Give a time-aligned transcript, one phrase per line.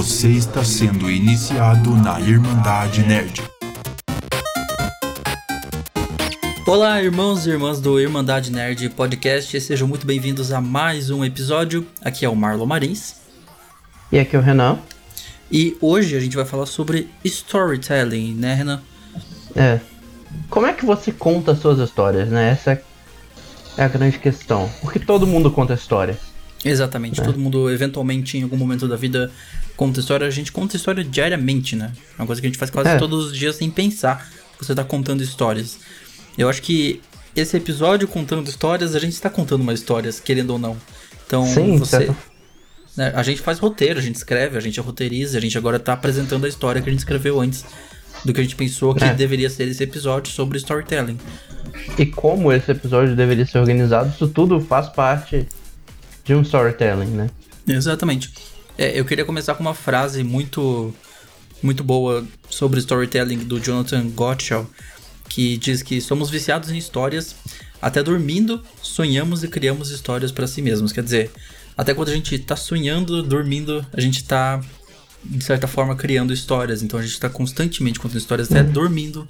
[0.00, 3.42] Você está sendo iniciado na Irmandade Nerd.
[6.66, 11.86] Olá, irmãos e irmãs do Irmandade Nerd Podcast, sejam muito bem-vindos a mais um episódio.
[12.02, 13.16] Aqui é o Marlon Marins.
[14.10, 14.78] E aqui é o Renan.
[15.52, 18.80] E hoje a gente vai falar sobre storytelling, né, Renan?
[19.54, 19.80] É.
[20.48, 22.52] Como é que você conta suas histórias, né?
[22.52, 22.82] Essa
[23.76, 24.66] é a grande questão.
[24.80, 26.29] Porque todo mundo conta histórias.
[26.64, 27.24] Exatamente, É.
[27.24, 29.30] todo mundo eventualmente em algum momento da vida
[29.76, 30.26] conta história.
[30.26, 31.92] A gente conta história diariamente, né?
[32.18, 32.96] É uma coisa que a gente faz quase É.
[32.98, 34.28] todos os dias sem pensar
[34.60, 35.78] você tá contando histórias.
[36.36, 37.00] Eu acho que
[37.34, 40.76] esse episódio contando histórias, a gente está contando uma história, querendo ou não.
[41.26, 41.96] Então, Sim, você.
[41.98, 42.16] certo.
[42.96, 45.94] né, a gente faz roteiro, a gente escreve, a gente roteiriza, a gente agora tá
[45.94, 47.64] apresentando a história que a gente escreveu antes
[48.24, 49.14] do que a gente pensou que É.
[49.14, 51.16] deveria ser esse episódio sobre storytelling.
[51.96, 55.46] E como esse episódio deveria ser organizado, isso tudo faz parte
[56.24, 57.30] de um storytelling, né?
[57.66, 58.30] Exatamente.
[58.76, 60.94] É, eu queria começar com uma frase muito
[61.62, 64.66] muito boa sobre storytelling do Jonathan Gottschall,
[65.28, 67.36] que diz que somos viciados em histórias,
[67.82, 70.92] até dormindo, sonhamos e criamos histórias para si mesmos.
[70.92, 71.30] Quer dizer,
[71.76, 74.60] até quando a gente tá sonhando, dormindo, a gente tá
[75.24, 76.82] de certa forma criando histórias.
[76.82, 79.26] Então a gente tá constantemente contando histórias até dormindo.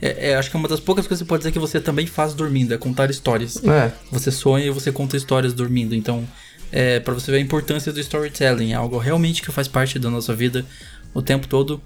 [0.00, 1.80] É, é, acho que é uma das poucas coisas que você pode dizer que você
[1.80, 3.62] também faz dormindo, é contar histórias.
[3.64, 3.92] É.
[4.10, 5.94] Você sonha e você conta histórias dormindo.
[5.94, 6.26] Então,
[6.72, 10.10] é para você ver a importância do storytelling, é algo realmente que faz parte da
[10.10, 10.64] nossa vida
[11.12, 11.80] o tempo todo.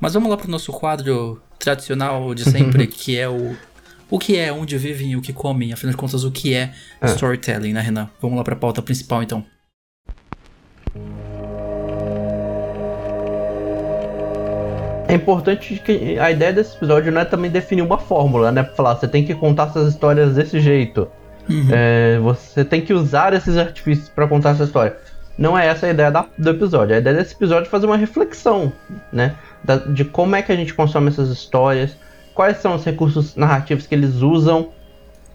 [0.00, 3.54] Mas vamos lá pro nosso quadro tradicional de sempre, que é o
[4.08, 5.72] o que é, onde vivem e o que comem.
[5.72, 7.06] Afinal de contas, o que é, É.
[7.06, 8.10] storytelling, né, Renan?
[8.20, 9.46] Vamos lá pra pauta principal então.
[15.10, 18.62] É importante que a ideia desse episódio não é também definir uma fórmula, né?
[18.62, 21.08] Pra falar, você tem que contar essas histórias desse jeito.
[21.48, 21.68] Uhum.
[21.72, 24.96] É, você tem que usar esses artifícios pra contar essa história.
[25.36, 26.94] Não é essa a ideia da- do episódio.
[26.94, 28.72] A ideia desse episódio é fazer uma reflexão,
[29.12, 29.34] né?
[29.64, 31.96] Da- de como é que a gente consome essas histórias,
[32.34, 34.68] quais são os recursos narrativos que eles usam,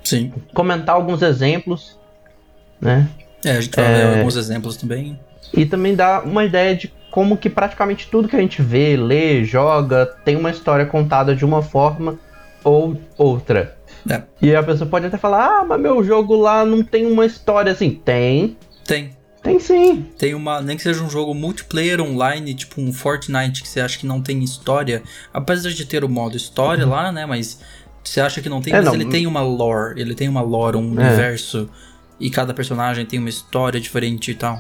[0.04, 0.32] Sim.
[0.54, 2.00] comentar alguns exemplos,
[2.80, 3.08] né?
[3.44, 3.94] É, a gente vai É.
[4.12, 5.20] ver alguns exemplos também.
[5.54, 9.42] E também dá uma ideia de como que praticamente tudo que a gente vê, lê,
[9.46, 12.20] joga, tem uma história contada de uma forma
[12.62, 13.78] ou outra.
[14.10, 14.22] É.
[14.42, 17.72] E a pessoa pode até falar, ah, mas meu jogo lá não tem uma história
[17.72, 17.92] assim.
[18.04, 19.12] Tem, Tem.
[19.42, 20.06] tem sim.
[20.18, 20.62] Tem uma.
[20.62, 24.22] Nem que seja um jogo multiplayer online, tipo um Fortnite, que você acha que não
[24.22, 25.02] tem história.
[25.34, 27.26] Apesar de ter o modo história lá, né?
[27.26, 27.62] Mas
[28.04, 28.94] você acha que não tem, É, mas não.
[28.96, 30.02] ele tem uma lore.
[30.02, 31.06] Ele tem uma lore, um É.
[31.08, 31.70] universo.
[32.20, 34.60] E cada personagem tem uma história diferente e tal.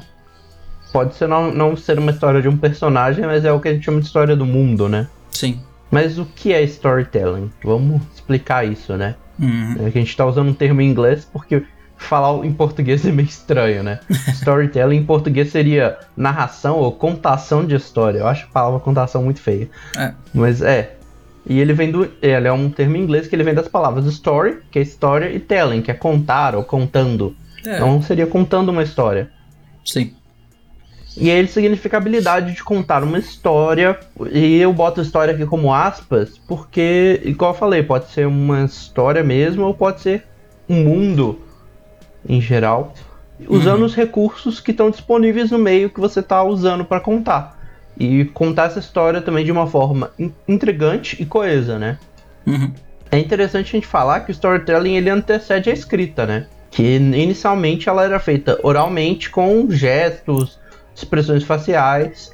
[0.95, 3.73] Pode ser não, não ser uma história de um personagem, mas é o que a
[3.73, 5.09] gente chama de história do mundo, né?
[5.29, 5.59] Sim.
[5.91, 7.51] Mas o que é storytelling?
[7.61, 9.16] Vamos explicar isso, né?
[9.38, 9.75] Uhum.
[9.85, 11.63] É que a gente tá usando um termo em inglês porque
[11.97, 14.00] falar em português é meio estranho, né?
[14.35, 18.19] Storytelling em português seria narração ou contação de história.
[18.19, 19.69] Eu acho a palavra contação muito feia.
[19.97, 20.13] É.
[20.34, 20.95] Mas é.
[21.45, 22.09] E ele vem do.
[22.22, 25.29] Ele é um termo em inglês que ele vem das palavras story, que é história,
[25.29, 27.35] e telling, que é contar ou contando.
[27.66, 29.29] É, Então seria contando uma história.
[29.84, 30.13] sim.
[31.17, 33.97] E ele significa a habilidade de contar uma história.
[34.31, 39.23] E eu boto história aqui como aspas, porque, igual eu falei, pode ser uma história
[39.23, 40.23] mesmo, ou pode ser
[40.67, 41.39] um mundo
[42.27, 42.93] em geral,
[43.47, 43.85] usando Uhum.
[43.85, 47.55] os recursos que estão disponíveis no meio que você está usando para contar.
[47.97, 51.97] E contar essa história também de uma forma in- intrigante e coesa, né?
[52.45, 52.71] Uhum.
[53.09, 56.47] É interessante a gente falar que o storytelling ele antecede a escrita, né?
[56.71, 60.59] Que inicialmente ela era feita oralmente com gestos,
[60.95, 62.31] expressões faciais.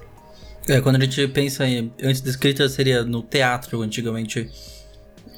[0.69, 1.91] É, quando a gente pensa em.
[2.01, 4.49] Antes da escrita seria no teatro, antigamente.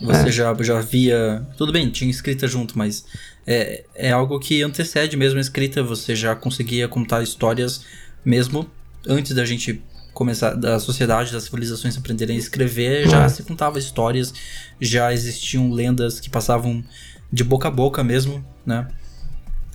[0.02, 0.32] Você É.
[0.32, 1.46] já, já via.
[1.58, 3.06] Tudo bem, tinha escrita junto, mas
[3.48, 5.82] é, é algo que antecede mesmo a escrita.
[5.82, 7.86] Você já conseguia contar histórias
[8.26, 8.70] mesmo
[9.08, 9.82] antes da gente
[10.14, 13.30] começar, da sociedade, das civilizações aprenderem a escrever, já É.
[13.30, 14.34] se contava histórias,
[14.80, 16.84] já existiam lendas que passavam
[17.32, 18.88] de boca a boca mesmo, né?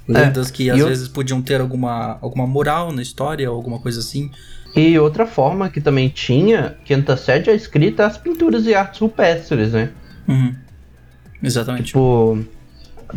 [0.09, 0.67] Lendas que É.
[0.67, 4.31] e às eu- vezes podiam ter alguma, alguma moral na história, alguma coisa assim.
[4.77, 9.01] E outra forma que também tinha, que antecede a escrita, é as pinturas e artes
[9.01, 9.91] rupestres, né?
[10.27, 10.55] Uhum.
[11.43, 11.85] Exatamente.
[11.87, 12.39] Tipo,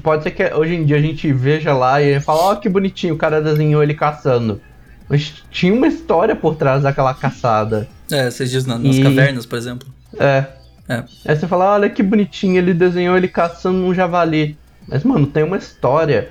[0.04, 3.14] pode ser que hoje em dia a gente veja lá e fala, ó que bonitinho,
[3.16, 4.62] o cara desenhou ele caçando.
[5.10, 7.88] Mas tinha uma história por trás daquela caçada.
[8.10, 9.88] É, vocês dizem na- nas E- cavernas, por exemplo.
[10.18, 10.46] É.
[10.88, 11.04] É.
[11.26, 14.58] Aí você fala, olha que bonitinho, ele desenhou ele caçando um javali.
[14.88, 16.30] Mas, mano, tem uma história.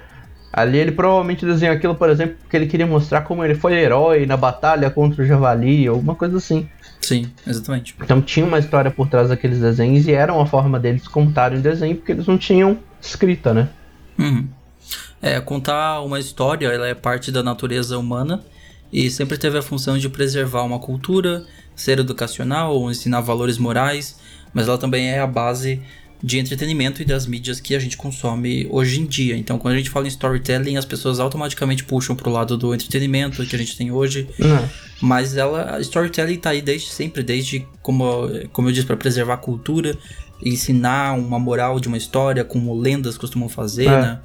[0.52, 4.26] Ali ele provavelmente desenhou aquilo, por exemplo, porque ele queria mostrar como ele foi herói
[4.26, 6.68] na batalha contra o javali, ou alguma coisa assim.
[7.00, 7.94] Sim, exatamente.
[8.00, 11.96] Então tinha uma história por trás daqueles desenhos e era uma forma deles contarem desenho,
[11.96, 13.68] porque eles não tinham escrita, né?
[14.18, 14.48] Uhum.
[15.22, 18.42] É, contar uma história, ela é parte da natureza humana
[18.92, 21.44] e sempre teve a função de preservar uma cultura,
[21.76, 24.18] ser educacional ou ensinar valores morais,
[24.52, 25.80] mas ela também é a base
[26.22, 29.36] de entretenimento e das mídias que a gente consome hoje em dia.
[29.36, 33.44] Então, quando a gente fala em storytelling, as pessoas automaticamente puxam pro lado do entretenimento
[33.46, 34.28] que a gente tem hoje.
[34.38, 34.68] Não.
[35.00, 39.34] Mas ela, a storytelling tá aí desde sempre, desde como, como eu disse, para preservar
[39.34, 39.96] a cultura,
[40.44, 44.00] ensinar uma moral de uma história, como lendas costumam fazer, É.
[44.00, 44.20] né?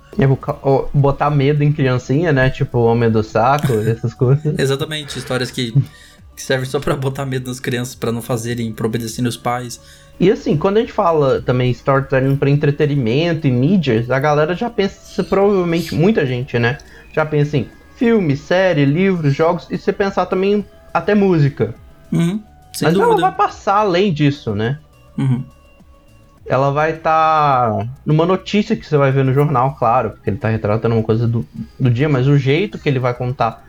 [0.64, 2.50] Ó, botar medo em criancinha, né?
[2.50, 4.54] Tipo, Homem do Saco, essas coisas.
[4.60, 5.72] Exatamente, histórias que,
[6.36, 9.80] que servem só pra botar medo nas crianças, pra não fazerem, pra obedecerem os pais.
[10.20, 14.70] E assim, quando a gente fala também storytelling para entretenimento e mídias, a galera já
[14.70, 16.78] pensa, provavelmente, muita gente, né?
[17.14, 21.76] Já pensa em filme, série, livros, jogos, e você pensar também até música.
[22.12, 22.42] Uhum,
[22.82, 23.22] Mas ela dúvida.
[23.22, 24.80] vai passar além disso, né?
[25.18, 25.44] Uhum.
[26.46, 30.48] Ela vai estar numa notícia que você vai ver no jornal, claro, porque ele tá
[30.48, 31.46] retratando uma coisa do,
[31.80, 33.64] do dia, mas o jeito que ele vai contar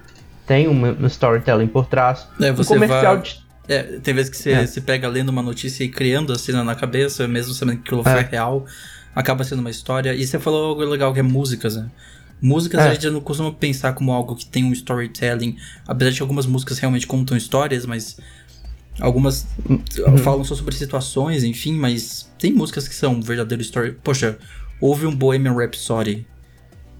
[0.46, 2.28] tem um, um storytelling por trás.
[2.40, 4.66] É, um você comercial vai- de É, tem vezes que você É.
[4.66, 8.02] se pega lendo uma notícia e criando a cena na cabeça, mesmo sabendo que aquilo
[8.02, 8.28] foi É.
[8.30, 8.64] real,
[9.14, 10.14] acaba sendo uma história.
[10.14, 11.90] E você falou algo legal que é músicas, né?
[12.40, 12.88] Músicas É.
[12.90, 16.46] a gente não costuma pensar como algo que tem um storytelling, apesar de que algumas
[16.46, 18.18] músicas realmente contam histórias, mas
[19.00, 20.18] algumas Uhum.
[20.18, 23.96] falam só sobre situações, enfim, mas tem músicas que são um verdadeiro story.
[24.02, 24.38] Poxa,
[24.80, 26.26] houve um Bohemian Rhapsody.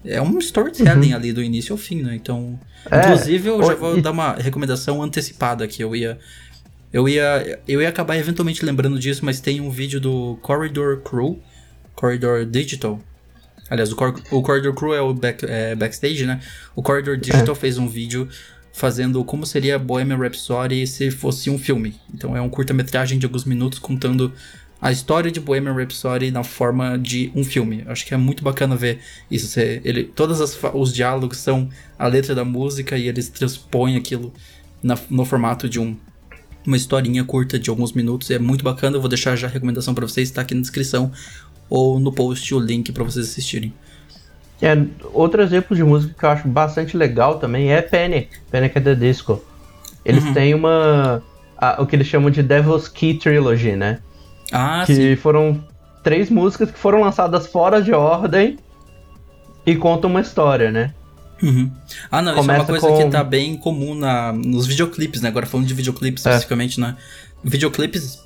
[0.05, 2.15] É um storytelling ali do início ao fim, né?
[2.15, 2.59] Então, Uhum.
[2.91, 6.17] É, inclusive eu já vou e- dar uma recomendação antecipada que eu ia
[6.91, 11.39] eu ia eu ia acabar eventualmente lembrando disso, mas tem um vídeo do Corridor Crew,
[11.95, 12.99] Corridor Digital.
[13.69, 16.39] Aliás, o, Cor- o Corridor Crew é o back- é, backstage, né?
[16.75, 18.27] O Corridor Digital fez um vídeo
[18.71, 21.95] fazendo como seria Bohemian Rhapsody se fosse um filme.
[22.13, 24.31] Então é um curta-metragem de alguns minutos contando
[24.79, 27.83] a história de Bohemian Rhapsody na forma de um filme.
[27.87, 28.99] Acho que é muito bacana ver
[29.29, 29.59] isso.
[29.59, 30.39] Ele, todos
[30.73, 31.67] os diálogos são
[31.97, 34.31] a letra da música e eles transpõem aquilo
[34.81, 35.97] na- no formato de um,
[36.67, 38.29] uma historinha curta de alguns minutos.
[38.29, 38.97] É muito bacana.
[38.97, 41.11] Eu vou deixar já a recomendação pra vocês, tá aqui na descrição
[41.69, 43.73] ou no post o link pra vocês assistirem.
[44.61, 44.75] É,
[45.13, 48.95] outro exemplo de música que eu acho bastante legal também é Panic, Panic at the
[48.95, 49.41] Disco.
[50.03, 50.33] Eles Uhum.
[50.33, 51.23] têm uma.
[51.57, 53.99] a- o que eles chamam de Devil's Key Trilogy, né?
[54.51, 55.15] Ah, que sim.
[55.15, 55.63] foram
[56.03, 58.57] três músicas que foram lançadas fora de ordem
[59.65, 60.93] e contam uma história, né?
[61.41, 61.71] Uhum.
[62.11, 65.21] Ah, não, isso é uma Começa coisa com- que tá bem comum na, nos videoclipes,
[65.21, 65.29] né?
[65.29, 66.29] Agora falando de videoclipes É.
[66.29, 66.95] especificamente, né?
[67.43, 68.19] Videoclipes,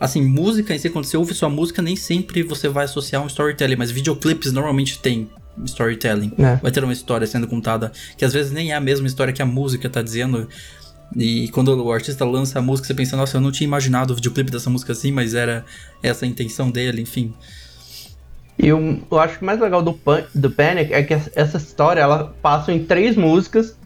[0.00, 3.26] assim, música em si, quando você ouve sua música, nem sempre você vai associar um
[3.26, 5.28] storytelling, mas videoclipes normalmente tem
[5.64, 6.32] storytelling.
[6.38, 6.56] É.
[6.56, 9.42] Vai ter uma história sendo contada, que às vezes nem é a mesma história que
[9.42, 10.48] a música tá dizendo.
[11.16, 14.16] E quando o artista lança a música, você pensa, nossa, eu não tinha imaginado o
[14.16, 15.64] videoclipe dessa música assim, mas era
[16.02, 17.32] essa a intenção dele, enfim.
[18.58, 21.56] E eu, eu acho que o mais legal do, Pan- do Panic é que essa-
[21.58, 23.76] história ela passa em três músicas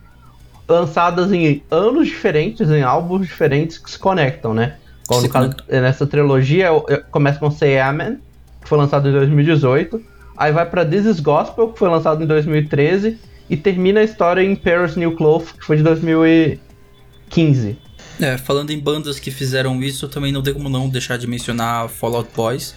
[0.68, 4.76] lançadas em anos diferentes, em álbuns diferentes que se conectam, né?
[5.06, 6.68] Como caso, nessa trilogia
[7.10, 8.18] começa com Say Amen,
[8.62, 10.00] que foi lançado em 2018,
[10.36, 13.18] aí vai pra This Is Gospel, que foi lançado em 2013,
[13.50, 17.76] e termina a história em Paris New Cloth, que foi de 2015.
[18.20, 21.88] É, falando em bandas que fizeram isso, também não tem como não deixar de mencionar
[21.88, 22.74] Fallout Boys,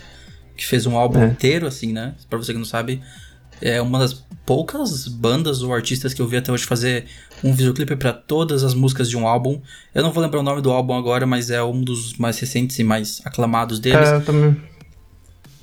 [0.56, 1.25] que fez um álbum É.
[1.28, 2.13] inteiro, assim, né?
[2.30, 3.02] Pra você que não sabe,
[3.62, 7.06] é uma das poucas bandas ou artistas que eu vi até hoje fazer
[7.44, 9.60] um videoclipe pra todas as músicas de um álbum.
[9.94, 12.77] Eu não vou lembrar o nome do álbum agora, mas é um dos mais recentes
[12.79, 14.08] e mais aclamados deles.
[14.08, 14.56] É, eu também.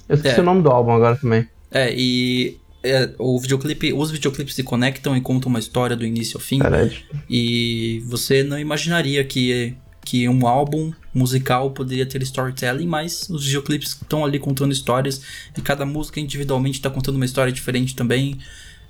[0.09, 0.41] Eu esqueci É.
[0.41, 1.47] o nome do álbum agora também.
[1.71, 6.37] É, e é, o videoclipe, os videoclipes se conectam e contam uma história do início
[6.37, 6.59] ao fim.
[6.59, 7.07] Verdade.
[7.31, 13.91] E você não imaginaria que, que um álbum musical poderia ter storytelling, mas os videoclipes
[13.91, 15.23] estão ali contando histórias
[15.57, 18.39] e cada música individualmente está contando uma história diferente também.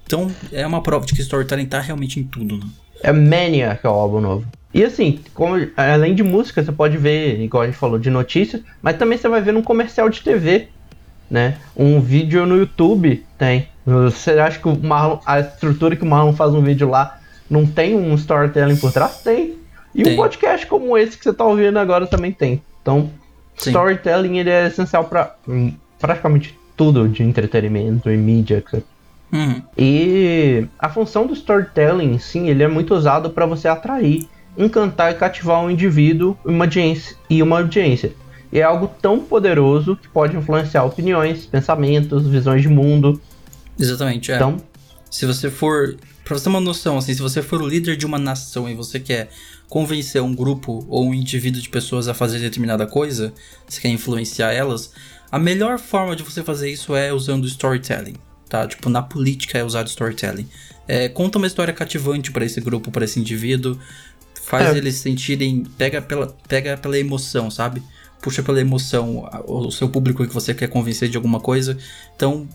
[0.07, 2.65] Então é uma prova de que storytelling tá realmente em tudo, né?
[3.03, 4.47] É Mania, que é o álbum novo.
[4.73, 8.63] E assim, como, além de música, você pode ver, igual a gente falou, de notícias,
[8.81, 10.69] mas também você vai ver num comercial de TV,
[11.31, 11.59] né?
[11.77, 13.69] Um vídeo no YouTube tem.
[13.85, 17.95] Você acha que Marlon, a estrutura que o Marlon faz um vídeo lá não tem
[17.95, 19.19] um storytelling por trás?
[19.19, 19.62] Tem.
[19.95, 20.13] E Tem.
[20.13, 22.63] um podcast como esse que você tá ouvindo agora também tem.
[22.81, 23.11] Então,
[23.57, 23.71] Sim.
[23.71, 25.37] storytelling ele é essencial para
[25.99, 28.63] praticamente tudo de entretenimento e mídia
[29.33, 29.63] Uhum.
[29.79, 35.15] e a função do storytelling, sim, ele é muito usado para você atrair, encantar e
[35.15, 38.13] cativar um indivíduo e uma audiência, e uma audiência.
[38.53, 43.19] E é algo tão poderoso que pode influenciar opiniões, pensamentos, visões de mundo.
[43.81, 44.37] Exatamente, é.
[44.37, 44.59] Então,
[45.09, 45.97] Se você for.
[46.25, 48.75] Pra você ter uma noção, assim, se você for o líder de uma nação e
[48.75, 49.29] você quer
[49.73, 53.33] convencer um grupo ou um indivíduo de pessoas a fazer determinada coisa,
[53.67, 54.93] você quer influenciar elas,
[55.31, 58.17] a melhor forma de você fazer isso é usando storytelling.
[58.51, 58.67] tá?
[58.67, 60.47] Tipo, na política é usado storytelling.
[60.87, 63.79] É, conta uma história cativante para esse grupo, para esse indivíduo,
[64.35, 64.77] faz É.
[64.77, 67.83] eles sentirem, pega pela, pega pela emoção, sabe?
[68.21, 71.79] Puxa pela emoção o seu público que você quer convencer de alguma coisa.
[72.15, 72.47] Então,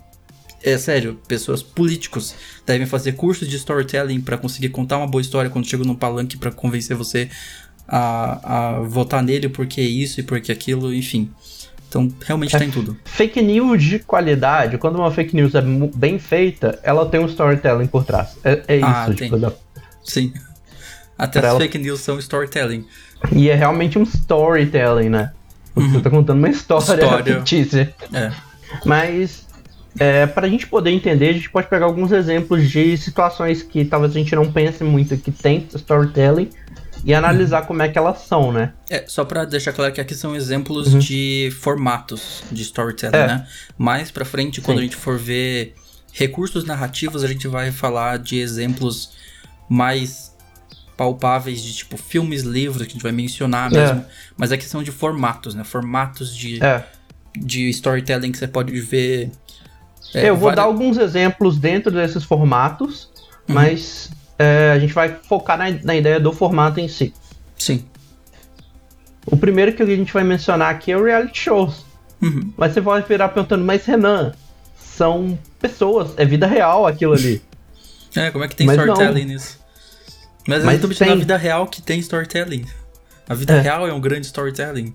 [0.62, 2.34] é sério, pessoas políticos
[2.66, 6.36] devem fazer cursos de storytelling para conseguir contar uma boa história quando chegam num palanque
[6.36, 7.28] para convencer você
[7.86, 11.30] a, a votar nele porque isso e porque aquilo, enfim.
[11.88, 12.58] Então, realmente É.
[12.58, 12.96] tá em tudo.
[13.04, 17.86] Fake news de qualidade, quando uma fake news é bem feita, ela tem um storytelling
[17.86, 18.36] por trás.
[18.44, 19.52] É, é isso, Ah, tipo, tem.
[20.04, 20.32] Sim.
[21.16, 22.84] Até Pra as ela- fake news são storytelling.
[23.32, 25.32] E é realmente um storytelling, né?
[25.74, 26.94] Você tá contando uma história, Uhum.
[26.94, 27.34] História.
[27.40, 27.94] fictícia.
[28.12, 28.32] É.
[28.84, 29.46] Mas,
[29.98, 34.14] é, pra gente poder entender, a gente pode pegar alguns exemplos de situações que talvez
[34.14, 36.50] a gente não pense muito que tem storytelling
[37.04, 38.72] e analisar como é que elas são, né?
[38.90, 43.22] É, só pra deixar claro que aqui são exemplos de formatos de storytelling, Uhum.
[43.22, 43.26] É.
[43.28, 43.46] né?
[43.76, 44.82] Mais pra frente, quando Sim.
[44.82, 45.74] a gente for ver
[46.12, 49.12] recursos narrativos, a gente vai falar de exemplos
[49.68, 50.34] mais
[50.96, 53.76] palpáveis de tipo filmes, livros, que a gente vai mencionar É.
[53.78, 54.04] mesmo.
[54.36, 55.62] Mas aqui são de formatos, né?
[55.62, 56.84] Formatos de, É.
[57.36, 59.30] de storytelling que você pode ver.
[60.14, 63.08] É, eu vou vari- dar alguns exemplos dentro desses formatos,
[63.48, 63.54] Uhum.
[63.54, 67.12] mas é, a gente vai focar na, na ideia do formato em si.
[67.56, 67.84] Sim.
[69.26, 71.84] O primeiro que a gente vai mencionar aqui é o reality shows.
[72.22, 72.52] Uhum.
[72.56, 74.32] Mas você pode virar perguntando, mas Renan,
[74.78, 77.42] são pessoas, é vida real aquilo ali.
[78.16, 78.84] É, como é que tem Mas não.
[78.84, 79.58] storytelling nisso?
[80.46, 81.20] Mas, Mas eu tô pensando na tem.
[81.20, 82.64] vida real que tem storytelling.
[83.28, 83.60] A vida É.
[83.60, 84.94] real é um grande storytelling.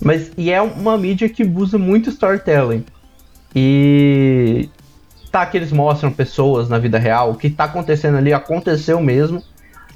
[0.00, 2.84] Mas e é uma mídia que usa muito storytelling.
[3.54, 4.68] E
[5.30, 9.42] tá que eles mostram pessoas na vida real, o que tá acontecendo ali aconteceu mesmo,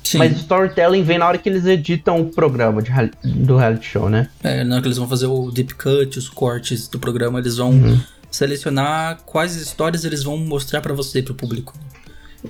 [0.02, 0.18] Sim.
[0.18, 2.90] mas o storytelling vem na hora que eles editam o programa de
[3.24, 4.28] do reality show, né?
[4.42, 7.56] É, na hora que eles vão fazer o deep cut, os cortes do programa, eles
[7.56, 8.00] vão Uhum.
[8.30, 11.72] selecionar quais histórias eles vão mostrar pra você, pro público.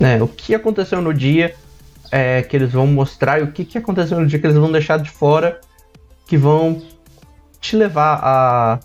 [0.00, 1.55] É, o que aconteceu no dia
[2.11, 4.71] é, que eles vão mostrar e o que, que aconteceu no dia que eles vão
[4.73, 5.61] deixar de fora
[6.27, 6.83] que vão
[7.61, 8.81] te levar a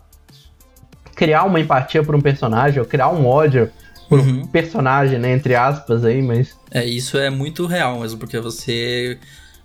[1.15, 3.70] criar uma empatia por um personagem ou criar um ódio
[4.10, 4.48] por um Uhum.
[4.48, 9.17] personagem, né, entre aspas aí, mas É, isso é muito real mesmo, porque você.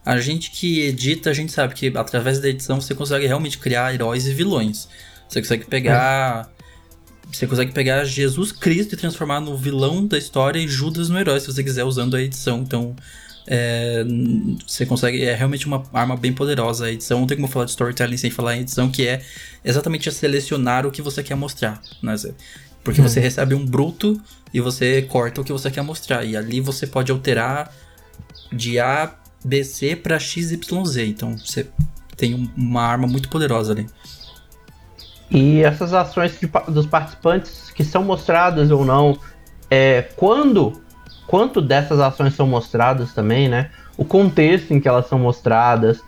[0.05, 3.93] A gente que edita, a gente sabe que através da edição você consegue realmente criar
[3.95, 4.89] heróis e vilões.
[5.29, 6.49] Você consegue pegar.
[7.31, 11.41] Você consegue pegar Jesus Cristo e transformar no vilão da história e Judas no herói,
[11.41, 12.61] se você quiser, usando a edição.
[12.61, 12.97] Então.
[13.51, 14.05] É,
[14.67, 15.25] você consegue.
[15.25, 17.21] É realmente uma arma bem poderosa a edição.
[17.21, 19.23] Não tem como falar de storytelling sem falar em edição, que é
[19.65, 21.81] exatamente selecionar o que você quer mostrar.
[22.03, 22.15] Né?
[22.85, 24.21] Porque você recebe um bruto
[24.53, 26.25] e você corta o que você quer mostrar.
[26.25, 27.73] E ali você pode alterar
[28.53, 29.15] de A,
[29.45, 31.07] B, C pra X, Y, Z.
[31.07, 31.67] Então você
[32.17, 33.87] tem um- uma arma muito poderosa ali.
[35.31, 39.19] E essas ações de dos participantes que são mostradas ou não,
[39.71, 40.81] é, quando,
[41.29, 43.71] quanto dessas ações são mostradas também, né?
[43.97, 46.01] O contexto em que elas são mostradas,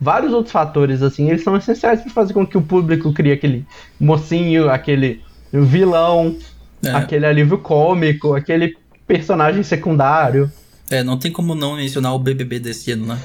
[0.00, 3.66] vários outros fatores assim, eles são essenciais para fazer com que o público crie aquele
[4.00, 5.20] mocinho, aquele
[5.52, 6.36] vilão,
[6.84, 8.76] É, aquele alívio cômico, aquele
[9.06, 10.50] personagem secundário.
[10.90, 13.18] é, não tem como não mencionar o BBB desse ano, né?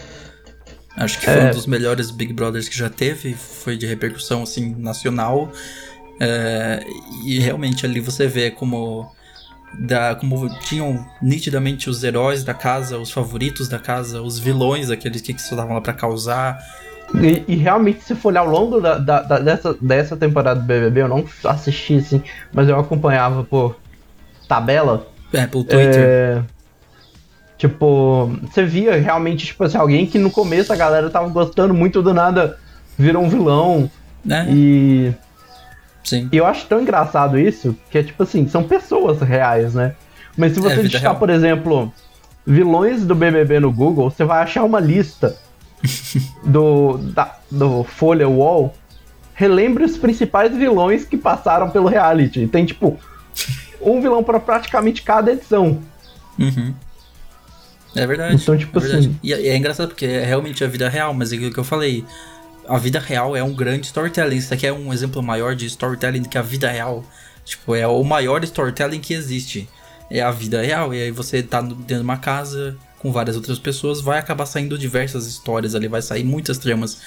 [0.96, 1.50] Acho que foi É.
[1.50, 5.52] um dos melhores Big Brothers que já teve, foi de repercussão assim nacional.
[6.20, 6.84] É,
[7.26, 9.12] e realmente ali você vê como
[9.74, 15.22] da, como tinham nitidamente os heróis da casa, os favoritos da casa, os vilões, aqueles
[15.22, 16.58] que, estavam lá pra causar.
[17.16, 20.66] E, e realmente, se for olhar ao longo da, da- da- dessa, dessa temporada do
[20.66, 22.22] BBB, eu não assisti assim,
[22.54, 23.78] mas eu acompanhava por
[24.48, 25.08] tabela.
[25.34, 26.04] É, pelo Twitter.
[26.06, 26.42] É,
[27.58, 32.02] tipo, você via realmente, tipo assim, alguém que no começo a galera tava gostando muito
[32.02, 32.58] do nada,
[32.98, 33.90] virou um vilão.
[34.24, 34.48] né?
[34.50, 35.14] E,
[36.08, 36.30] Sim.
[36.32, 39.94] e eu acho tão engraçado isso, que é tipo assim, são pessoas reais, né?
[40.38, 41.92] Mas se É, você vida digitar, por exemplo,
[42.46, 45.36] vilões do BBB no Google, você vai achar uma lista
[46.46, 48.74] do, da, do Folha Wall.
[49.34, 52.48] Relembre os principais vilões que passaram pelo reality.
[52.48, 52.98] Tem, tipo,
[53.82, 55.80] um vilão para praticamente cada edição.
[56.40, 56.74] Uhum.
[57.96, 58.36] É verdade.
[58.42, 59.08] Então, tipo é verdade.
[59.08, 61.60] assim- E é, é engraçado porque é realmente a vida real, mas é aquilo que
[61.60, 62.06] eu falei.
[62.68, 64.38] A vida real é um grande storytelling.
[64.38, 67.04] Isso aqui é um exemplo maior de storytelling do que a vida real.
[67.46, 69.70] Tipo, é o maior storytelling que existe.
[70.12, 70.94] É a vida real.
[70.94, 74.78] E aí você tá dentro de uma casa com várias outras pessoas, vai acabar saindo
[74.78, 77.00] diversas histórias ali, vai sair muitas tramas.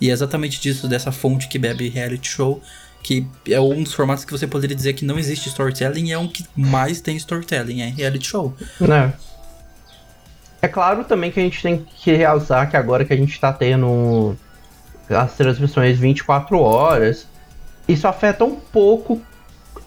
[0.00, 2.62] E é exatamente disso, dessa fonte que bebe reality show,
[3.02, 6.28] que é um dos formatos que você poderia dizer que não existe storytelling é um
[6.28, 8.54] que mais tem storytelling, é reality show.
[8.80, 9.12] né?
[10.60, 13.52] É claro também que a gente tem que realçar que agora que a gente tá
[13.52, 14.36] tendo
[15.08, 17.26] as transmissões 24 horas,
[17.88, 19.20] isso afeta um pouco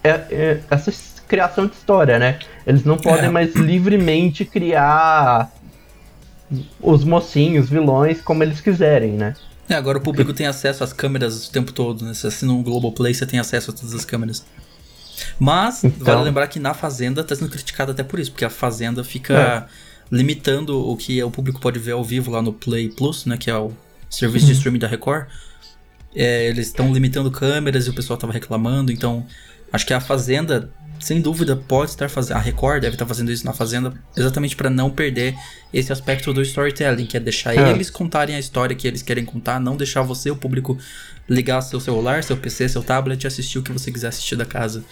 [0.04, 0.92] é, é, essa
[1.26, 2.38] criação de história, né?
[2.66, 3.30] Eles não podem É.
[3.30, 5.50] mais livremente criar
[6.80, 9.34] os mocinhos, vilões, como eles quiserem, né?
[9.68, 12.14] É, agora o público tem acesso às câmeras o tempo todo, né?
[12.14, 14.44] Você assina um Globoplay, você tem acesso a todas as câmeras.
[15.40, 18.50] Mas, Então- vale lembrar que na Fazenda tá sendo criticado até por isso, porque a
[18.50, 19.66] Fazenda fica
[20.10, 23.36] limitando o que o público pode ver ao vivo lá no Play Plus, né?
[23.36, 23.72] Que é o
[24.10, 25.26] serviço de streaming da Record.
[26.14, 29.26] É, eles estão limitando câmeras e o pessoal tava reclamando, então
[29.72, 32.36] acho que a Fazenda, sem dúvida, pode estar fazendo.
[32.38, 35.34] A Record deve estar fazendo isso na Fazenda exatamente para não perder
[35.74, 37.70] esse aspecto do storytelling, que é deixar É.
[37.70, 40.78] eles contarem a história que eles querem contar, não deixar você, o público,
[41.28, 44.46] ligar seu celular, seu PC, seu tablet e assistir o que você quiser assistir da
[44.46, 44.82] casa.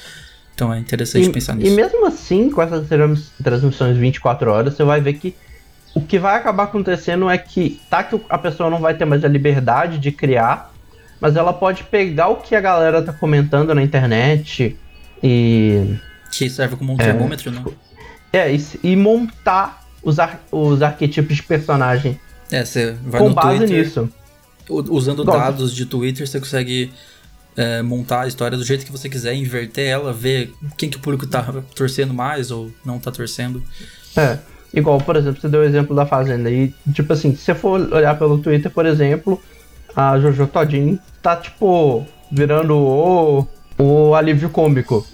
[0.54, 1.74] Então é interessante E, pensar e nisso.
[1.74, 5.34] mesmo assim, com essas trans- transmissões 24 horas, você vai ver que
[5.94, 9.24] o que vai acabar acontecendo é que tá que a pessoa não vai ter mais
[9.24, 10.72] a liberdade de criar,
[11.20, 14.76] mas ela pode pegar o que a galera tá comentando na internet
[15.22, 15.94] e
[16.32, 17.04] Que serve como um É.
[17.04, 17.62] termômetro, né?
[18.32, 22.18] é e, e montar os, ar- os arquetipos de personagem
[22.50, 24.08] É, você vai com no base Twitter, nisso.
[24.68, 25.38] usando Gosto.
[25.38, 26.92] dados de Twitter, você consegue
[27.56, 31.00] é, montar a história do jeito que você quiser, inverter ela, ver quem que o
[31.00, 33.62] público tá torcendo mais ou não tá torcendo.
[34.16, 34.38] É.
[34.74, 36.50] Igual, por exemplo, você deu o exemplo da Fazenda.
[36.50, 39.40] E, tipo assim, se você for olhar pelo Twitter, por exemplo,
[39.94, 43.46] a Jojo Todinho tá, tipo, virando o,
[43.78, 45.06] o alívio cômico.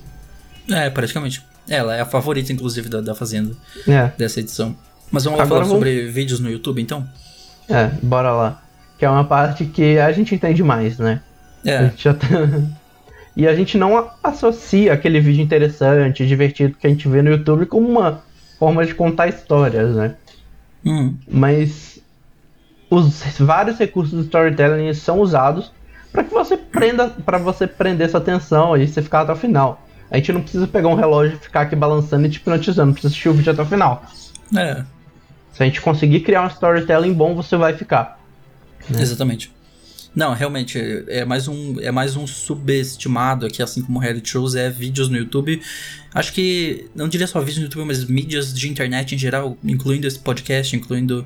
[0.71, 1.43] É, praticamente.
[1.69, 3.55] Ela é a favorita, inclusive, da, da Fazenda,
[3.87, 4.75] É, dessa edição.
[5.11, 7.07] Mas vamos lá Agora falar vamos- sobre vídeos no YouTube, então?
[7.69, 8.63] é, bora lá.
[8.99, 11.21] Que é uma parte que a gente entende mais, né?
[11.65, 12.27] A É, gente já tá...
[13.37, 17.31] E a gente não a- associa aquele vídeo interessante, divertido que a gente vê no
[17.31, 18.21] YouTube como uma
[18.61, 20.15] forma de contar histórias, né?
[20.85, 21.99] hum, mas
[22.91, 25.73] os vários recursos do storytelling são usados
[26.13, 29.87] para que você prenda, para você prender sua atenção e você ficar até o final.
[30.11, 33.13] A gente não precisa pegar um relógio e ficar aqui balançando e te hipnotizando, precisa
[33.13, 34.05] assistir o vídeo até o final.
[34.57, 34.85] é,
[35.53, 38.21] Se a gente conseguir criar um storytelling bom, você vai ficar.
[38.89, 39.01] Né?
[39.01, 39.53] exatamente.
[40.15, 44.69] Não, realmente, é mais um, é mais um subestimado aqui, assim como reality shows, é
[44.69, 45.63] vídeos no YouTube.
[46.13, 50.09] Acho que, não diria só vídeos no YouTube, mas mídias de internet em geral, incluindo
[50.09, 51.25] esse podcast, incluindo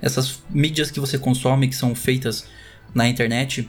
[0.00, 2.46] essas mídias que você consome, que são feitas
[2.94, 3.68] na internet.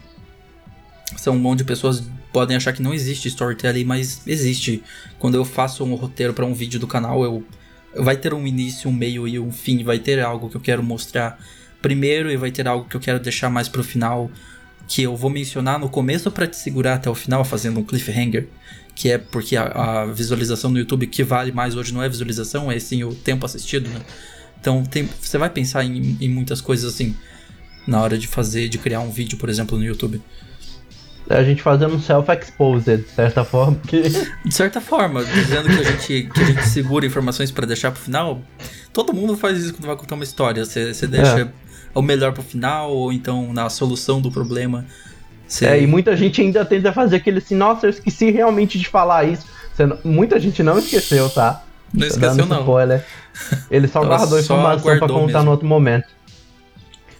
[1.17, 4.81] São um monte de pessoas podem achar que não existe storytelling, mas existe.
[5.19, 7.43] Quando eu faço um roteiro para um vídeo do canal, eu
[7.97, 10.83] vai ter um início, um meio e um fim, vai ter algo que eu quero
[10.83, 11.39] mostrar
[11.85, 14.31] primeiro e vai ter algo que eu quero deixar mais pro final,
[14.87, 18.47] que eu vou mencionar no começo para te segurar até o final, fazendo um cliffhanger,
[18.95, 22.71] que é porque a, a visualização no YouTube que vale mais hoje não é visualização,
[22.71, 24.01] é sim o tempo assistido, né?
[24.59, 27.15] Então tem, você vai pensar em, em muitas coisas assim
[27.85, 30.19] na hora de fazer, de criar um vídeo, por exemplo, no YouTube.
[31.29, 34.01] A gente fazendo um self-exposed, de certa forma, porque
[34.43, 38.01] De certa forma, dizendo que a gente, que a gente segura informações para deixar pro
[38.01, 38.41] final,
[38.91, 40.65] todo mundo faz isso quando vai contar uma história.
[40.65, 41.51] Você, você deixa
[41.95, 44.85] o melhor pro final, ou então na solução do problema.
[45.47, 45.65] Você...
[45.65, 49.23] É, e muita gente ainda tenta fazer aquele assim, nossa, eu esqueci realmente de falar
[49.23, 49.45] isso.
[49.79, 51.63] Não- muita gente não esqueceu, tá?
[51.93, 52.59] não esqueceu, não.
[52.59, 53.05] Spoiler.
[53.71, 55.43] Ele só guardou informação pra contar mesmo.
[55.43, 56.07] no outro momento.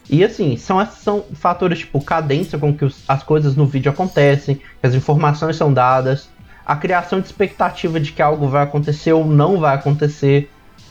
[0.10, 4.56] E assim, são, são fatores tipo cadência com que os- as coisas no vídeo acontecem,
[4.56, 6.30] que as informações são dadas,
[6.66, 10.50] a criação de expectativa de que algo vai acontecer ou não vai acontecer,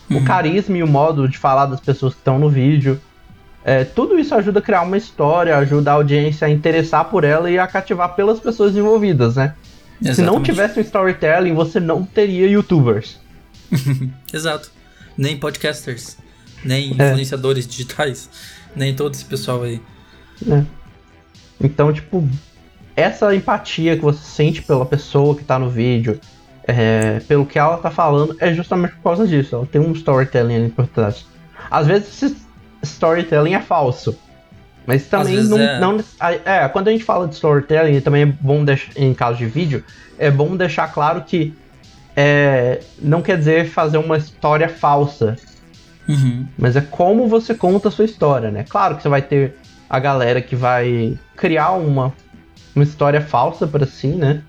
[0.09, 0.25] o Uhum.
[0.25, 2.99] carisma e o modo de falar das pessoas que estão no vídeo.
[3.67, 7.49] É, tudo isso ajuda a criar uma história, ajuda a audiência a interessar por ela
[7.49, 9.55] e a cativar pelas pessoas envolvidas, né?
[10.01, 10.45] Se não Exatamente.
[10.45, 13.19] tivesse um storytelling, você não teria youtubers.
[14.31, 14.69] Exato.
[15.17, 16.17] Nem podcasters,
[16.63, 17.09] nem É.
[17.09, 18.29] influenciadores digitais,
[18.75, 19.81] nem todo esse pessoal aí.
[20.41, 20.63] né?
[21.59, 22.27] Então, tipo,
[22.95, 26.19] essa empatia que você sente pela pessoa que tá no vídeo,
[26.67, 29.55] é, pelo que ela tá falando, é justamente por causa disso.
[29.55, 31.25] Ela tem um storytelling ali por trás.
[31.71, 32.35] Às vezes
[32.89, 34.17] storytelling é falso.
[34.85, 35.79] Mas também não, é.
[35.79, 36.03] não.
[36.45, 39.83] É, quando a gente fala de storytelling, também é bom deixar, em caso de vídeo,
[40.17, 41.53] é bom deixar claro que
[42.15, 45.35] é, não quer dizer fazer uma história falsa.
[46.07, 46.45] Uhum.
[46.57, 48.63] Mas é como você conta a sua história, né?
[48.67, 49.57] Claro que você vai ter
[49.89, 52.13] a galera que vai criar uma,
[52.75, 54.43] uma história falsa para si, né?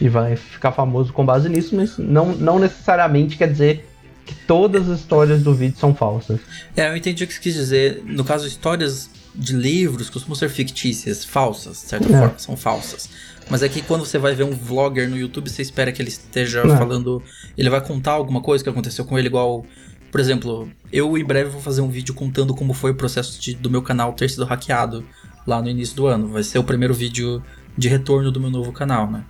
[0.00, 3.91] E vai ficar famoso com base nisso, mas não, não necessariamente quer dizer
[4.26, 6.40] que todas as histórias do vídeo são falsas.
[6.76, 8.02] É, eu entendi o que você quis dizer.
[8.04, 12.18] No caso, histórias de livros costumam ser fictícias, falsas, de certa É.
[12.18, 13.08] forma, são falsas.
[13.50, 16.08] Mas é que quando você vai ver um vlogger no YouTube, você espera que ele
[16.10, 16.76] esteja É.
[16.76, 17.22] falando.
[17.58, 19.64] Ele vai contar alguma coisa que aconteceu com ele, igual.
[20.10, 23.54] Por exemplo, eu em breve vou fazer um vídeo contando como foi o processo de-
[23.54, 25.04] do meu canal ter sido hackeado
[25.46, 26.28] lá no início do ano.
[26.28, 27.42] Vai ser o primeiro vídeo
[27.76, 29.24] de retorno do meu novo canal, né?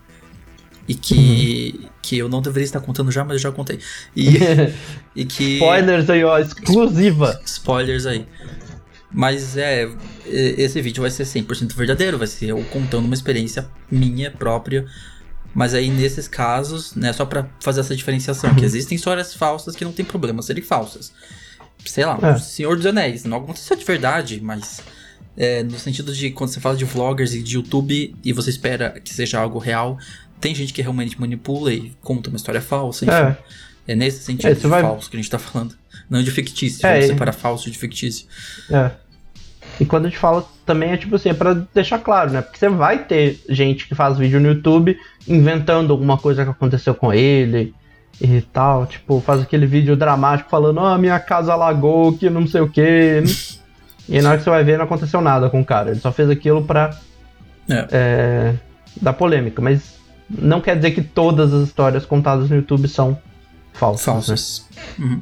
[0.88, 3.78] e que, que eu não deveria estar contando já, mas eu já contei.
[4.14, 4.34] E,
[5.14, 5.54] e que.
[5.54, 7.40] Spoilers aí, ó, exclusiva.
[7.46, 8.26] Spoilers aí.
[9.14, 9.88] Mas é,
[10.26, 14.86] esse vídeo vai ser 100% verdadeiro, vai ser eu contando uma experiência minha própria.
[15.54, 19.84] Mas aí nesses casos, né, só pra fazer essa diferenciação, que existem histórias falsas que
[19.84, 21.12] não tem problema serem falsas.
[21.84, 22.32] Sei lá, É.
[22.32, 24.80] o Senhor dos Anéis, não aconteceu de verdade, mas
[25.36, 28.98] é, no sentido de quando você fala de vloggers e de YouTube e você espera
[29.04, 29.98] que seja algo real,
[30.42, 33.14] tem gente que realmente manipula e conta uma história falsa, enfim.
[33.14, 33.36] É.
[33.88, 35.74] É, nesse sentido É, de vai- falso que a gente tá falando.
[36.10, 38.26] Não de fictício, É, separar falso de fictício.
[38.70, 38.90] É.
[39.80, 42.42] E quando a gente fala também é tipo assim, é pra deixar claro, né?
[42.42, 46.94] Porque você vai ter gente que faz vídeo no YouTube inventando alguma coisa que aconteceu
[46.94, 47.74] com ele
[48.20, 48.86] e tal.
[48.86, 53.22] Tipo, faz aquele vídeo dramático falando, ah, minha casa alagou, que não sei o quê.
[54.08, 55.90] e na hora que você vai ver, não aconteceu nada com o cara.
[55.90, 56.90] Ele só fez aquilo pra
[57.68, 57.86] É.
[57.90, 58.54] é,
[59.00, 59.60] dar polêmica.
[59.62, 59.94] Mas
[60.38, 63.18] não quer dizer que todas as histórias contadas no YouTube são
[63.72, 64.06] falsas.
[64.06, 64.12] né?
[64.14, 64.66] Falsos.
[64.98, 65.20] Uhum.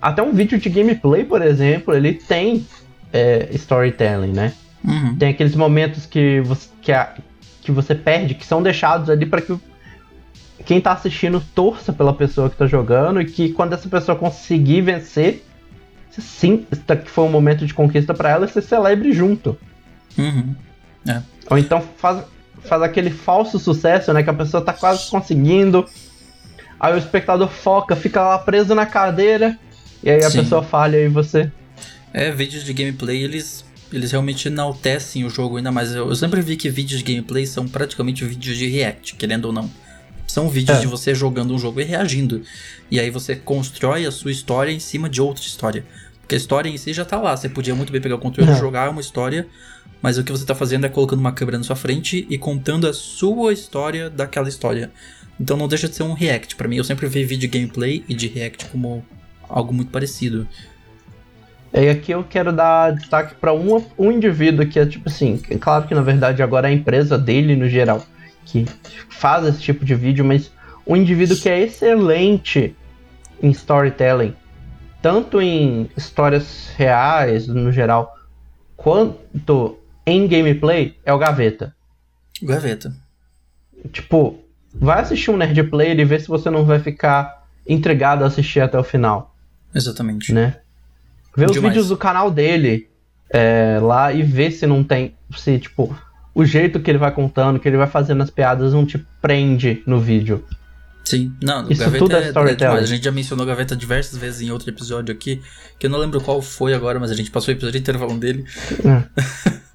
[0.00, 2.66] Até um vídeo de gameplay, por exemplo, ele tem
[3.12, 4.52] é, storytelling, né?
[4.84, 5.16] Uhum.
[5.16, 7.14] Tem aqueles momentos que você, que, a-
[7.62, 9.58] que você perde, que são deixados ali para que
[10.66, 14.82] quem tá assistindo torça pela pessoa que tá jogando e que quando essa pessoa conseguir
[14.82, 15.44] vencer,
[16.10, 19.56] você sinta que foi um momento de conquista para ela e você celebre junto.
[20.16, 20.54] Uhum.
[21.50, 22.24] Ou então faz,
[22.64, 24.22] faz aquele falso sucesso, né?
[24.22, 25.86] Que a pessoa tá quase conseguindo.
[26.78, 29.58] Aí o espectador foca, fica lá preso na cadeira.
[30.02, 30.40] E aí a Sim.
[30.42, 31.50] pessoa falha e você.
[32.12, 35.94] É, vídeos de gameplay, eles, eles realmente enaltecem o jogo ainda mais.
[35.94, 39.52] Eu, eu sempre vi que vídeos de gameplay são praticamente vídeos de react, querendo ou
[39.52, 39.70] não.
[40.26, 40.80] São vídeos É.
[40.80, 42.42] de você jogando um jogo e reagindo.
[42.90, 45.84] E aí você constrói a sua história em cima de outra história.
[46.20, 47.36] Porque a história em si já tá lá.
[47.36, 48.58] Você podia muito bem pegar o controle e É.
[48.58, 49.46] jogar uma história.
[50.04, 52.86] Mas o que você tá fazendo é colocando uma câmera na sua frente e contando
[52.86, 54.90] a sua história daquela história.
[55.40, 56.56] Então não deixa de ser um react.
[56.56, 59.02] Pra mim, eu sempre vi vídeo de gameplay e de react como
[59.48, 60.46] algo muito parecido.
[61.72, 65.56] E aqui eu quero dar destaque para um, um indivíduo que é tipo assim, é
[65.56, 68.04] claro que na verdade agora é a empresa dele no geral
[68.44, 68.66] que
[69.08, 70.52] faz esse tipo de vídeo, mas
[70.86, 72.76] um indivíduo que é excelente
[73.42, 74.34] em storytelling,
[75.00, 78.14] tanto em histórias reais no geral,
[78.76, 81.74] quanto em gameplay, é o Gaveta.
[82.42, 82.94] Gaveta.
[83.92, 84.38] Tipo,
[84.74, 88.60] vai assistir um Nerd Player e ver se você não vai ficar intrigado a assistir
[88.60, 89.34] até o final
[89.74, 90.32] Exatamente.
[90.32, 90.56] né?
[91.36, 92.88] Ver os vídeos do canal dele
[93.30, 95.14] é, lá e ver se não tem.
[95.36, 95.96] Se, tipo,
[96.34, 99.82] o jeito que ele vai contando, que ele vai fazendo as piadas não te prende
[99.86, 100.44] no vídeo.
[101.04, 102.56] Sim, não, Isso Gaveta tudo é é, é storytelling.
[102.56, 102.84] demais.
[102.84, 105.42] A gente já mencionou Gaveta diversas vezes em outro episódio aqui,
[105.78, 108.20] que eu não lembro qual foi agora, mas a gente passou o episódio inteiro falando
[108.20, 108.44] dele.
[108.84, 109.60] É.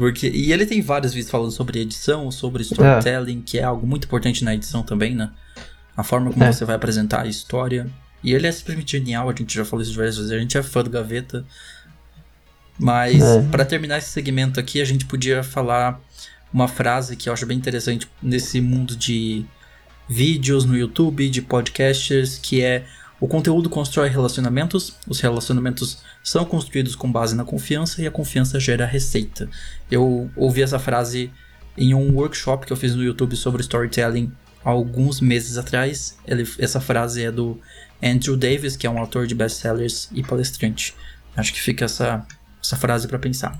[0.00, 4.06] Porque, e ele tem vários vídeos falando sobre edição, sobre storytelling, que é algo muito
[4.06, 5.30] importante na edição também, né?
[5.94, 6.50] A forma como É.
[6.50, 7.86] você vai apresentar a história.
[8.24, 10.62] E ele é simplesmente genial, a gente já falou isso diversas vezes, a gente é
[10.62, 11.44] fã do Gaveta.
[12.78, 13.42] Mas, É.
[13.50, 16.00] pra terminar esse segmento aqui, a gente podia falar
[16.50, 19.44] uma frase que eu acho bem interessante nesse mundo de
[20.08, 22.86] vídeos no YouTube, de podcasters, que é
[23.20, 28.58] o conteúdo constrói relacionamentos, os relacionamentos são construídos com base na confiança e a confiança
[28.58, 29.48] gera receita.
[29.90, 31.30] Eu ouvi essa frase
[31.76, 34.32] em um workshop que eu fiz no YouTube sobre storytelling
[34.64, 36.16] alguns meses atrás.
[36.26, 37.58] Ele- essa frase é do
[38.02, 40.94] Andrew Davis, que é um autor de best-sellers e palestrante.
[41.36, 42.26] Acho que fica essa,
[42.62, 43.58] essa frase pra pensar.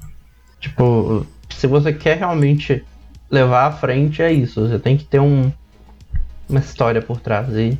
[0.58, 2.84] Tipo, se você quer realmente
[3.30, 4.66] levar à frente, é isso.
[4.66, 5.52] Você tem que ter um,
[6.48, 7.48] uma história por trás.
[7.54, 7.78] E,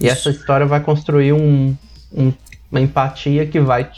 [0.00, 1.76] e essa história vai construir um,
[2.12, 2.32] um-
[2.70, 3.88] uma empatia que vai,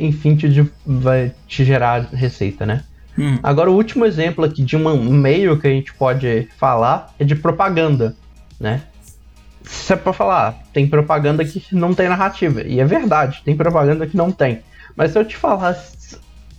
[0.00, 2.84] enfim, te, vai te gerar receita, né?
[3.18, 7.24] Hum, Agora, o último exemplo aqui de um meio que a gente pode falar é
[7.24, 8.14] de propaganda,
[8.58, 8.82] né?
[9.62, 12.62] Se é pra falar, tem propaganda que não tem narrativa.
[12.62, 14.60] E é verdade, tem propaganda que não tem.
[14.96, 15.76] Mas se eu te falar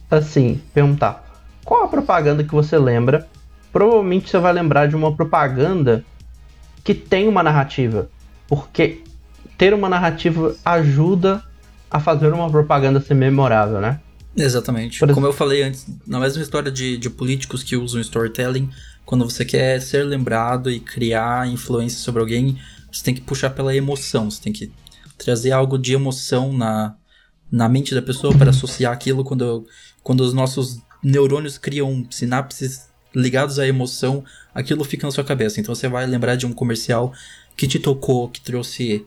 [0.09, 1.23] assim, perguntar,
[1.63, 3.27] qual a propaganda que você lembra?
[3.71, 6.03] Provavelmente você vai lembrar de uma propaganda
[6.83, 8.09] que tem uma narrativa.
[8.51, 9.01] Porque
[9.57, 11.41] ter uma narrativa ajuda
[11.89, 14.01] a fazer uma propaganda ser memorável, né?
[14.35, 14.99] Exatamente.
[14.99, 18.69] Por Como eu falei antes, na mesma história de, de políticos que usam storytelling,
[19.05, 22.57] quando você quer ser lembrado e criar influência sobre alguém,
[22.91, 24.69] você tem que puxar pela emoção, você tem que
[25.17, 26.93] trazer algo de emoção na,
[27.49, 29.65] na mente da pessoa para associar aquilo quando,
[30.03, 35.61] quando os nossos neurônios criam sinapses ligados à emoção, aquilo fica na sua cabeça.
[35.61, 37.13] Então você vai lembrar de um comercial
[37.61, 39.05] que te tocou, que trouxe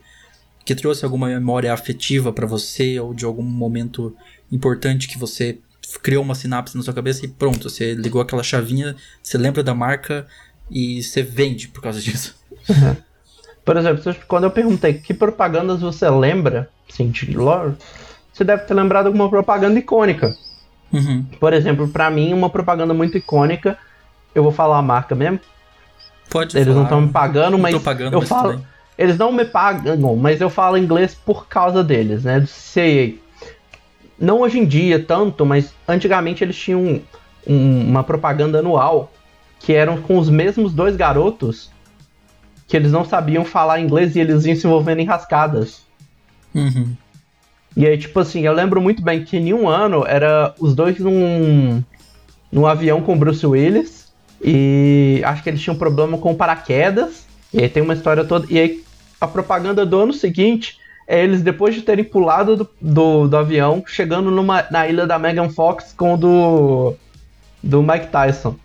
[0.63, 4.15] que trouxe alguma memória afetiva para você ou de algum momento
[4.49, 5.59] importante que você
[6.01, 9.75] criou uma sinapse na sua cabeça e pronto, você ligou aquela chavinha, você lembra da
[9.75, 10.25] marca
[10.71, 12.33] e você vende por causa disso.
[13.65, 17.75] Por exemplo, quando eu perguntei que propagandas você lembra, assim, de lore,
[18.31, 20.37] você deve ter lembrado alguma propaganda icônica.
[20.93, 21.25] Uhum.
[21.39, 23.75] Por exemplo, para mim, uma propaganda muito icônica,
[24.35, 25.39] eu vou falar a marca mesmo.
[26.35, 26.75] Pode Eles falar.
[26.75, 28.49] não estão me pagando, mas pagando, eu mas falo.
[28.57, 28.65] bem.
[28.97, 32.41] Eles não me pagam, mas eu falo inglês por causa deles, né?
[32.41, 33.13] Do CA.
[34.19, 37.01] Não hoje em dia tanto, mas antigamente eles tinham um-
[37.47, 39.13] um- uma propaganda anual
[39.61, 41.69] que eram com os mesmos dois garotos
[42.67, 45.83] que eles não sabiam falar inglês e eles iam se envolvendo em rascadas.
[46.53, 46.95] Uhum.
[47.77, 50.97] E aí, tipo assim, eu lembro muito bem que em um ano era os dois
[50.99, 51.81] num,
[52.51, 54.04] num avião com Bruce Willis.
[54.47, 57.25] E acho que eles tinham problema com paraquedas.
[57.51, 58.45] E aí tem uma história toda.
[58.47, 58.83] E aí
[59.19, 60.77] a propaganda do ano seguinte
[61.07, 65.17] é eles, depois de terem pulado do, do, do avião, chegando numa, na ilha da
[65.17, 66.95] Megan Fox com o do.
[67.63, 68.55] do Mike Tyson.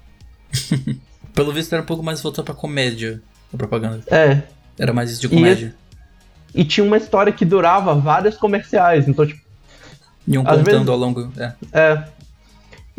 [1.34, 4.02] Pelo visto era um pouco mais voltado pra comédia a propaganda.
[4.08, 4.42] É.
[4.78, 5.74] Era mais isso de comédia.
[6.54, 9.08] E tinha uma história que durava vários comerciais.
[9.08, 9.40] Então, tipo,
[10.28, 11.32] E um Às contando vezes- ao longo.
[11.38, 11.52] É.
[11.72, 12.04] é.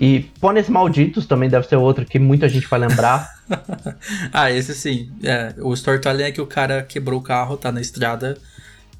[0.01, 3.29] E Pôneis Malditos também deve ser outro que muita gente vai lembrar.
[4.31, 5.11] Ah, esse sim.
[5.23, 8.37] É, o storytelling é que o cara quebrou o carro, tá na estrada,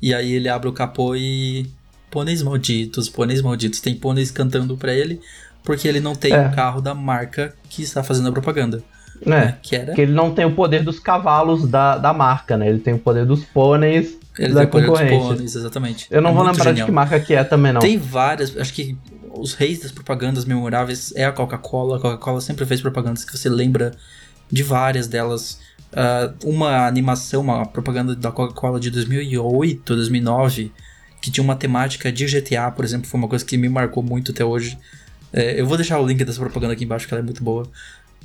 [0.01, 1.65] e aí ele abre o capô e.
[2.09, 3.79] Pôneis malditos, pôneis malditos.
[3.79, 5.21] Tem pôneis cantando pra ele,
[5.63, 6.47] porque ele não tem É.
[6.47, 8.83] o carro da marca que está fazendo a propaganda.
[9.25, 9.57] né?
[9.61, 9.93] Que era.
[9.93, 12.67] Que ele não tem o poder dos cavalos da, da marca, né?
[12.67, 16.07] Ele tem o poder dos pôneis Ele da tem o poder dos pôneis, exatamente.
[16.11, 16.85] Eu não É vou lembrar de genial.
[16.87, 17.79] que marca que é também, não.
[17.79, 18.97] Tem várias, acho que
[19.33, 21.97] os reis das propagandas memoráveis é a Coca-Cola.
[21.97, 23.91] A Coca-Cola sempre fez propagandas que você lembra
[24.51, 25.59] de várias delas.
[25.93, 30.71] Ah, uma animação, uma propaganda da Coca-Cola de 2008, 2009,
[31.21, 34.31] que tinha uma temática de GTA, por exemplo, foi uma coisa que me marcou muito
[34.31, 34.77] até hoje.
[35.33, 37.69] É, eu vou deixar o link dessa propaganda aqui embaixo, que ela é muito boa.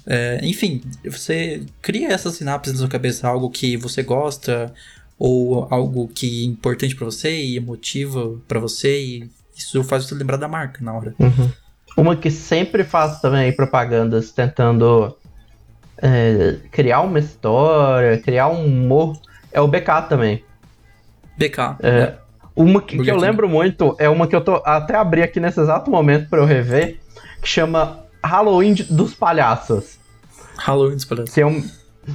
[0.07, 4.73] É, enfim, você cria essas sinapses na sua cabeça, algo que você gosta,
[5.19, 10.15] ou algo que é importante pra você e emotiva pra você, e isso faz você
[10.15, 11.15] lembrar da marca na hora.
[11.19, 11.51] Uhum.
[11.97, 15.17] Uma que sempre faz também propagandas tentando
[15.99, 19.19] é, criar uma história, criar um humor,
[19.51, 20.45] é o BK também.
[21.39, 21.77] BK.
[21.81, 22.15] É, né?
[22.55, 25.61] Uma que, que eu lembro muito é uma que eu tô até abri aqui nesse
[25.61, 26.99] exato momento pra eu rever,
[27.43, 29.99] que chama Halloween dos Palhaços.
[30.59, 31.35] Halloween dos palhaços.
[31.35, 31.63] Que é um,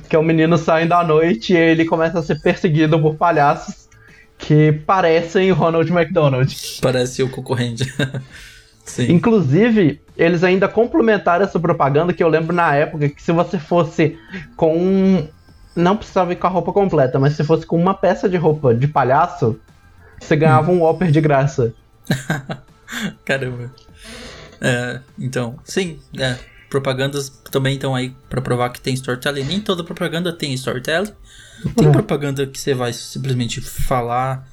[0.10, 3.88] que é um menino saindo à noite e ele começa a ser perseguido por palhaços
[4.42, 6.80] que parecem Ronald McDonald.
[6.82, 7.94] Parece o concorrente.
[8.84, 9.12] Sim.
[9.12, 14.18] Inclusive, eles ainda complementaram essa propaganda que eu lembro na época que se você fosse
[14.58, 15.28] com um.
[15.74, 18.76] Não precisava ir com a roupa completa, mas se fosse com uma peça de roupa
[18.76, 19.58] de palhaço,
[20.20, 21.74] você ganhava um Whopper de graça.
[23.24, 23.72] Caramba.
[24.60, 26.36] É, então, sim, é,
[26.72, 29.44] propagandas também estão aí pra provar que tem storytelling.
[29.44, 31.12] Nem toda propaganda tem storytelling.
[31.76, 31.92] Tem É.
[31.92, 34.48] propaganda que você vai simplesmente falar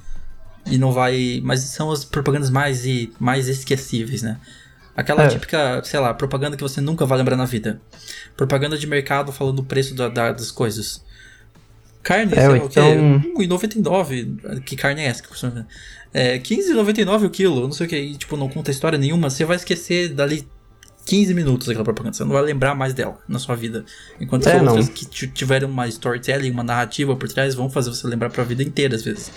[0.67, 1.41] e não vai.
[1.43, 4.37] Mas são as propagandas mais, e, mais esquecíveis, né?
[4.97, 5.29] Aquela É.
[5.29, 7.81] típica, sei lá, propaganda que você nunca vai lembrar na vida.
[8.37, 11.03] Propaganda de mercado falando o preço da- da- das coisas.
[12.03, 12.81] Carne, É, sei lá o quê?
[12.81, 14.37] então- 1,99.
[14.67, 15.23] Que carne é essa?
[15.23, 15.67] que funciona?
[16.13, 17.97] É, 15,99 o quilo, não sei o que.
[17.97, 19.31] E, tipo, não conta história nenhuma.
[19.31, 20.47] Você vai esquecer dali
[21.09, 22.15] 15 minutos aquela propaganda.
[22.15, 23.85] Você não vai lembrar mais dela na sua vida.
[24.21, 28.07] Enquanto É, as outras que tiveram uma storytelling, uma narrativa por trás, vão fazer você
[28.07, 29.33] lembrar pra vida inteira, às vezes.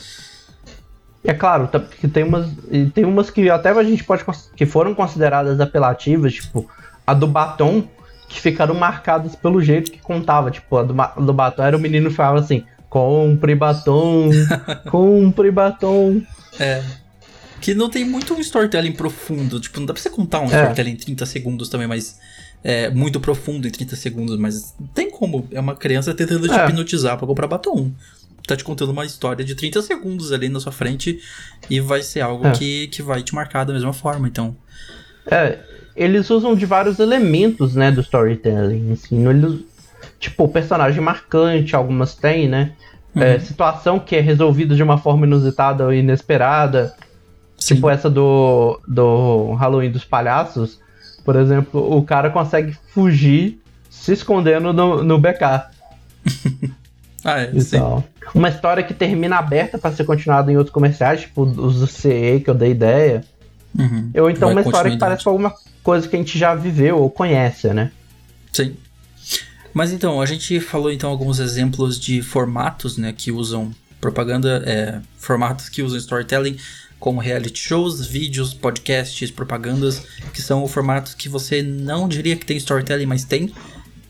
[1.23, 2.49] É claro, tá- que tem umas.
[2.93, 4.23] Tem umas que até a gente pode.
[4.55, 6.67] que foram consideradas apelativas, tipo,
[7.07, 7.87] a do batom,
[8.27, 10.51] que ficaram marcadas pelo jeito que contava.
[10.51, 14.29] Tipo, a do, ma- do batom era o menino que falava assim: compre batom,
[14.89, 16.21] compre batom.
[16.59, 16.83] É.
[17.61, 19.59] Que não tem muito um storytelling profundo.
[19.59, 20.47] Tipo, não dá pra você contar um É.
[20.47, 22.19] storytelling em 30 segundos também, mas.
[22.63, 25.47] É muito profundo em 30 segundos, mas tem como.
[25.51, 26.63] É uma criança tentando te É.
[26.65, 27.91] hipnotizar pra comprar batom.
[28.45, 31.19] Tá te contando uma história de 30 segundos ali na sua frente
[31.69, 32.51] e vai ser algo É.
[32.51, 34.27] que, que vai te marcar da mesma forma.
[34.27, 34.55] Então,
[35.25, 35.57] É,
[35.95, 38.91] eles usam de vários elementos, né, do storytelling.
[38.93, 39.61] Assim, eles,
[40.19, 42.73] tipo, personagem marcante, algumas tem, né?
[43.15, 46.93] É, situação que é resolvida de uma forma inusitada ou inesperada.
[47.61, 47.75] Sim.
[47.75, 50.79] Tipo essa do, do Halloween dos palhaços.
[51.23, 55.43] Por exemplo, o cara consegue fugir se escondendo no, no BK
[57.23, 57.77] ah, é, e sim.
[57.77, 58.03] tal.
[58.33, 62.41] Uma história que termina aberta pra ser continuada em outros comerciais, tipo os do CE
[62.43, 63.23] que eu dei ideia.
[63.77, 64.11] Uhum.
[64.15, 66.97] Ou então Vai uma história que parece com alguma coisa que a gente já viveu
[66.97, 67.91] ou conhece, né?
[68.51, 68.75] Sim.
[69.73, 73.71] Mas então, a gente falou então alguns exemplos de formatos, né, que usam
[74.01, 76.57] propaganda, é, formatos que usam storytelling,
[77.01, 82.55] como reality shows, vídeos, podcasts, propagandas, que são formatos que você não diria que tem
[82.57, 83.51] storytelling, mas tem,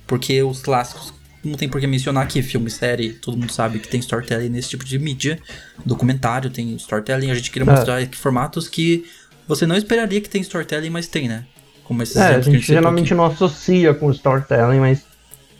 [0.05, 2.43] porque os clássicos não tem por que mencionar aqui.
[2.43, 5.39] Filme, série, todo mundo sabe que tem storytelling nesse tipo de mídia.
[5.85, 7.31] Documentário tem storytelling.
[7.31, 7.71] A gente queria É.
[7.73, 9.05] mostrar aqui formatos que
[9.47, 11.45] você não esperaria que tem storytelling, mas tem, né?
[11.85, 15.01] Como esses É, a que a gente gente geralmente não associa com storytelling, mas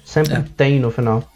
[0.04, 0.44] sempre É.
[0.58, 1.31] tem no final.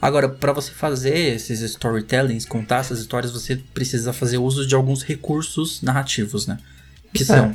[0.00, 5.02] Agora, pra você fazer esses storytellings, contar essas histórias, você precisa fazer uso de alguns
[5.02, 6.58] recursos narrativos, né?
[7.12, 7.54] Que são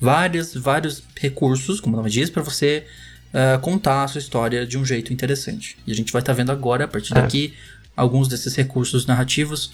[0.00, 2.84] vários, vários recursos, como o nome diz, pra você
[3.32, 5.78] ah, contar a sua história de um jeito interessante.
[5.86, 7.22] E a gente vai estar vendo agora, a partir É.
[7.22, 7.54] daqui,
[7.96, 9.72] alguns desses recursos narrativos.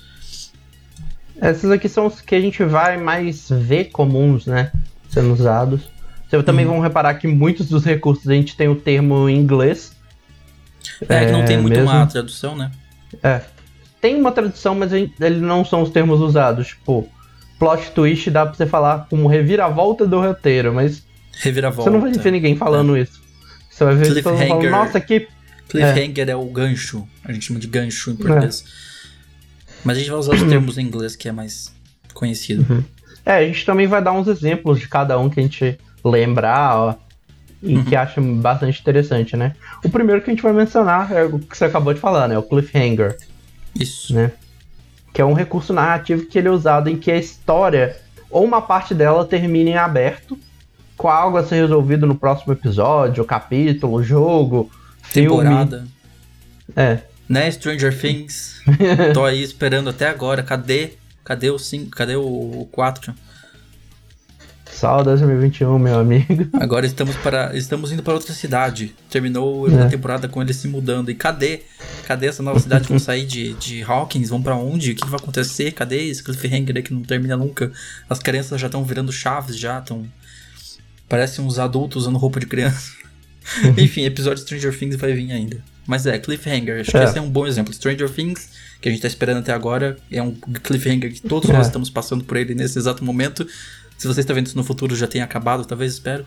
[1.42, 4.70] Esses aqui são os que a gente vai mais ver comuns, né?
[5.10, 5.82] Sendo usados.
[6.28, 9.93] Vocês também vão reparar que muitos dos recursos a gente tem o termo em inglês.
[11.08, 11.90] É, que não tem muito mesmo.
[11.90, 12.70] uma tradução, né?
[13.22, 13.40] É.
[14.00, 16.68] Tem uma tradução, mas eles não são os termos usados.
[16.68, 17.08] Tipo,
[17.58, 21.02] plot twist dá pra você falar como reviravolta do roteiro, mas
[21.40, 21.90] Reviravolta.
[21.90, 23.22] você não vai ver ninguém falando isso.
[23.70, 24.70] Você vai ver mundo falando, Cliffhanger.
[24.70, 25.26] nossa, que.
[25.68, 26.36] Cliffhanger é.
[26.36, 27.08] o gancho.
[27.24, 28.64] A gente chama de gancho em português.
[29.84, 31.74] Mas a gente vai usar os termos em inglês, que é mais
[32.14, 32.84] conhecido.
[33.26, 36.76] É, a gente também vai dar uns exemplos de cada um que a gente lembrar,
[36.76, 36.94] ó.
[37.64, 37.84] E Uhum.
[37.84, 39.54] que acha bastante interessante, né?
[39.82, 42.36] O primeiro que a gente vai mencionar é o que você acabou de falar, né?
[42.36, 43.16] O cliffhanger.
[43.74, 44.14] Isso.
[44.14, 44.30] né?
[45.12, 47.96] Que é um recurso narrativo que ele é usado em que a história
[48.30, 50.38] ou uma parte dela termina em aberto,
[50.96, 54.70] com algo a ser resolvido no próximo episódio, capítulo, jogo,
[55.02, 55.28] filme.
[55.44, 55.86] Temporada.
[56.76, 56.98] É.
[57.28, 58.60] Né, Stranger Things.
[59.14, 60.42] Tô aí esperando até agora.
[60.42, 60.90] Cadê?
[61.24, 61.90] Cadê o 5?
[61.90, 63.14] Cadê o 4?
[64.74, 66.48] Só 2021, meu amigo.
[66.60, 68.94] Agora estamos para estamos indo para outra cidade.
[69.08, 69.82] Terminou É.
[69.84, 71.10] a temporada com eles se mudando.
[71.10, 71.62] E cadê?
[72.06, 72.88] Cadê essa nova cidade?
[72.88, 74.28] Vão sair de, de Hawkins?
[74.30, 74.90] Vão pra onde?
[74.90, 75.72] O que, que vai acontecer?
[75.72, 77.70] Cadê esse cliffhanger aí que não termina nunca?
[78.10, 80.04] As crianças já estão virando chaves, já estão.
[81.08, 82.92] Parecem uns adultos usando roupa de criança.
[83.78, 85.58] Enfim, episódio Stranger Things vai vir ainda.
[85.86, 86.80] Mas é, cliffhanger.
[86.80, 87.04] Acho que É.
[87.04, 87.72] esse é um bom exemplo.
[87.72, 88.48] Stranger Things,
[88.80, 91.52] que a gente tá esperando até agora, é um cliffhanger que todos É.
[91.52, 93.46] nós estamos passando por ele nesse exato momento.
[93.98, 96.24] Se você está vendo isso no futuro, já tenha acabado, talvez, espero.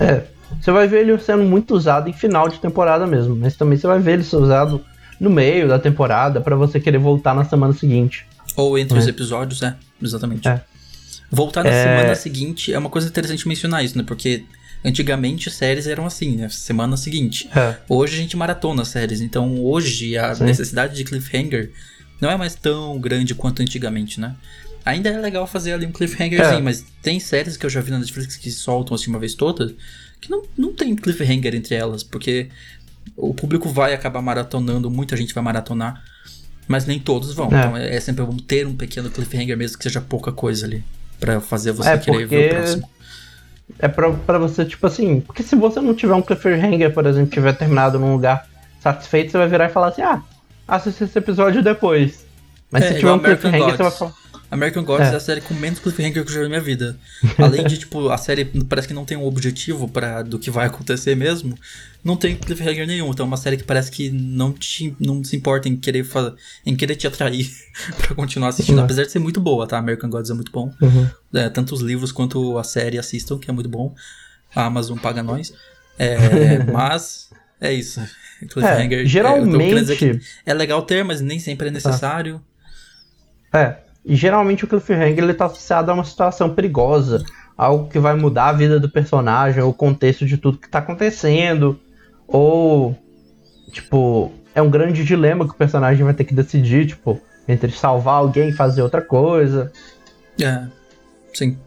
[0.00, 0.24] É.
[0.60, 3.86] Você vai ver ele sendo muito usado em final de temporada mesmo, mas também você
[3.86, 4.84] vai ver ele ser usado
[5.20, 8.26] no meio da temporada pra você querer voltar na semana seguinte.
[8.56, 9.10] Ou entre os É.
[9.10, 10.48] episódios, é, exatamente.
[10.48, 10.60] É.
[11.30, 11.84] Voltar na É.
[11.84, 14.02] semana seguinte é uma coisa interessante mencionar isso, né?
[14.04, 14.44] Porque
[14.84, 16.48] antigamente séries eram assim, né?
[16.48, 17.48] Semana seguinte.
[17.54, 17.76] É.
[17.88, 20.44] Hoje a gente maratona séries, então hoje a Sim.
[20.44, 21.70] necessidade de cliffhanger
[22.20, 24.34] não é mais tão grande quanto antigamente, né?
[24.84, 26.60] Ainda é legal fazer ali um cliffhangerzinho, É.
[26.62, 29.74] mas tem séries que eu já vi na Netflix que soltam assim uma vez toda
[30.20, 32.48] que não, não tem cliffhanger entre elas, porque
[33.16, 36.02] o público vai acabar maratonando, muita gente vai maratonar,
[36.68, 37.46] mas nem todos vão.
[37.46, 37.58] É.
[37.58, 40.84] Então é, é sempre bom ter um pequeno cliffhanger, mesmo que seja pouca coisa ali,
[41.18, 42.90] pra fazer você É, querer ver porque- o próximo.
[43.78, 47.30] É pra, pra você, tipo assim, porque se você não tiver um cliffhanger, por exemplo,
[47.30, 48.46] tiver terminado num lugar
[48.80, 50.22] satisfeito, você vai virar e falar assim, ah,
[50.66, 52.26] assista esse episódio depois.
[52.70, 54.12] Mas É, se tiver um cliffhanger, você vai falar.
[54.50, 55.12] American Gods é.
[55.12, 55.16] É.
[55.16, 56.98] a série com menos cliffhanger que eu já vi na minha vida.
[57.38, 60.66] Além de, tipo, a série parece que não tem um objetivo para do que vai
[60.66, 61.56] acontecer mesmo,
[62.02, 63.10] não tem cliffhanger nenhum.
[63.10, 66.04] Então é uma série que parece que não, te, não se importa em querer,
[66.66, 67.48] em querer te atrair
[67.98, 68.76] pra continuar assistindo.
[68.76, 68.84] Não.
[68.84, 69.78] Apesar de ser muito boa, tá?
[69.78, 70.72] American Gods é muito bom.
[70.82, 71.08] Uhum.
[71.32, 73.94] É, tanto os livros quanto a série assistam, que é muito bom.
[74.54, 75.52] A Amazon paga nós.
[75.96, 78.00] É, mas é isso.
[78.48, 78.98] Cliffhanger.
[78.98, 80.26] É, é, eu tô querendo dizer que geralmente.
[80.44, 82.42] é legal ter, mas nem sempre é necessário.
[83.52, 83.89] É.
[84.04, 87.24] E geralmente o cliffhanger ele tá associado a uma situação perigosa.
[87.56, 91.78] Algo que vai mudar a vida do personagem, o contexto de tudo que tá acontecendo.
[92.26, 92.96] Ou,
[93.70, 98.14] tipo, é um grande dilema que o personagem vai ter que decidir, tipo, entre salvar
[98.14, 99.70] alguém e fazer outra coisa.
[100.40, 100.64] É,
[101.34, 101.58] sim.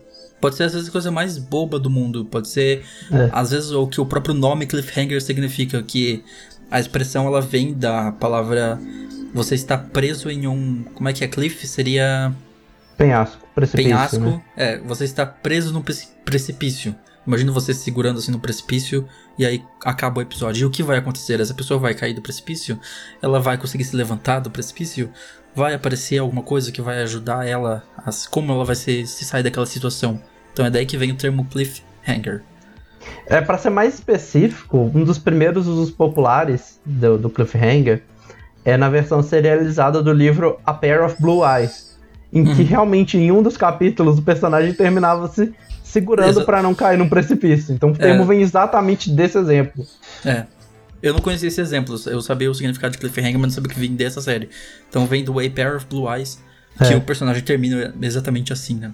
[0.41, 2.26] Pode ser às vezes a coisa mais boba do mundo.
[2.26, 3.30] Pode ser, É.
[3.32, 5.82] às vezes, o que o próprio nome cliffhanger significa.
[5.84, 6.24] Que
[6.72, 8.80] a expressão ela vem da palavra
[9.34, 10.84] você está preso em um.
[10.93, 11.28] Como é que é?
[11.28, 11.65] Cliff?
[11.67, 12.34] Seria
[12.98, 13.89] Penhasco, precipício.
[13.89, 14.19] penhasco.
[14.19, 14.41] Né?
[14.56, 16.96] É, você está preso num preci- precipício.
[17.26, 20.63] Imagina você se segurando assim no precipício e aí acaba o episódio.
[20.63, 21.39] E o que vai acontecer?
[21.39, 22.78] Essa pessoa vai cair do precipício?
[23.22, 25.10] Ela vai conseguir se levantar do precipício?
[25.56, 27.84] Vai aparecer alguma coisa que vai ajudar ela?
[27.98, 30.21] A, como ela vai se, se sair daquela situação?
[30.52, 32.44] Então é daí que vem o termo cliffhanger.
[33.27, 38.04] É, pra ser mais específico, um dos primeiros usos populares do, do cliffhanger
[38.66, 41.98] é na versão serializada do livro A Pair of Blue Eyes,
[42.32, 42.68] em que Uhum.
[42.68, 45.54] realmente em um dos capítulos o personagem terminava se
[45.84, 47.74] segurando pra não cair num precipício.
[47.74, 49.86] Então o termo vem exatamente desse exemplo.
[50.26, 50.46] É.
[51.02, 53.80] Eu não conhecia esse exemplo, eu sabia o significado de cliffhanger, mas não sabia que
[53.80, 54.50] vinha dessa série.
[54.90, 56.40] Então vem do A Pair of Blue Eyes,
[56.78, 56.96] que É.
[56.96, 58.92] o personagem termina exatamente assim, né?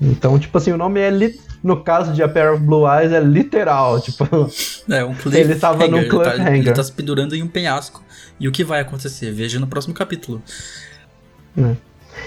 [0.00, 1.38] Então, tipo assim, o nome é li...
[1.62, 4.24] no caso de A Pair of Blue Eyes é literal, tipo,
[4.88, 5.50] É um cliffhanger.
[5.50, 6.54] Ele tava num Ele tá, cliffhanger.
[6.54, 8.02] ele tá se pendurando em um penhasco.
[8.40, 9.30] E o que vai acontecer?
[9.30, 10.42] Veja no próximo capítulo.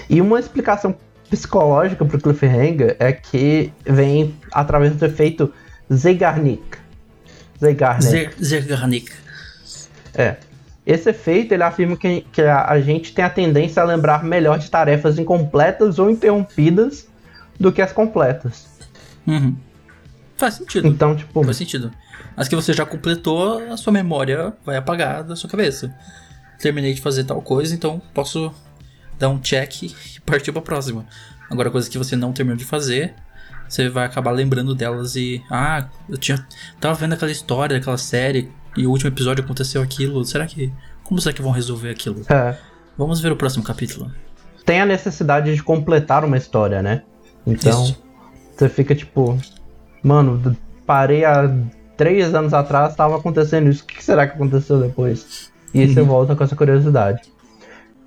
[0.08, 0.96] E uma explicação
[1.28, 5.52] psicológica pro cliffhanger é que vem através do efeito
[5.92, 6.78] Zeigarnik.
[7.60, 8.44] Zeigarnik.
[8.44, 9.12] Zergarnik.
[10.14, 10.36] É.
[10.86, 14.58] Esse efeito ele afirma que, que a, a gente tem a tendência a lembrar melhor
[14.58, 17.08] de tarefas incompletas ou interrompidas
[17.58, 18.66] do que as completas.
[19.26, 19.56] Uhum.
[20.36, 20.86] Faz sentido.
[20.86, 21.90] Então, tipo, Faz sentido.
[22.36, 25.94] As que você já completou, a sua memória vai apagar da sua cabeça.
[26.58, 28.52] Terminei de fazer tal coisa, então posso
[29.18, 29.94] dar um check e
[30.26, 31.04] partir pra próxima.
[31.50, 33.14] Agora, coisas que você não terminou de fazer,
[33.68, 35.42] você vai acabar lembrando delas e.
[35.50, 36.44] Ah, eu tinha.
[36.80, 40.24] Tava vendo aquela história, aquela série, e o último episódio aconteceu aquilo.
[40.24, 40.72] Será que.
[41.04, 42.22] Como será que vão resolver aquilo?
[42.30, 42.56] é,
[42.96, 44.10] Vamos ver o próximo capítulo.
[44.64, 47.02] tem a necessidade de completar uma história, né?
[47.46, 48.02] Então, Isso.
[48.56, 49.38] você fica tipo,
[50.02, 50.56] mano,
[50.86, 51.52] parei há
[51.96, 55.50] três anos atrás, tava acontecendo isso, o que será que aconteceu depois?
[55.72, 57.22] E aí você volta com essa curiosidade.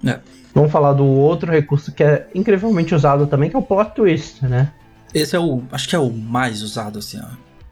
[0.05, 0.19] É.
[0.53, 4.43] Vamos falar do outro recurso que é incrivelmente usado também, que é o plot twist,
[4.45, 4.71] né?
[5.13, 5.63] Esse é o.
[5.71, 7.25] Acho que é o mais usado, assim, ó.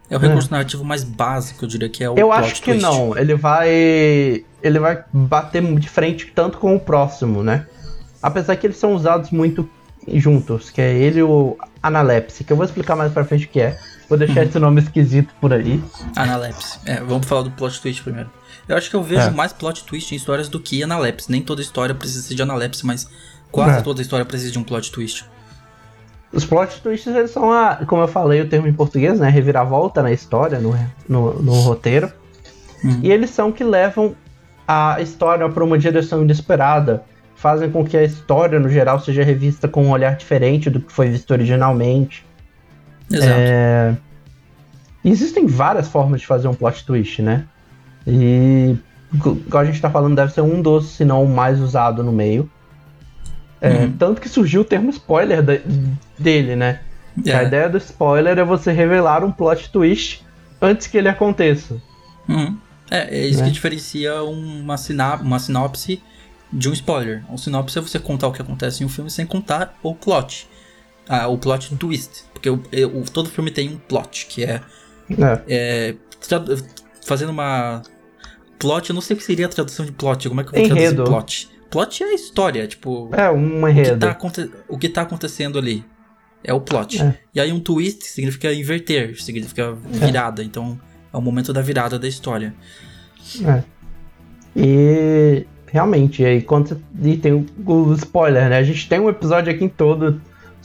[0.09, 0.27] É o É.
[0.27, 2.81] recurso narrativo mais básico, eu diria que é o Eu acho que twist.
[2.81, 3.69] não, ele vai.
[4.61, 7.65] Ele vai bater de frente tanto com o próximo, né?
[8.21, 9.67] Apesar que eles são usados muito
[10.07, 13.49] juntos, que é ele e o Analepse, que eu vou explicar mais pra frente o
[13.49, 13.77] que é.
[14.07, 15.81] Vou deixar esse nome esquisito por aí.
[16.15, 16.79] Analepse.
[16.85, 18.29] É, vamos falar do plot twist primeiro.
[18.67, 19.31] Eu acho que eu vejo É.
[19.31, 21.31] mais plot twist em histórias do que analepse.
[21.31, 23.09] Nem toda história precisa ser de analepse, mas
[23.51, 23.81] quase É.
[23.81, 25.25] toda história precisa de um plot twist.
[26.31, 29.29] Os plot twists, eles são a, como eu falei o termo em português, né?
[29.29, 30.77] Reviravolta na história, no,
[31.07, 32.11] no, no roteiro.
[32.83, 32.99] Uhum.
[33.01, 34.15] E eles são que levam
[34.67, 37.03] a história para uma direção inesperada.
[37.35, 40.91] Fazem com que a história, no geral, seja revista com um olhar diferente do que
[40.91, 42.25] foi visto originalmente.
[43.11, 43.31] Exato.
[43.39, 43.95] É,
[45.03, 47.45] Existem várias formas de fazer um plot twist, né?
[48.07, 48.75] E,
[49.13, 52.11] igual a gente tá falando, deve ser um dos, se não o mais usado no
[52.11, 52.49] meio.
[53.61, 53.91] É, Uhum.
[53.97, 55.59] Tanto que surgiu o termo spoiler da-
[56.17, 56.81] dele, né?
[57.23, 57.45] Que A É.
[57.45, 60.25] ideia do spoiler é você revelar um plot twist
[60.61, 61.79] antes que ele aconteça.
[62.27, 62.57] Uhum.
[62.89, 63.45] É, é isso Né?
[63.45, 66.01] que diferencia uma, sina uma sinopse
[66.51, 67.23] de um spoiler.
[67.29, 70.47] Um sinopse é você contar o que acontece em um filme sem contar o plot.
[71.07, 72.23] Ah, o plot twist.
[72.33, 74.61] Porque o, é, o- todo filme tem um plot, que é
[75.09, 75.41] É.
[75.47, 75.95] É,
[77.05, 77.81] fazendo uma.
[78.57, 80.27] Plot, eu não sei o que seria a tradução de plot.
[80.29, 80.95] Como é que eu vou Enredo.
[81.03, 81.49] traduzir plot?
[81.69, 83.09] Plot é a história, tipo.
[83.13, 83.99] É, um o, que enredo.
[83.99, 84.17] tá,
[84.69, 85.83] o que tá acontecendo ali.
[86.43, 87.01] É o plot.
[87.01, 87.19] É.
[87.33, 90.43] E aí um twist significa inverter, significa virada.
[90.43, 90.79] Então
[91.13, 92.53] é o momento da virada da história.
[93.43, 93.63] É.
[94.55, 98.57] E realmente, aí quando e tem o, o spoiler, né?
[98.57, 100.21] A gente tem um episódio aqui em todo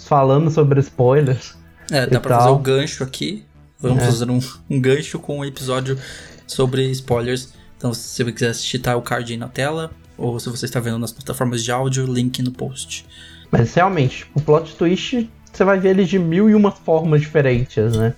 [0.06, 1.54] falando sobre spoilers.
[1.90, 2.40] É, dá pra tal.
[2.40, 3.44] fazer o gancho aqui.
[3.80, 4.06] Vamos É.
[4.06, 4.38] fazer um,
[4.68, 5.98] um gancho com um episódio
[6.46, 7.52] sobre spoilers.
[7.76, 9.90] Então, se você quiser assistir, tá o card aí na tela.
[10.18, 13.06] Ou se você está vendo nas plataformas de áudio, link no post.
[13.50, 17.96] Mas realmente, o plot twist, você vai ver ele de mil e uma formas diferentes,
[17.96, 18.14] né?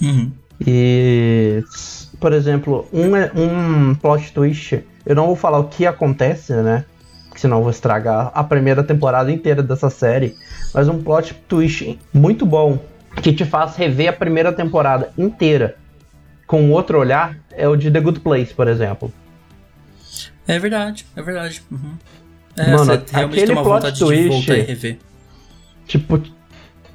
[0.00, 0.30] Uhum.
[0.64, 1.64] E,
[2.20, 6.84] por exemplo, um, é- um plot twist, eu não vou falar o que acontece, né?
[7.40, 10.34] Senão eu vou estragar a primeira temporada inteira dessa série.
[10.74, 12.78] Mas um plot twist muito bom,
[13.22, 15.76] que te faz rever a primeira temporada inteira
[16.46, 19.12] com outro olhar, é o de The Good Place, por exemplo.
[20.46, 21.62] É verdade, é verdade.
[21.70, 21.94] Uhum.
[22.56, 24.98] É, Mano, aquele plot de twist- e rever.
[25.86, 26.22] Tipo,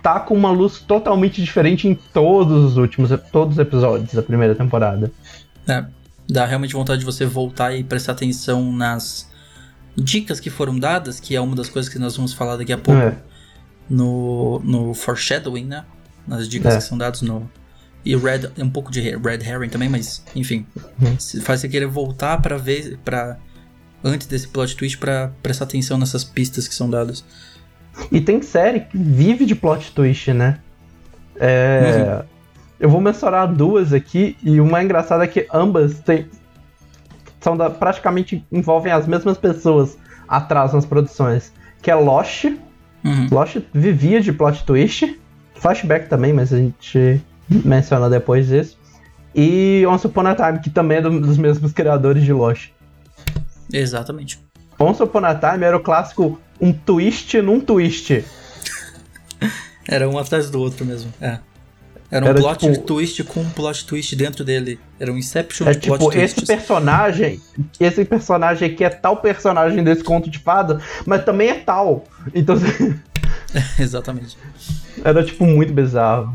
[0.01, 4.55] tá com uma luz totalmente diferente em todos os últimos, todos os episódios da primeira
[4.55, 5.11] temporada.
[5.67, 5.85] É,
[6.29, 9.29] dá realmente vontade de você voltar e prestar atenção nas
[9.95, 12.77] dicas que foram dadas, que é uma das coisas que nós vamos falar daqui a
[12.77, 13.17] pouco É.
[13.89, 15.83] no, no foreshadowing, né?
[16.27, 16.77] Nas dicas É.
[16.77, 17.49] que são dadas no.
[18.03, 20.65] E red, um pouco de red herring também, mas enfim.
[20.99, 21.17] Uhum.
[21.43, 23.37] Faz você querer voltar pra ver, para
[24.03, 27.23] antes desse plot twist, pra prestar atenção nessas pistas que são dadas.
[28.11, 30.57] E tem série que vive de plot twist, né?
[31.35, 32.23] É,
[32.79, 36.27] Eu vou mencionar duas aqui, e uma engraçada é que ambas têm,
[37.41, 41.51] são da- praticamente envolvem as mesmas pessoas atrás nas produções.
[41.81, 42.45] Que é Lost.
[43.03, 43.27] Uhum.
[43.31, 45.19] Lost vivia de plot twist.
[45.55, 48.77] Flashback também, mas a gente menciona depois disso.
[49.35, 52.69] E Once Upon a Time, que também é do- dos mesmos criadores de Lost.
[53.73, 54.39] Exatamente.
[54.79, 58.23] Once Upon a Time era o clássico um twist num twist.
[59.87, 61.11] Era um atrás do outro mesmo.
[61.19, 61.39] É.
[62.11, 64.77] Era um Era, plot tipo- twist com um plot twist dentro dele.
[64.99, 66.43] Era um Inception É de plot tipo, esse twists.
[66.57, 67.39] personagem,
[67.79, 72.03] esse personagem aqui é tal personagem desse conto de fada, mas também é tal.
[72.35, 72.55] Então
[73.79, 74.37] Exatamente.
[75.03, 76.33] Era, tipo, muito bizarro.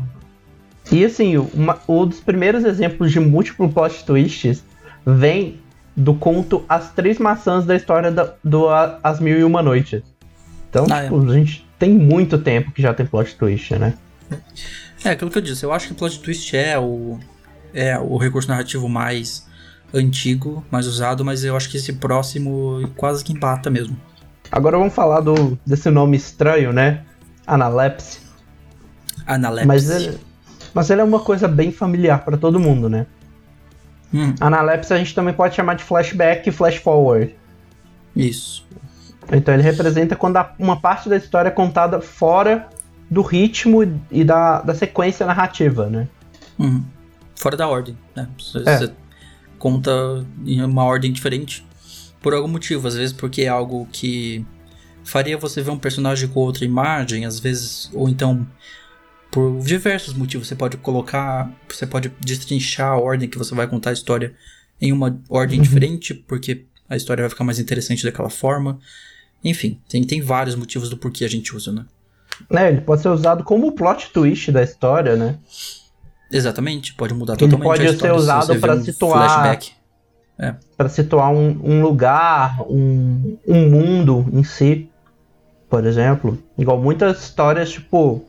[0.91, 4.63] E, assim, uma, um dos primeiros exemplos de múltiplo plot twists
[5.05, 5.59] vem
[5.95, 10.01] do conto As Três Maçãs da história da, do A- As Mil e Uma Noites.
[10.69, 13.93] Então, Ah, tipo, a gente tem muito tempo que já tem plot twist, né?
[15.07, 17.17] É, aquilo que eu disse, eu acho que plot twist é o,
[17.73, 19.47] é o recurso narrativo mais
[19.93, 23.97] antigo, mais usado, mas eu acho que esse próximo quase que empata mesmo.
[24.51, 27.05] Agora vamos falar do, desse nome estranho, né?
[27.45, 28.19] Analepse.
[29.25, 29.65] Analepse.
[29.65, 30.19] Mas ele,
[30.73, 33.05] mas ele é uma coisa bem familiar pra todo mundo, né?
[34.13, 37.33] Hum, Analepse a gente também pode chamar de flashback e flash forward.
[38.13, 38.67] isso.
[39.31, 42.67] Então ele representa quando uma parte da história é contada fora
[43.09, 46.07] do ritmo e da, da sequência narrativa, né?
[46.59, 46.83] Uhum.
[47.35, 48.27] Fora da ordem, né?
[48.37, 48.77] Você É.
[48.77, 48.91] você
[49.57, 49.91] conta
[50.45, 51.65] em uma ordem diferente
[52.21, 54.45] por algum motivo, às vezes porque é algo que
[55.03, 58.45] faria você ver um personagem com outra imagem, às vezes, ou então
[59.31, 60.47] por diversos motivos.
[60.47, 64.35] Você pode colocar, você pode destrinchar a ordem que você vai contar a história
[64.81, 68.79] em uma ordem diferente, porque a história vai ficar mais interessante daquela forma.
[69.43, 71.85] Enfim, tem, tem vários motivos do porquê a gente usa, né?
[72.49, 72.69] Né?
[72.69, 75.35] Ele pode ser usado como plot twist da história, né?
[76.31, 78.83] Exatamente, pode mudar Ele totalmente pode a ser história se usado você vê pra um
[78.83, 79.71] situar- flashback.
[80.77, 84.89] Pra situar um, um lugar, um, um mundo em si,
[85.69, 86.37] por exemplo.
[86.57, 88.23] Igual muitas histórias, tipo,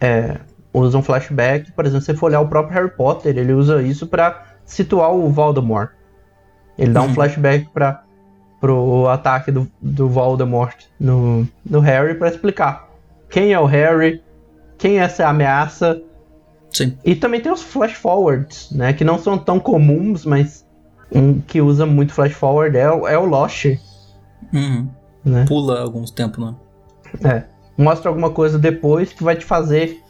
[0.00, 0.38] é,
[0.74, 1.70] usam flashback.
[1.72, 5.12] Por exemplo, se você for olhar o próprio Harry Potter, ele usa isso pra situar
[5.14, 5.90] o Voldemort.
[6.76, 7.14] Ele dá um Uhum.
[7.14, 8.02] flashback para
[8.60, 12.85] pro ataque do, do Voldemort no, no Harry pra explicar
[13.30, 14.22] quem é o Harry,
[14.78, 16.00] quem é essa ameaça.
[16.72, 16.96] Sim.
[17.04, 18.92] E também tem os flash forwards, né?
[18.92, 20.66] Que não são tão comuns, mas
[21.10, 23.64] um que usa muito flash forward é, o- é o Lost,
[24.52, 24.88] Uhum.
[25.24, 25.44] né?
[25.48, 26.54] Pula alguns tempos, né?
[27.24, 27.44] É.
[27.78, 30.02] Mostra alguma coisa depois que vai te fazer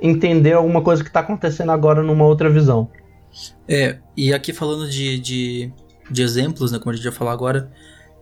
[0.00, 2.88] entender alguma coisa que tá acontecendo agora numa outra visão.
[3.68, 5.72] É, e aqui falando de, de,
[6.10, 7.70] de exemplos, né, como a gente vai falar agora,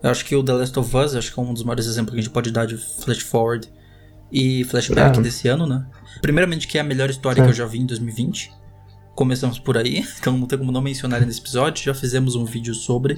[0.03, 2.13] eu acho que o The Last of Us, acho que é um dos maiores exemplos
[2.15, 3.69] que a gente pode dar de flash forward
[4.33, 5.23] e flashback É.
[5.23, 5.85] desse ano, né?
[6.23, 7.47] Primeiramente que é a melhor história Sim.
[7.47, 8.53] que eu já vi em 2020.
[9.15, 11.83] Começamos por aí, então não tem como não mencionar nesse episódio.
[11.85, 13.17] Já fizemos um vídeo sobre.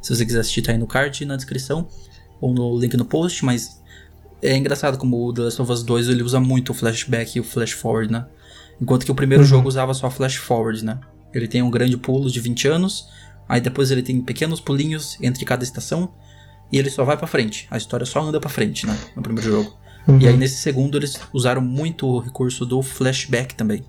[0.00, 1.88] Se você quiser assistir, tá aí no card na descrição
[2.40, 3.80] ou no link no post, mas
[4.42, 7.40] é engraçado como o The Last of Us 2 ele usa muito o flashback e
[7.40, 8.26] o flash forward, né?
[8.80, 9.48] Enquanto que o primeiro Uhum.
[9.48, 10.98] jogo usava só flash forward, né?
[11.32, 13.06] Ele tem um grande pulo de 20 anos,
[13.48, 16.12] aí depois ele tem pequenos pulinhos entre cada estação
[16.70, 17.66] e ele só vai pra frente.
[17.70, 18.96] A história só anda pra frente, né?
[19.14, 19.76] No primeiro jogo.
[20.06, 20.18] Uhum.
[20.20, 23.84] E aí nesse segundo eles usaram muito o recurso do flashback também.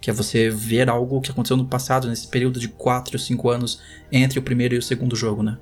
[0.00, 3.48] Que é você ver algo que aconteceu no passado, nesse período de 4 ou 5
[3.48, 5.56] anos entre o primeiro e o segundo jogo, né?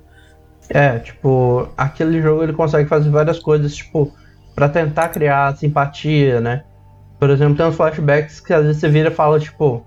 [0.69, 4.11] É, tipo, aquele jogo ele consegue fazer várias coisas, tipo,
[4.55, 6.63] pra tentar criar simpatia, né?
[7.19, 9.85] Por exemplo, tem uns flashbacks que às vezes você vira e fala, tipo.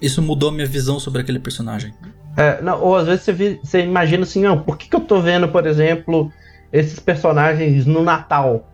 [0.00, 1.92] Isso mudou minha visão sobre aquele personagem.
[2.36, 5.20] é, não, ou às vezes você, você imagina assim, não, por que, que eu tô
[5.20, 6.32] vendo, por exemplo,
[6.72, 8.66] esses personagens no Natal,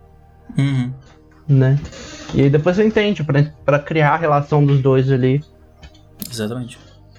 [0.57, 0.91] Uhum.
[1.47, 1.79] né?
[2.33, 5.43] E aí depois você entende, pra, pra criar a relação dos dois ali.
[6.29, 6.77] Exatamente.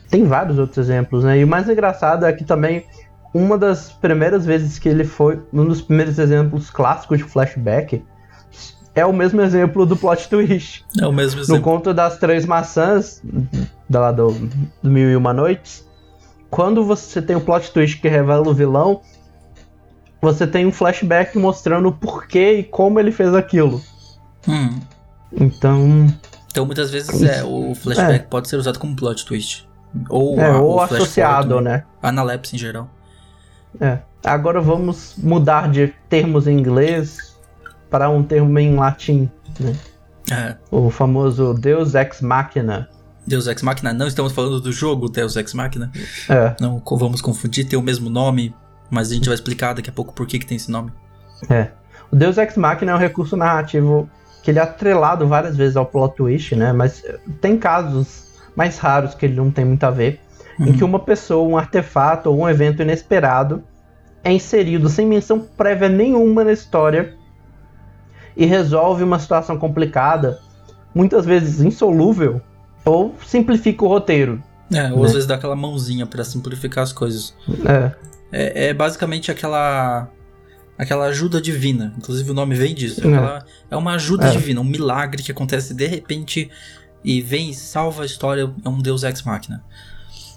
[0.09, 1.39] Tem vários outros exemplos, né?
[1.39, 2.85] E o mais engraçado é que também
[3.33, 8.05] uma das primeiras vezes que ele foi, um dos primeiros exemplos clássicos de flashback,
[8.95, 10.85] é o mesmo exemplo do plot twist.
[11.01, 11.63] É o mesmo No exemplo.
[11.63, 13.23] conto das três maçãs,
[13.89, 14.33] da lá do,
[14.83, 15.89] do Mil e Uma Noites,
[16.51, 19.01] quando você tem o plot twist que revela o vilão,
[20.21, 23.81] você tem um flashback mostrando o porquê e como ele fez aquilo.
[24.47, 24.81] Uhum.
[25.33, 26.07] Então,
[26.51, 29.69] Então muitas vezes é, o flashback pode ser usado como plot twist.
[30.09, 31.85] Ou, é, a- ou forward associado, né?
[32.03, 32.89] Analepse em geral.
[33.81, 33.99] É.
[34.25, 37.37] Agora vamos mudar de termos em inglês
[37.89, 39.75] para um termo em latim, né?
[40.31, 40.57] É.
[40.71, 42.89] O famoso Deus Ex Machina.
[43.27, 43.93] Deus Ex Machina.
[43.93, 45.91] Não estamos falando do jogo Deus Ex Machina.
[46.29, 48.55] É, Não vamos confundir, tem o mesmo nome,
[48.91, 50.91] mas a gente vai explicar daqui a pouco por que, que tem esse nome.
[51.49, 51.69] é.
[52.13, 54.11] O Deus Ex Machina é um recurso narrativo
[54.43, 56.73] que ele é atrelado várias vezes ao plot twist, né?
[56.73, 57.05] Mas
[57.41, 58.25] tem casos
[58.57, 60.19] mais raros que ele não tem muito a ver,
[60.59, 60.73] em Uhum.
[60.77, 63.63] que uma pessoa, um artefato ou um evento inesperado
[64.25, 67.15] é inserido sem menção prévia nenhuma na história
[68.37, 70.41] e resolve uma situação complicada,
[70.95, 72.41] muitas vezes insolúvel,
[72.85, 74.43] ou simplifica o roteiro.
[74.73, 75.07] É, ou Né?
[75.07, 77.35] às vezes dá aquela mãozinha pra simplificar as coisas.
[77.69, 77.93] É,
[78.33, 80.09] É, é basicamente aquela
[80.79, 81.93] aquela ajuda divina.
[81.99, 83.07] Inclusive o nome vem disso.
[83.07, 84.31] É, aquela- é uma ajuda É.
[84.31, 86.51] divina, um milagre que acontece de repente
[87.05, 88.51] e vem e salva a história.
[88.65, 89.63] É um Deus Ex Machina.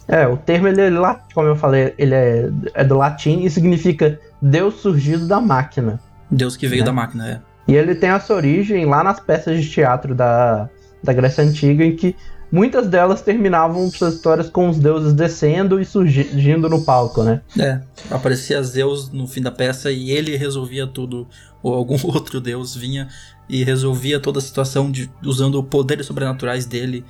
[0.06, 3.50] é, o termo, ele é, lá- como eu falei, ele é, é do latim e
[3.50, 5.98] significa Deus surgido da máquina.
[6.30, 6.86] Deus que veio Né?
[6.88, 7.40] da máquina, é.
[7.72, 10.68] E ele tem essa origem lá nas peças de teatro da,
[11.02, 12.18] da Grécia Antiga, em que
[12.54, 17.42] muitas delas terminavam suas histórias com os deuses descendo e surgindo no palco, né?
[17.58, 17.82] É,
[18.12, 21.28] aparecia Zeus no fim da peça e ele resolvia tudo,
[21.64, 23.08] ou algum outro deus vinha
[23.50, 27.04] e resolvia toda a situação de, usando poderes sobrenaturais dele.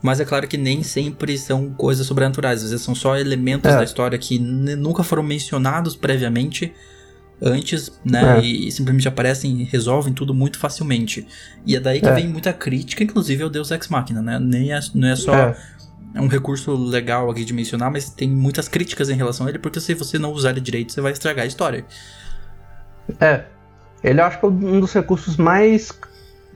[0.00, 3.78] Mas é claro que nem sempre são coisas sobrenaturais, às vezes são só elementos é.
[3.78, 6.72] da história que nunca foram mencionados previamente
[7.40, 8.38] antes, né?
[8.38, 8.44] É.
[8.44, 11.26] E, simplesmente aparecem e resolvem tudo muito facilmente.
[11.64, 12.12] E é daí que é.
[12.12, 14.38] vem muita crítica, inclusive ao Deus Ex Machina, né?
[14.38, 15.56] Nem é, não é só é.
[16.16, 19.80] um recurso legal aqui de mencionar, mas tem muitas críticas em relação a ele, porque
[19.80, 21.84] se você não usar ele direito, você vai estragar a história.
[23.20, 23.44] É.
[24.02, 25.92] Ele eu acho que é um dos recursos mais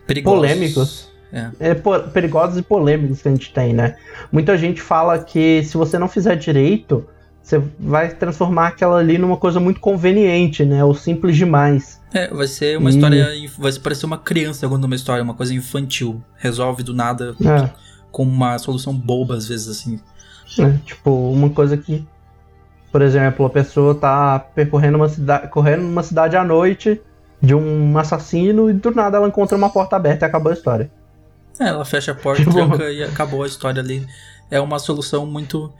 [0.07, 0.39] Perigosos.
[0.39, 1.13] polêmicos.
[1.33, 1.71] É.
[1.71, 1.75] é
[2.13, 3.97] perigosos e polêmicos que a gente tem, né?
[4.31, 7.09] Muita gente fala que se você não fizer direito,
[7.43, 10.85] você vai transformar aquela ali numa coisa muito conveniente, né?
[10.85, 12.01] Ou simples demais.
[12.15, 12.95] É, vai ser uma e...
[12.95, 13.27] história.
[13.59, 16.23] Vai parecer uma criança contando uma história, uma coisa infantil.
[16.37, 17.71] Resolve do nada é.
[18.11, 20.01] com uma solução boba, às vezes, assim.
[20.59, 22.07] É, tipo, uma coisa que.
[22.93, 25.49] Por exemplo, a pessoa tá percorrendo uma cidade.
[25.49, 27.01] correndo numa cidade à noite
[27.41, 30.91] de um assassino e do nada ela encontra uma porta aberta e acabou a história.
[31.59, 32.55] É, ela fecha a porta, tipo...
[32.55, 34.07] tranca e acabou a história ali.
[34.51, 35.73] É uma solução muito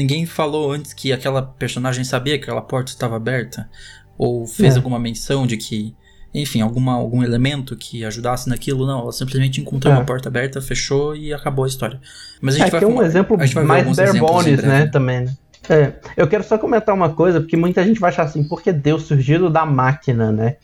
[0.00, 3.68] Ninguém falou antes que aquela personagem sabia que aquela porta estava aberta?
[4.16, 4.78] Ou fez é.
[4.78, 5.94] alguma menção de que,
[6.32, 8.86] enfim, alguma, algum elemento que ajudasse naquilo?
[8.86, 9.98] Não, ela simplesmente encontrou é.
[9.98, 12.00] uma porta aberta, fechou e acabou a história.
[12.40, 15.36] Mas a gente é, vai que é um exemplo mais bare bones, né, também, né?
[15.68, 19.02] É, eu quero só comentar uma coisa, porque muita gente vai achar assim, porque Deus
[19.02, 20.56] surgiu da máquina, né?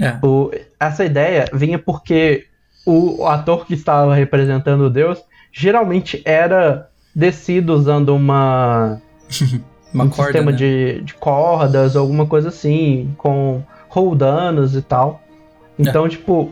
[0.00, 0.16] É.
[0.24, 2.46] O, essa ideia vinha porque
[2.86, 5.18] o, o ator que estava representando Deus
[5.52, 9.00] geralmente era descido usando uma.
[9.92, 10.56] uma um corda, sistema né?
[10.56, 15.22] de, de cordas, alguma coisa assim, com roldanos e tal.
[15.78, 16.08] Então, é.
[16.08, 16.50] tipo,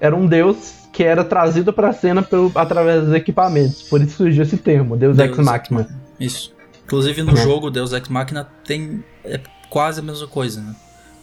[0.00, 3.82] era um deus que era trazido pra cena pelo, através dos equipamentos.
[3.82, 5.88] Por isso surgiu esse termo, Deus, Deus Ex Machina.
[6.18, 6.52] Isso.
[6.84, 7.36] Inclusive no é.
[7.36, 9.04] jogo, Deus Ex Machina tem.
[9.24, 10.74] É quase a mesma coisa, né?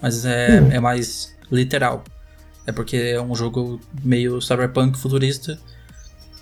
[0.01, 0.69] Mas é, hum.
[0.71, 2.03] é mais literal.
[2.65, 5.57] É porque é um jogo meio cyberpunk futurista,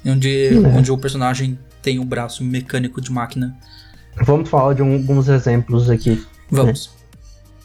[0.06, 0.78] onde, hum.
[0.78, 3.56] onde o personagem tem um braço mecânico de máquina.
[4.24, 6.26] Vamos falar de um, alguns exemplos aqui.
[6.50, 6.90] Vamos.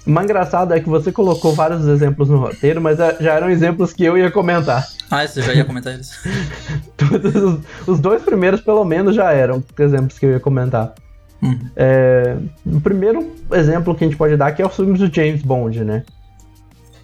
[0.07, 3.49] O mais engraçado é que você colocou vários exemplos no roteiro, mas é, já eram
[3.49, 4.87] exemplos que eu ia comentar.
[5.11, 6.12] Ah, você já ia comentar eles?
[6.99, 10.95] Todos os, os, dois primeiros, pelo menos, já eram exemplos que eu ia comentar.
[11.41, 11.59] Uhum.
[11.75, 15.41] É, o primeiro exemplo que a gente pode dar aqui é os filmes do James
[15.41, 16.05] Bond, né?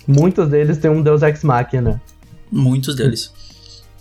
[0.06, 2.00] Muitos deles têm um Deus Ex Machina.
[2.52, 3.32] Muitos deles.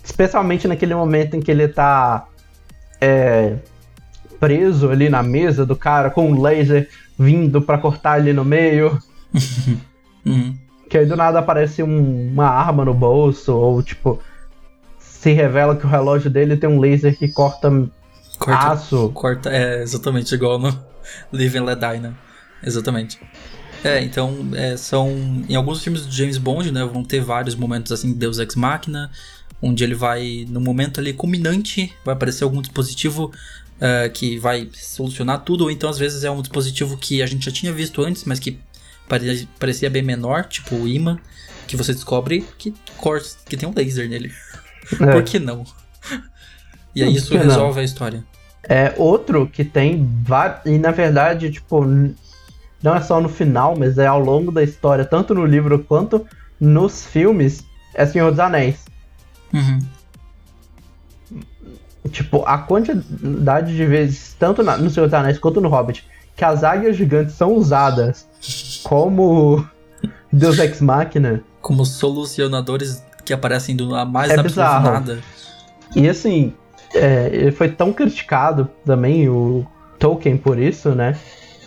[0.04, 2.28] Especialmente naquele momento em que ele tá
[3.00, 3.56] é,
[4.38, 6.88] preso ali na mesa do cara com um laser
[7.18, 9.00] vindo para cortar ali no meio.
[10.24, 10.56] uhum.
[10.88, 14.20] Que aí do nada aparece um, uma arma no bolso, ou tipo,
[14.98, 17.70] se revela que o relógio dele tem um laser que corta,
[18.38, 19.10] corta aço.
[19.12, 20.68] Corta, é exatamente igual no
[21.32, 22.14] Live and Let Die, né?
[22.62, 23.18] Exatamente.
[23.84, 25.10] É, então, é, são.
[25.48, 26.84] Em alguns filmes do James Bond, né?
[26.84, 29.10] Vão ter vários momentos assim, Deus Ex Machina,
[29.60, 33.32] onde ele vai, no momento ali culminante, vai aparecer algum dispositivo
[33.76, 37.44] uh, que vai solucionar tudo, ou então às vezes é um dispositivo que a gente
[37.44, 38.58] já tinha visto antes, mas que
[39.58, 41.18] parecia bem menor, tipo o imã,
[41.66, 42.74] que você descobre que,
[43.48, 44.32] que tem um laser nele.
[45.00, 45.12] É.
[45.12, 45.64] Por que não?
[46.94, 47.80] E aí isso resolve não.
[47.82, 48.24] a história.
[48.66, 50.64] É outro que tem vários.
[50.64, 51.84] E na verdade, tipo,
[52.82, 56.26] não é só no final, mas é ao longo da história, tanto no livro quanto
[56.58, 58.86] nos filmes, é Senhor dos Anéis.
[59.52, 59.78] Uhum.
[62.10, 66.44] Tipo, a quantidade de vezes, tanto na, no Senhor dos Anéis quanto no Hobbit, que
[66.44, 68.26] as águias gigantes são usadas
[68.82, 69.66] como
[70.32, 71.42] Deus Ex Machina.
[71.60, 74.92] Como solucionadores que aparecem do mais é bizarro.
[74.92, 75.18] nada.
[75.94, 76.54] E assim,
[76.94, 79.66] é, ele foi tão criticado também, o
[79.98, 81.18] Tolkien, por isso, né?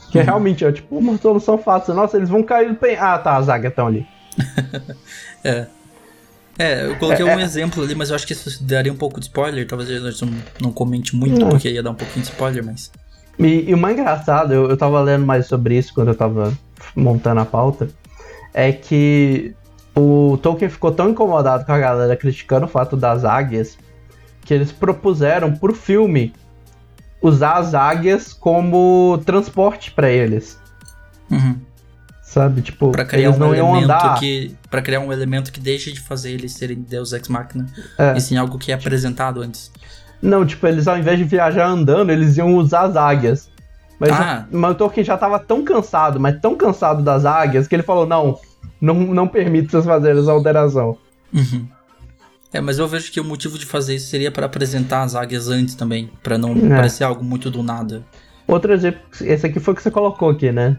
[0.10, 0.26] Que uhum.
[0.26, 1.94] realmente é tipo uma solução fácil.
[1.94, 2.96] Nossa, eles vão cair do pen...
[2.98, 4.08] Ah, tá, as águias estão ali.
[5.44, 5.68] é.
[6.60, 7.42] É, eu coloquei é, um é...
[7.42, 9.66] exemplo ali, mas eu acho que isso daria um pouco de spoiler.
[9.66, 11.50] Talvez a gente não, não comente muito, não.
[11.50, 12.92] porque ia dar um pouquinho de spoiler, mas.
[13.40, 16.54] E, e o mais engraçado, eu, eu tava lendo mais sobre isso quando eu tava
[16.94, 17.88] montando a pauta,
[18.54, 19.56] é que
[19.96, 23.78] o Tolkien ficou tão incomodado com a galera criticando o fato das águias
[24.44, 26.34] que eles propuseram pro filme
[27.22, 30.60] usar as águias como transporte para eles.
[31.32, 31.56] Uhum.
[32.30, 34.20] Sabe, tipo, pra criar um andar.
[34.20, 37.66] Que, pra criar um elemento que deixe de fazer eles serem Deus Ex Machina.
[37.98, 38.16] É.
[38.16, 39.72] E sim algo que é apresentado antes.
[40.22, 43.50] Não, tipo, eles ao invés de viajar andando, eles iam usar as águias.
[44.00, 44.46] Mas, ah.
[44.52, 48.06] mas o Tolkien já tava tão cansado, mas tão cansado das águias, que ele falou,
[48.06, 48.40] não,
[48.80, 51.00] não, não permite vocês fazerem essa alteração.
[51.34, 51.68] Uhum.
[52.54, 55.50] É, mas eu vejo que o motivo de fazer isso seria para apresentar as águias
[55.50, 56.76] antes também, para não É.
[56.76, 58.04] parecer algo muito do nada.
[58.48, 60.78] Outro exemplo, esse aqui foi o que você colocou aqui, né?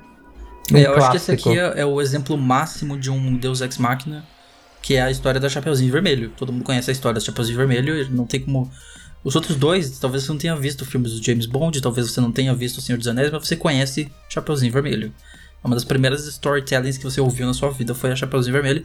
[0.72, 1.50] Um É, eu acho que esse clássico.
[1.50, 4.24] aqui é, é o exemplo máximo de um Deus Ex Machina,
[4.82, 6.32] que é a história da Chapeuzinho Vermelho.
[6.36, 8.70] Todo mundo conhece a história da Chapeuzinho Vermelho, não tem como.
[9.22, 12.32] Os outros dois, talvez você não tenha visto filmes do James Bond, talvez você não
[12.32, 15.12] tenha visto O Senhor dos Anéis, mas você conhece Chapeuzinho Vermelho.
[15.62, 18.82] Uma das primeiras storytellings que você ouviu na sua vida foi a Chapeuzinho Vermelho.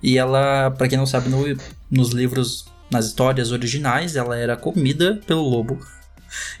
[0.00, 1.56] E ela, pra quem não sabe, no-
[1.90, 5.80] nos livros, nas histórias originais, ela era comida pelo lobo.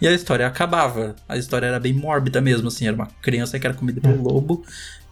[0.00, 1.14] E a história acabava.
[1.28, 2.86] A história era bem mórbida mesmo, assim.
[2.86, 4.64] Era uma criança que era comida pelo lobo.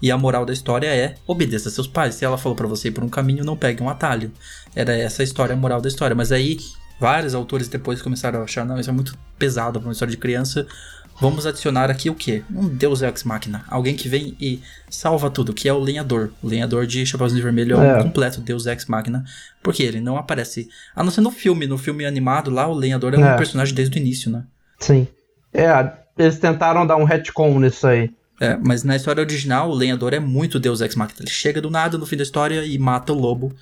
[0.03, 2.15] E a moral da história é: obedeça a seus pais.
[2.15, 4.33] Se ela falou pra você ir por um caminho, não pegue um atalho.
[4.75, 6.15] Era essa a história, a moral da história.
[6.17, 6.59] Mas aí,
[6.99, 10.19] vários autores depois começaram a achar: não, isso é muito pesado pra uma história de
[10.19, 10.67] criança.
[11.21, 12.43] Vamos adicionar aqui o quê?
[12.51, 13.63] Um Deus Ex Machina.
[13.69, 16.31] Alguém que vem e salva tudo, que é o lenhador.
[16.43, 17.97] O lenhador de Chapeuzinho Vermelho é, É.
[17.99, 19.23] um completo Deus Ex Machina.
[19.63, 20.69] Porque ele não aparece.
[20.97, 21.67] A não ser no filme.
[21.67, 23.37] No filme animado lá, o lenhador é um É.
[23.37, 24.45] personagem desde o início, né?
[24.79, 25.07] Sim.
[25.53, 25.69] É,
[26.19, 28.11] eles tentaram dar um retcon nisso aí.
[28.41, 31.21] É, mas na história original, o lenhador é muito Deus Ex Machina.
[31.21, 33.53] Ele chega do nada no fim da história e mata o lobo,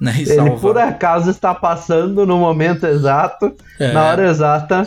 [0.00, 0.12] né?
[0.18, 3.92] Ele por acaso está passando no momento exato, É.
[3.92, 4.84] na hora exata.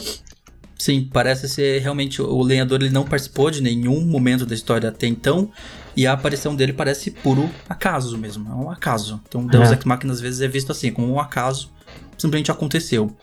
[0.77, 5.07] Sim, parece ser realmente o lenhador ele não participou de nenhum momento da história até
[5.07, 5.49] então.
[5.95, 8.47] E a aparição dele parece puro acaso mesmo.
[8.51, 9.19] É um acaso.
[9.27, 9.73] Então Deus É.
[9.73, 11.71] Ex Machina às vezes é visto assim, como um acaso.
[12.17, 13.15] Simplesmente aconteceu.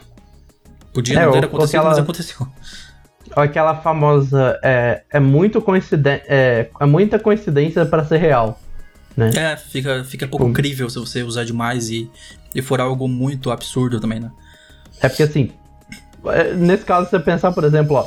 [0.93, 2.47] Podia É, não ter acontecido, aquela- mas aconteceu.
[3.35, 4.59] Aquela famosa.
[4.63, 6.25] É, é muito coincidência.
[6.29, 8.61] É, é muita coincidência para ser real.
[9.17, 9.31] Né?
[9.35, 10.55] É, fica, fica pouco Como?
[10.55, 12.11] crível se você usar demais e,
[12.55, 14.31] e for algo muito absurdo também, né?
[15.01, 15.51] É porque assim.
[16.27, 18.07] É, Nesse caso, você pensar, por exemplo, ó.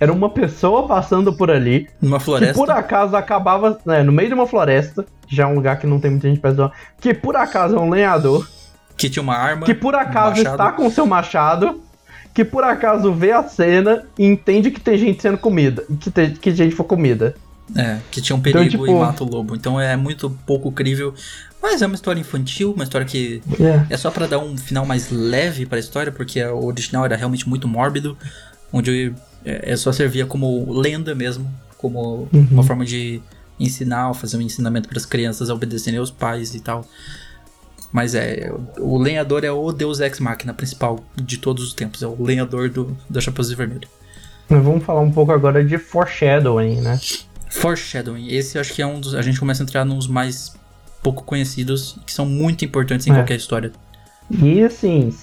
[0.00, 2.54] Era uma pessoa passando por ali, Numa que floresta.
[2.54, 5.98] por acaso acabava né, no meio de uma floresta, já é um lugar que não
[5.98, 8.48] tem muita gente passando, que por acaso é um lenhador,
[8.96, 9.66] que tinha uma arma.
[9.66, 10.50] que por acaso machado.
[10.54, 11.80] está com seu machado,
[12.32, 16.32] que por acaso vê a cena e entende que tem gente sendo comida, que, tem,
[16.32, 17.34] que gente for comida.
[17.76, 19.54] É, que tinha um perigo Então, tipo- e mata o lobo.
[19.54, 21.14] Então é muito pouco crível.
[21.62, 23.94] Mas é uma história infantil, uma história que É.
[23.94, 27.48] é só pra dar um final mais leve pra história, porque o original era realmente
[27.48, 28.16] muito mórbido,
[28.72, 29.12] onde
[29.44, 32.48] é, é só servia como lenda mesmo, como Uhum.
[32.50, 33.20] uma forma de
[33.60, 36.86] ensinar, fazer um ensinamento para as crianças a obedecerem aos pais e tal.
[37.92, 42.06] Mas é, o lenhador é o deus ex machina principal de todos os tempos, é
[42.06, 43.88] o lenhador do, do Chapeuzinho Vermelho.
[44.48, 46.98] Vamos falar um pouco agora de foreshadowing, né?
[47.50, 49.14] Foreshadowing, esse acho que é um dos.
[49.14, 50.54] A gente começa a entrar nos mais
[51.02, 53.14] pouco conhecidos, que são muito importantes em É.
[53.14, 53.72] qualquer história.
[54.30, 55.14] E assim,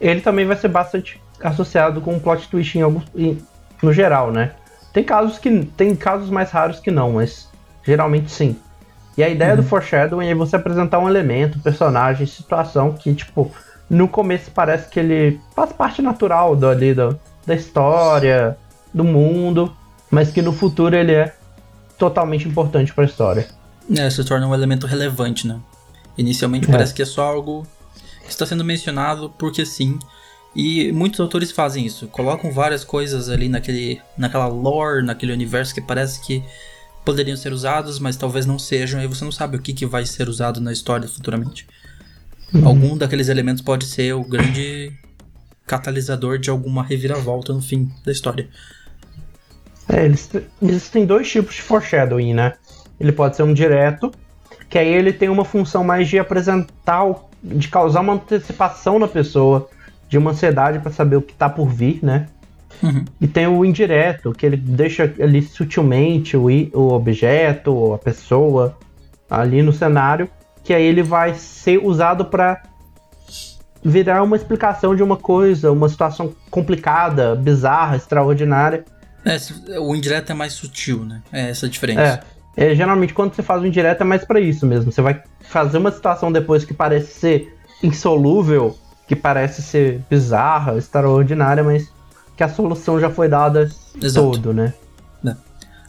[0.00, 3.38] ele também vai ser bastante associado com um plot twist em algum, em-
[3.82, 4.52] no geral, né?
[4.92, 7.48] Tem casos que tem casos mais raros que não, mas
[7.84, 8.56] geralmente sim.
[9.16, 13.50] E a ideia do foreshadowing é você apresentar um elemento, personagem, situação que tipo
[13.88, 18.56] no começo parece que ele faz parte natural do, ali, do, da história,
[18.94, 19.72] do mundo,
[20.10, 21.34] mas que no futuro ele é
[22.00, 23.46] totalmente importante para a história.
[23.94, 25.60] É, se torna um elemento relevante, né?
[26.16, 26.72] Inicialmente É.
[26.72, 27.66] parece que é só algo
[28.24, 29.98] que está sendo mencionado porque sim.
[30.56, 35.80] E muitos autores fazem isso, colocam várias coisas ali naquele, naquela lore, naquele universo que
[35.80, 36.42] parece que
[37.04, 40.04] poderiam ser usados, mas talvez não sejam, e você não sabe o que, que vai
[40.04, 41.68] ser usado na história futuramente.
[42.64, 44.92] Algum daqueles elementos pode ser o grande
[45.66, 48.48] catalisador de alguma reviravolta no fim da história.
[49.92, 52.54] É, eles te- existem dois tipos de foreshadowing, né?
[52.98, 54.12] Ele pode ser um direto,
[54.68, 59.08] que aí ele tem uma função mais de apresentar, o- de causar uma antecipação na
[59.08, 59.68] pessoa,
[60.08, 62.28] de uma ansiedade para saber o que tá por vir, né?
[62.82, 63.04] Uhum.
[63.20, 68.76] E tem o indireto, que ele deixa ali sutilmente o, o objeto ou a pessoa
[69.28, 70.28] ali no cenário,
[70.64, 72.62] que aí ele vai ser usado para
[73.82, 78.84] virar uma explicação de uma coisa, uma situação complicada, bizarra, extraordinária.
[79.24, 81.22] É, o indireto é mais sutil, né?
[81.32, 82.20] É essa a diferença.
[82.56, 84.90] É, é, geralmente quando você faz o indireto é mais pra isso mesmo.
[84.90, 91.62] Você vai fazer uma situação depois que parece ser insolúvel, que parece ser bizarra, extraordinária,
[91.62, 91.90] mas
[92.36, 93.68] que a solução já foi dada
[94.00, 94.30] Exato.
[94.30, 94.72] todo, né?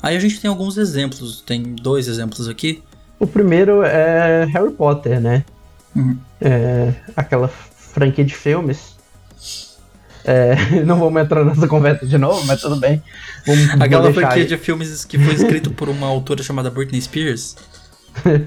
[0.01, 2.82] Aí a gente tem alguns exemplos, tem dois exemplos aqui.
[3.19, 5.45] O primeiro é Harry Potter, né?
[5.95, 6.17] Uhum.
[6.39, 8.95] É, aquela franquia de filmes.
[10.26, 10.55] É,
[10.86, 13.01] não vamos entrar nessa conversa de novo, mas tudo bem.
[13.45, 14.47] Vamos, Aquela franquia aí.
[14.47, 17.55] de filmes que foi escrito por uma autora chamada Britney Spears.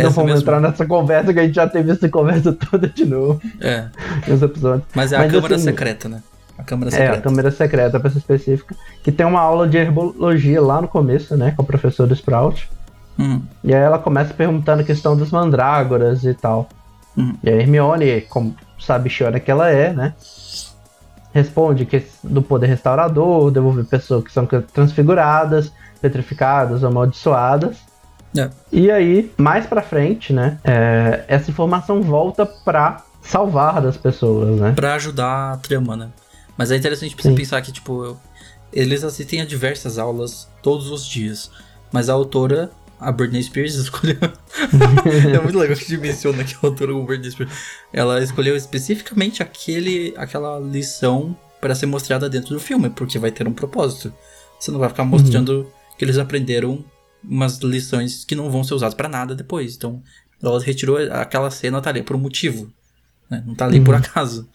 [0.00, 0.40] Não vamos mesmo.
[0.42, 3.86] entrar nessa conversa que a gente já teve essa conversa toda de novo É,
[4.28, 4.84] nos episódios.
[4.94, 6.22] mas é a Mas, Câmara assim, Secreta, né?
[6.56, 7.20] A Câmara É, a Secreta.
[7.22, 8.76] câmera secreta, pra ser específica.
[9.02, 11.52] Que tem uma aula de herbologia lá no começo, né?
[11.56, 12.70] Com a professora Sprout.
[13.18, 13.40] Hum.
[13.64, 16.68] E aí ela começa perguntando a questão das mandrágoras e tal.
[17.18, 17.34] Hum.
[17.42, 20.14] E a Hermione, como sabichona que ela é, né?
[21.32, 27.76] Responde que do poder restaurador, devolver pessoas que são transfiguradas, petrificadas, amaldiçoadas.
[28.36, 28.50] É.
[28.72, 30.58] E aí, mais pra frente, né?
[30.64, 34.72] é, essa informação volta pra salvar das pessoas, né?
[34.74, 36.08] Pra ajudar a trama, né?
[36.56, 37.34] Mas é interessante pra você Sim.
[37.34, 38.16] pensar que, tipo,
[38.72, 41.50] eles assistem a diversas aulas todos os dias.
[41.92, 42.70] Mas a autora,
[43.00, 44.18] a Britney Spears, escolheu.
[45.34, 47.52] é muito legal que a gente menciona que a autora Britney Spears.
[47.92, 53.48] Ela escolheu especificamente aquele, aquela lição pra ser mostrada dentro do filme, porque vai ter
[53.48, 54.12] um propósito.
[54.58, 56.84] Você não vai ficar mostrando que eles aprenderam
[57.24, 59.74] umas lições que não vão ser usadas pra nada depois.
[59.74, 60.02] Então,
[60.42, 62.70] ela retirou aquela cena, tá ali por um motivo.
[63.30, 63.42] né?
[63.46, 64.48] Não tá ali por acaso.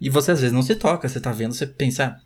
[0.00, 2.16] E você às vezes não se toca, você tá vendo, você pensa,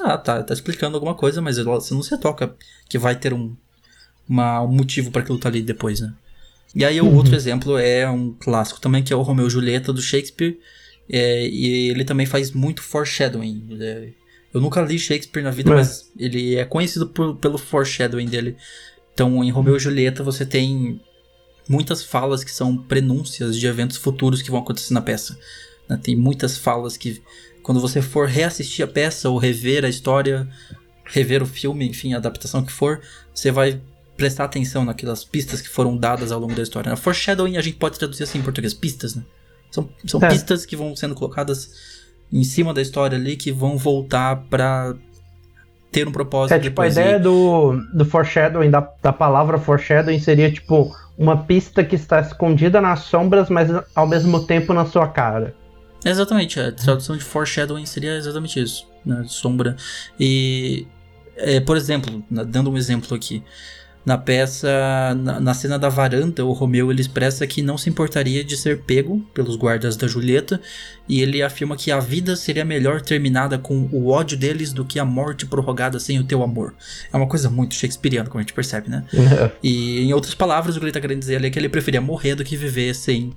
[0.00, 2.54] ah, tá, tá, tá explicando alguma coisa, mas você não se toca
[2.88, 3.56] que vai ter um,
[4.28, 6.12] uma- um motivo pra aquilo tá ali depois, né?
[6.74, 9.92] E aí o outro exemplo é um clássico também, que é o Romeu e Julieta
[9.92, 10.58] do Shakespeare.
[11.06, 13.76] é, e ele também faz muito foreshadowing.
[13.78, 14.08] É-
[14.54, 15.74] eu nunca li Shakespeare na vida, É.
[15.74, 18.56] mas ele é conhecido por- pelo foreshadowing dele.
[19.12, 20.98] Então, em Romeu e Julieta, você tem
[21.68, 25.38] muitas falas que são prenúncias de eventos futuros que vão acontecer na peça.
[25.90, 26.00] né?
[26.02, 27.20] Tem muitas falas que,
[27.62, 30.48] quando você for reassistir a peça ou rever a história,
[31.04, 33.02] rever o filme, enfim, a adaptação que for,
[33.34, 33.78] você vai
[34.16, 36.92] prestar atenção naquelas pistas que foram dadas ao longo da história.
[36.92, 39.22] A foreshadowing a gente pode traduzir assim em português, pistas, né?
[39.70, 40.28] São, são É.
[40.28, 41.70] pistas que vão sendo colocadas
[42.32, 44.94] em cima da história ali que vão voltar pra
[45.90, 50.18] ter um propósito É tipo, a ideia E- do, do foreshadowing, da, da palavra foreshadowing,
[50.18, 55.06] seria tipo uma pista que está escondida nas sombras, mas ao mesmo tempo na sua
[55.08, 55.54] cara.
[56.04, 59.24] Exatamente, a tradução de foreshadowing seria exatamente isso, né?
[59.28, 59.76] Sombra.
[60.18, 60.86] E,
[61.36, 63.42] é, por exemplo, dando um exemplo aqui,
[64.04, 64.68] na peça,
[65.16, 68.80] na, na cena da varanda, o Romeu ele expressa que não se importaria de ser
[68.82, 70.60] pego pelos guardas da Julieta
[71.08, 74.98] e ele afirma que a vida seria melhor terminada com o ódio deles do que
[74.98, 76.74] a morte prorrogada sem o teu amor.
[77.12, 79.04] É uma coisa muito shakespeariana, como a gente percebe, né?
[79.62, 82.00] E em outras palavras, o que ele tá querendo dizer ali é que ele preferia
[82.00, 83.32] morrer do que viver sem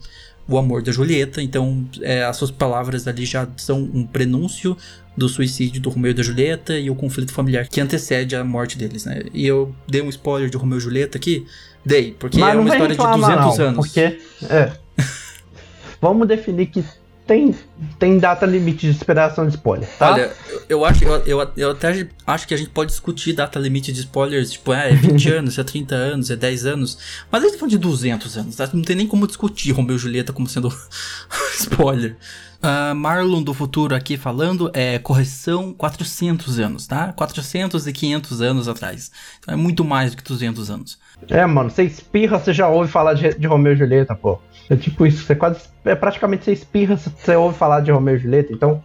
[0.48, 1.42] o amor da Julieta.
[1.42, 4.78] Então, é, as suas palavras ali já são um prenúncio
[5.18, 8.78] do suicídio do Romeu e da Julieta e o conflito familiar que antecede a morte
[8.78, 9.24] deles, né?
[9.34, 11.46] E eu dei um spoiler de Romeu e Julieta aqui?
[11.84, 13.88] Dei, porque Mas é uma história de reclamar, 200 não, anos.
[13.88, 14.72] Porque, é.
[16.00, 16.84] Vamos definir que
[17.26, 17.54] tem,
[17.98, 20.14] tem data limite de esperação de spoiler, tá?
[20.14, 23.60] Olha, eu, eu acho, eu, eu, eu até acho que a gente pode discutir data
[23.60, 26.98] limite de spoilers, tipo, ah, é 20 anos, é 30 anos, é 10 anos,
[27.30, 28.70] mas eles estão de 200 anos, tá?
[28.72, 30.74] Não tem nem como discutir Romeu e Julieta como sendo
[31.60, 32.16] spoiler.
[32.62, 37.14] Ah, Marlon do futuro aqui falando é correção 400 anos, tá?
[37.14, 39.12] 400 e 500 anos atrás.
[39.40, 40.98] Então é muito mais do que 200 anos.
[41.30, 44.40] É, mano, você espirra, você já ouve falar de, de Romeu e Julieta, pô.
[44.70, 45.62] É tipo isso, você quase.
[45.86, 48.84] É praticamente você espirra, você ouve falar de Romeu e Julieta, então.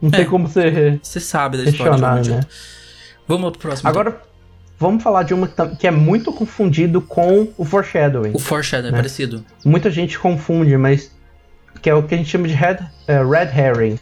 [0.00, 0.16] Não É.
[0.18, 0.98] tem como você.
[1.02, 2.46] Você sabe da história de Romeu né?
[3.26, 3.88] Vamos pro próximo.
[3.88, 4.20] Agora,
[4.78, 8.32] vamos falar de uma que é muito confundido com o foreshadowing.
[8.34, 8.98] o foreshadowing é né?
[8.98, 9.44] parecido.
[9.64, 11.13] Muita gente confunde, mas.
[11.84, 13.98] Que é o que a gente chama de red, é, red herring.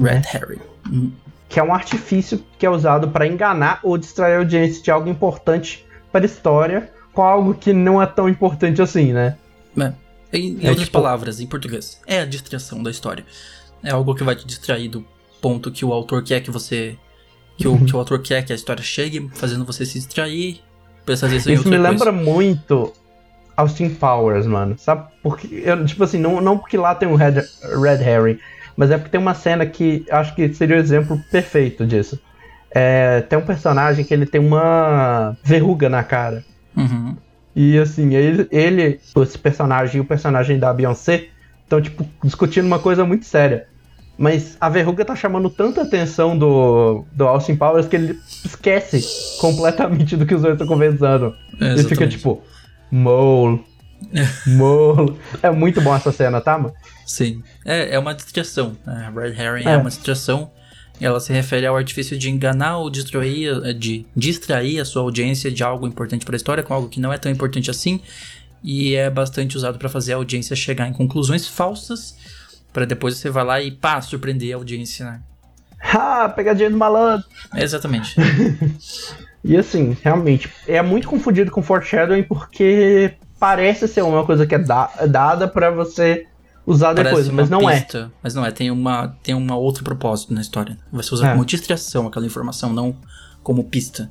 [0.00, 0.58] Red Harry.
[0.90, 1.12] Hum.
[1.46, 5.06] que é um artifício que é usado para enganar ou distrair a audiência de algo
[5.10, 9.36] importante para a história com algo que não é tão importante assim, né?
[9.78, 9.92] É.
[10.32, 13.26] Em, em É outras tipo- palavras, em português, é a distração da história.
[13.82, 15.04] É algo que vai te distrair do
[15.42, 16.96] ponto que o autor quer que você.
[17.58, 20.62] Que, o, que o autor quer que a história chegue, fazendo você se distrair,
[21.06, 21.78] em Isso me coisa.
[21.78, 22.92] lembra muito
[23.58, 24.76] Austin Powers, mano.
[24.78, 25.06] Sabe?
[25.22, 27.42] Porque, eu, tipo assim, não, não porque lá tem um Red,
[27.82, 28.38] Red Harry,
[28.76, 32.18] mas é porque tem uma cena que acho que seria o exemplo perfeito disso.
[32.70, 36.44] É, tem um personagem que ele tem uma verruga na cara.
[36.76, 37.16] Uhum.
[37.56, 41.26] E assim, ele, ele, esse personagem e o personagem da Beyoncé
[41.64, 43.66] estão, tipo, discutindo uma coisa muito séria.
[44.16, 49.04] Mas a verruga tá chamando tanta atenção do, do Austin Powers que ele esquece
[49.40, 51.34] completamente do que os dois estão conversando.
[51.60, 52.42] É, ele fica tipo,
[52.90, 53.64] mole,
[54.46, 55.16] mole.
[55.42, 56.74] É muito bom essa cena, tá, mano?
[57.06, 57.42] Sim.
[57.64, 58.76] É, é uma distração.
[58.86, 59.72] A Red Herring é.
[59.72, 59.76] É.
[59.76, 60.50] uma distração.
[61.00, 65.50] Ela se refere ao artifício de enganar ou distrair, eh, de distrair a sua audiência
[65.50, 68.00] de algo importante para a história com algo que não é tão importante assim.
[68.64, 72.16] E é bastante usado para fazer a audiência chegar em conclusões falsas.
[72.72, 75.20] para depois você vai lá e pá, surpreender a audiência, né?
[75.80, 77.26] Ah, pegadinha do malandro.
[77.54, 78.16] Exatamente.
[79.48, 84.58] E assim, realmente, é muito confundido com foreshadowing porque parece ser uma coisa que é
[84.58, 86.26] da- dada pra você
[86.66, 87.80] usar depois, Parece mas uma não é.
[87.80, 90.76] pista, Mas não é, tem uma tem uma outro propósito na história.
[91.00, 91.32] Ser usado É.
[91.32, 92.94] como distração aquela informação, não
[93.42, 94.10] como pista.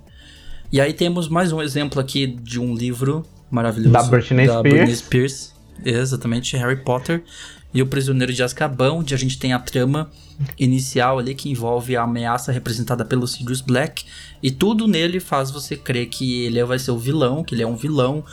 [0.71, 3.93] E aí temos mais um exemplo aqui de um livro maravilhoso.
[3.93, 4.61] Da Britney Spears.
[4.63, 5.53] Britney Spears.
[5.85, 7.23] Exatamente, Harry Potter
[7.71, 10.09] e o Prisioneiro de Azkaban, onde a gente tem a trama
[10.57, 14.03] inicial ali que envolve a ameaça representada pelo Sirius Black
[14.41, 17.67] e tudo nele faz você crer que ele vai ser o vilão, que ele é
[17.67, 18.23] um vilão,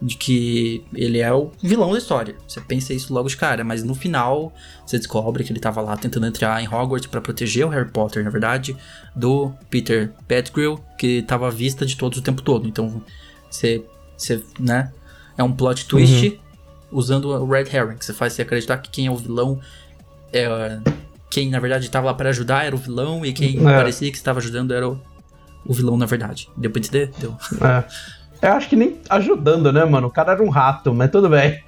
[0.00, 2.36] de que ele é o vilão da história.
[2.46, 4.52] Você pensa isso logo de cara, mas no final
[4.84, 8.22] você descobre que ele estava lá tentando entrar em Hogwarts para proteger o Harry Potter,
[8.22, 8.76] na verdade,
[9.16, 12.68] do Peter Pettigrew, que estava à vista de todos o tempo todo.
[12.68, 13.02] Então,
[13.50, 13.82] você,
[14.16, 14.92] você né,
[15.38, 16.38] é um plot twist uhum.
[16.92, 19.60] usando o Red Herring, que você faz você acreditar que quem é o vilão
[20.32, 20.78] é
[21.30, 23.62] quem na verdade estava lá para ajudar era o vilão e quem é.
[23.62, 25.00] parecia que estava ajudando era o,
[25.66, 26.48] o vilão na verdade.
[26.56, 27.10] Deu pra entender?
[27.18, 27.36] Deu.
[27.60, 27.84] É.
[28.42, 30.08] Eu acho que nem ajudando, né, mano?
[30.08, 31.62] O cara era um rato, mas tudo bem.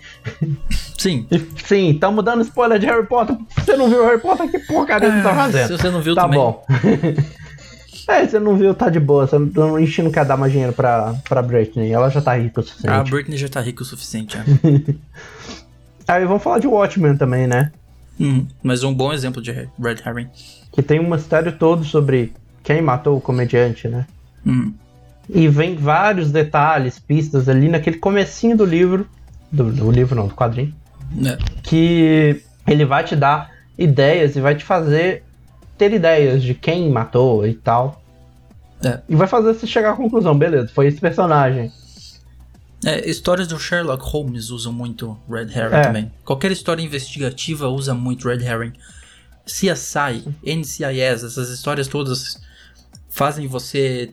[0.99, 1.27] Sim.
[1.65, 3.35] Sim, estamos dando spoiler de Harry Potter.
[3.57, 4.51] Você não viu Harry Potter?
[4.51, 5.67] Que porcaria você tá ah, fazendo?
[5.69, 6.39] Se você não viu tá também.
[6.39, 6.67] Tá bom.
[8.13, 9.27] é, você não viu, tá de boa.
[9.27, 11.93] Você não, a gente não quer dar mais dinheiro pra, pra Britney.
[11.93, 12.95] Ela já tá rica o suficiente.
[12.95, 14.95] A Britney já tá rica o suficiente, é.
[16.13, 17.73] Aí vamos falar de Watchmen também, né?
[18.21, 20.29] Hum, mas um bom exemplo de Red Herring.
[20.73, 22.35] Que tem um mistério todo sobre
[22.67, 24.05] quem matou o comediante, né?
[24.45, 24.75] Hum.
[25.31, 29.09] E vem vários detalhes, pistas ali naquele comecinho do livro.
[29.53, 30.75] Do, do livro não, do quadrinho.
[31.25, 31.39] É.
[31.62, 35.23] Que ele vai te dar ideias e vai te fazer
[35.79, 38.03] ter ideias de quem matou e tal.
[38.85, 38.99] É.
[39.09, 41.71] E vai fazer você chegar à conclusão, beleza, foi esse personagem.
[42.85, 45.83] É, histórias do Sherlock Holmes usam muito Red Herring é.
[45.83, 46.12] também.
[46.25, 48.73] Qualquer história investigativa usa muito Red Herring.
[49.45, 52.45] CSI, NCIS, essas histórias todas
[53.17, 54.12] fazem você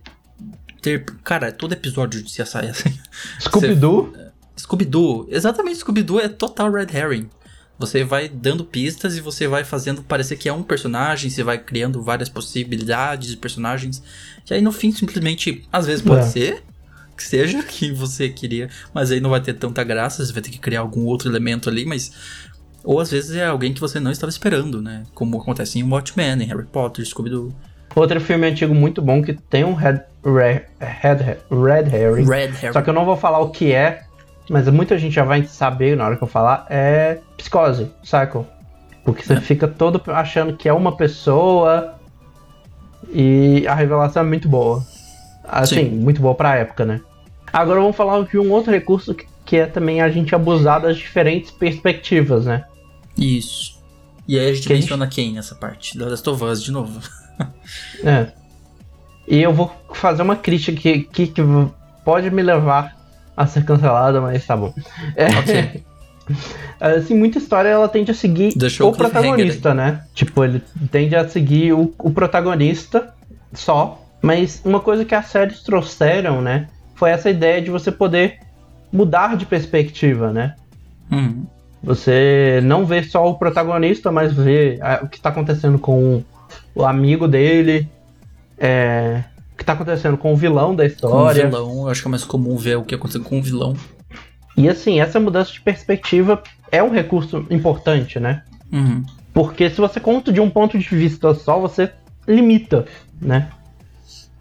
[0.82, 1.04] ter.
[1.24, 3.00] Cara, todo episódio de CSI é assim.
[3.42, 4.14] Scooby-Doo?
[4.58, 5.28] Scooby-Doo.
[5.30, 7.30] Exatamente, Scooby-Doo é total Red Herring.
[7.78, 11.58] Você vai dando pistas e você vai fazendo parecer que é um personagem, você vai
[11.58, 14.02] criando várias possibilidades de personagens.
[14.50, 16.30] E aí no fim, simplesmente, às vezes pode é.
[16.30, 16.64] ser
[17.18, 20.52] que seja que você queria, mas aí não vai ter tanta graça, você vai ter
[20.52, 22.12] que criar algum outro elemento ali, mas.
[22.86, 25.04] Ou às vezes é alguém que você não estava esperando, né?
[25.14, 27.54] Como acontece em Watchmen, em Harry Potter, Scooby-Doo.
[27.96, 32.26] Outro filme antigo muito bom que tem um Red, Red, Red, Red Harry.
[32.26, 32.74] Red Harry.
[32.74, 34.04] Só que eu não vou falar o que é,
[34.50, 36.66] mas muita gente já vai saber na hora que eu falar.
[36.70, 38.46] É Psicose, Psycho.
[39.04, 39.42] Porque você é.
[39.42, 41.96] fica todo achando que é uma pessoa
[43.12, 44.84] e a revelação é muito boa.
[45.44, 45.90] Assim, Sim.
[45.90, 47.02] muito boa pra época, né?
[47.52, 49.16] Agora vamos falar de um outro recurso
[49.46, 52.64] que, é também a gente abusar das diferentes perspectivas, né?
[53.16, 53.84] Isso.
[54.28, 55.16] E aí a gente que menciona gente...
[55.16, 55.98] quem nessa parte?
[55.98, 57.00] Da Last of Us de novo.
[58.04, 58.28] é.
[59.28, 61.42] E eu vou fazer uma crítica que, que, que,
[62.04, 62.96] pode me levar
[63.36, 64.74] a ser cancelada, mas tá bom.
[65.16, 65.84] É, ok.
[66.80, 70.04] assim, muita história ela tende a seguir Deixou o protagonista, né?
[70.14, 70.62] Tipo, ele
[70.92, 73.14] tende a seguir o, o protagonista
[73.54, 74.00] só.
[74.22, 76.70] Mas uma coisa que as séries trouxeram, né?
[76.96, 78.40] Foi essa ideia de você poder
[78.92, 80.56] mudar de perspectiva, né?
[81.12, 81.46] Uhum.
[81.84, 86.24] Você não vê só o protagonista, mas vê o que está acontecendo com
[86.76, 87.88] o amigo dele,
[88.58, 89.24] é,
[89.54, 91.44] o que está acontecendo com o vilão da história.
[91.44, 93.42] Com o vilão, eu acho que é mais comum ver o que aconteceu com o
[93.42, 93.76] vilão.
[94.56, 96.42] E assim, essa mudança de perspectiva
[96.72, 98.44] é um recurso importante, né?
[98.72, 99.04] Uhum.
[99.34, 101.92] Porque se você conta de um ponto de vista só, você
[102.28, 102.86] limita,
[103.20, 103.50] né?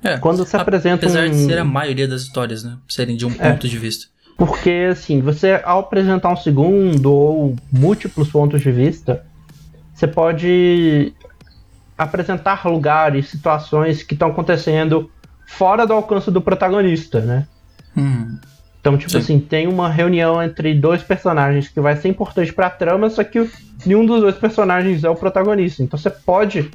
[0.02, 1.30] É, Quando se apresenta Apesar um...
[1.30, 2.76] de ser a maioria das histórias, né?
[2.88, 3.52] Serem de um é.
[3.52, 4.06] ponto de vista.
[4.36, 9.24] Porque, assim, você ao apresentar um segundo ou múltiplos pontos de vista,
[9.94, 11.12] você pode
[11.96, 15.10] apresentar lugares, situações que estão acontecendo
[15.46, 17.46] fora do alcance do protagonista, né?
[17.96, 18.38] Hum.
[18.80, 19.18] Então, tipo Sim.
[19.18, 23.48] assim, tem uma reunião entre dois personagens que vai ser importante pra trama, só que
[23.86, 25.82] nenhum dos dois personagens é o protagonista.
[25.82, 26.68] Então você pode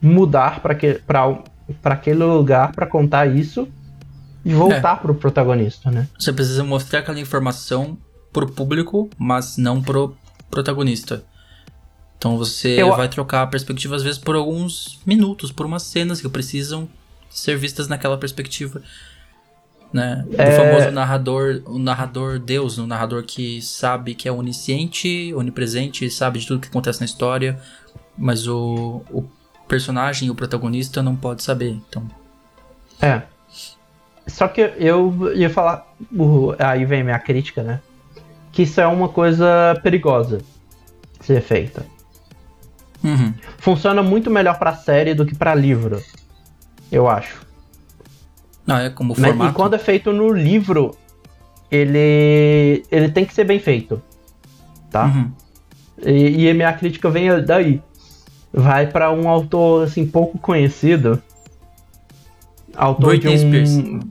[0.00, 1.42] mudar para que, para
[1.84, 3.66] aquele lugar para contar isso
[4.44, 4.96] e voltar é.
[4.96, 6.06] pro protagonista, né?
[6.18, 7.96] Você precisa mostrar aquela informação
[8.30, 10.14] pro público, mas não pro
[10.50, 11.24] protagonista.
[12.20, 12.94] Então você Eu...
[12.94, 16.86] vai trocar a perspectiva às vezes por alguns minutos, por umas cenas que precisam
[17.30, 18.82] ser vistas naquela perspectiva.
[19.90, 20.22] Né?
[20.28, 20.52] Do é...
[20.52, 26.46] famoso narrador, o narrador Deus, o narrador que sabe que é onisciente, onipresente, sabe de
[26.46, 27.58] tudo que acontece na história,
[28.18, 29.24] mas o, o
[29.66, 31.70] personagem, o protagonista, não pode saber.
[31.88, 32.06] Então.
[33.00, 33.22] É.
[34.26, 35.90] Só que eu ia falar.
[36.58, 37.80] Aí vem minha crítica, né?
[38.52, 40.42] Que isso é uma coisa perigosa
[41.22, 41.86] ser feita.
[43.02, 43.32] Uhum.
[43.58, 46.02] Funciona muito melhor pra série do que pra livro.
[46.92, 47.40] Eu acho.
[48.66, 49.36] Ah, é como formato.
[49.36, 50.96] Mas, e quando é feito no livro,
[51.70, 54.02] ele ele tem que ser bem feito,
[54.90, 55.06] tá?
[55.06, 55.32] Uhum.
[56.04, 57.82] E, e a minha crítica vem daí
[58.52, 61.22] vai para um autor assim pouco conhecido.
[62.74, 63.48] Autor Britney de um...
[63.48, 64.06] Spears.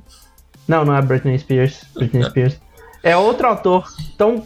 [0.67, 1.83] Não, não é Britney Spears.
[1.93, 2.59] Britney Spears.
[3.01, 4.45] É outro autor tão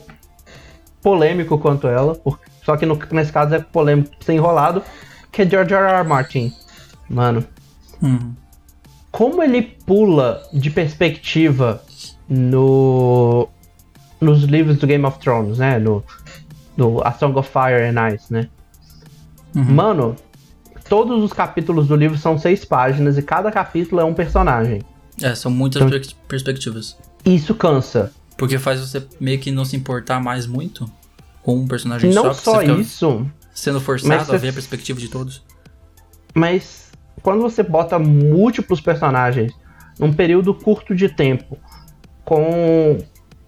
[1.01, 4.81] polêmico quanto ela, por- só que no- nesse caso é polêmico, ser enrolado,
[5.31, 5.83] que é George R.
[5.99, 6.07] R.
[6.07, 6.53] Martin.
[7.09, 7.43] Mano,
[8.01, 8.33] Uhum.
[9.11, 11.81] como ele pula de perspectiva
[12.27, 13.47] no
[14.19, 15.77] nos livros do Game of Thrones, né?
[15.79, 16.01] No,
[16.77, 18.47] no A Song of Fire and Ice, né?
[19.53, 19.63] Uhum.
[19.65, 20.15] Mano,
[20.87, 24.81] todos os capítulos do livro são seis páginas e cada capítulo é um personagem.
[25.21, 26.97] É, são muitas Então- per- perspectivas.
[27.25, 28.11] Isso cansa.
[28.37, 30.89] Porque faz você meio que não se importar mais muito
[31.43, 35.09] com um personagem Não só, só isso, sendo forçado você- a ver a perspectiva de
[35.09, 35.43] todos.
[36.33, 36.91] mas
[37.21, 39.53] quando você bota múltiplos personagens
[39.99, 41.57] num período curto de tempo,
[42.25, 42.97] com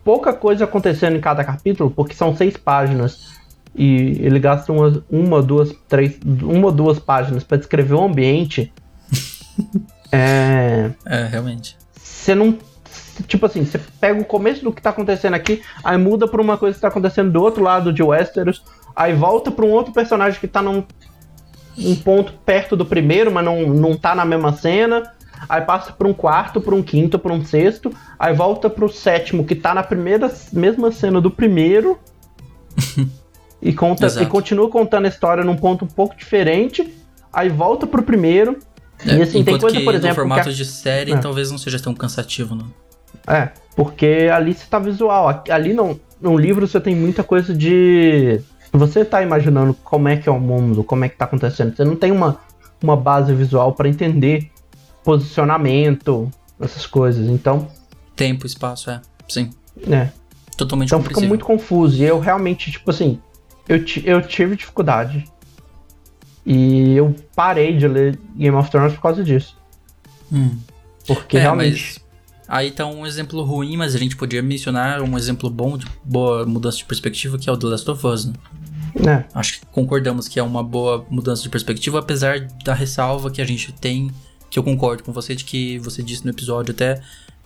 [0.04, 3.34] pouca coisa acontecendo em cada capítulo, porque são seis páginas
[3.74, 8.72] e ele gasta uma, uma duas, três, uma ou duas páginas para descrever o ambiente.
[10.12, 11.78] é, É, realmente.
[11.96, 12.58] você não.
[13.24, 16.58] Tipo assim, você pega o começo do que tá acontecendo aqui, aí muda pra uma
[16.58, 18.64] coisa que tá acontecendo do outro lado de Westeros,
[18.96, 20.84] aí volta pra um outro personagem que tá num
[21.78, 25.12] um ponto perto do primeiro, mas não, não tá na mesma cena.
[25.50, 29.46] Aí passa pra um quarto, pra um quinto, pra um sexto, aí volta pro sétimo,
[29.46, 32.00] que tá na primeira mesma cena do primeiro.
[33.62, 34.26] e, conta, Exato.
[34.26, 36.94] e continua contando a história num ponto um pouco diferente.
[37.32, 38.58] Aí volta pro primeiro.
[39.06, 41.18] É, e assim, tem coisa, que por no exemplo, que formato a- de série É.
[41.18, 42.68] talvez não seja tão cansativo, não.
[43.28, 45.44] É, porque ali você tá visual.
[45.50, 48.40] Ali não, no livro você tem muita coisa de.
[48.72, 51.76] Você tá imaginando como é que é o mundo, como é que tá acontecendo.
[51.76, 52.40] Você não tem uma,
[52.82, 54.52] uma base visual pra entender
[55.04, 57.28] posicionamento, essas coisas.
[57.28, 57.68] Então,
[58.16, 59.02] Tempo, espaço, é.
[59.28, 59.50] Sim.
[59.86, 60.12] né.
[60.58, 61.98] Totalmente Então fica muito confuso.
[61.98, 63.20] E eu realmente, tipo assim,
[63.68, 65.26] eu, eu tive dificuldade.
[66.46, 69.58] E eu parei de ler Game of Thrones por causa disso.
[70.32, 70.58] Hum.
[71.08, 71.72] Porque É, realmente.
[71.98, 72.05] mas
[72.48, 76.46] aí tá um exemplo ruim, mas a gente podia mencionar um exemplo bom de boa
[76.46, 78.34] mudança de perspectiva, que é o The Last of Us, né?
[78.96, 79.26] né?
[79.34, 83.46] Acho que concordamos que é uma boa mudança de perspectiva, apesar da ressalva que a
[83.46, 84.12] gente tem,
[84.50, 87.02] que eu concordo com você, de que você disse no episódio até,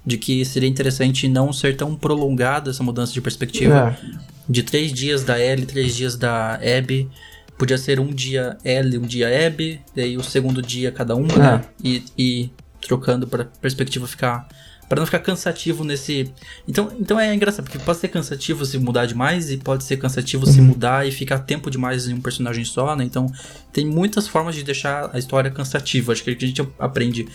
[0.05, 3.97] de que seria interessante não ser tão prolongada essa mudança de perspectiva.
[4.01, 4.39] É.
[4.47, 7.09] De três dias da Ellie, três dias da Abby.
[7.57, 11.65] Podia ser um dia Ellie, um dia Abby, daí o segundo dia cada uma, né?
[11.83, 12.49] E, e
[12.81, 14.47] trocando pra perspectiva ficar.
[14.89, 16.33] Pra não ficar cansativo nesse.
[16.67, 20.47] Então, então é engraçado, porque pode ser cansativo se mudar demais, e pode ser cansativo
[20.47, 23.03] se mudar e ficar tempo demais em um personagem só, né?
[23.03, 23.31] Então,
[23.71, 26.11] tem muitas formas de deixar a história cansativa.
[26.11, 27.27] Acho que a gente aprende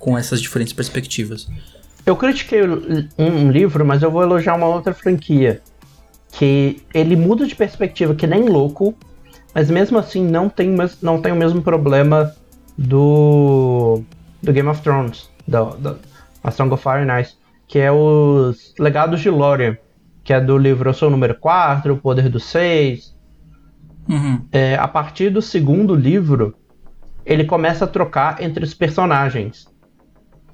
[0.00, 1.48] com essas diferentes perspectivas.
[2.04, 2.60] Eu critiquei
[3.18, 5.60] um, livro, mas eu vou elogiar uma outra franquia.
[6.32, 8.94] Que ele muda de perspectiva que nem louco,
[9.54, 12.34] mas mesmo assim não tem, não tem o mesmo problema
[12.76, 14.02] do,
[14.42, 15.96] do Game of Thrones, da, da
[16.46, 17.34] A Song of Fire and Ice,
[17.66, 19.76] que é os Legados de Lórien,
[20.22, 23.16] que é do livro Eu Sou o Número 4, O Poder dos Seis.
[24.08, 24.46] Uhum.
[24.52, 26.54] É, a partir do segundo livro,
[27.24, 29.66] ele começa a trocar entre os personagens.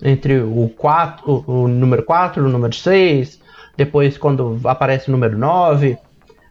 [0.03, 3.39] Entre o, 4, o, o número 4, o número 6,
[3.77, 5.99] depois quando aparece o número 9.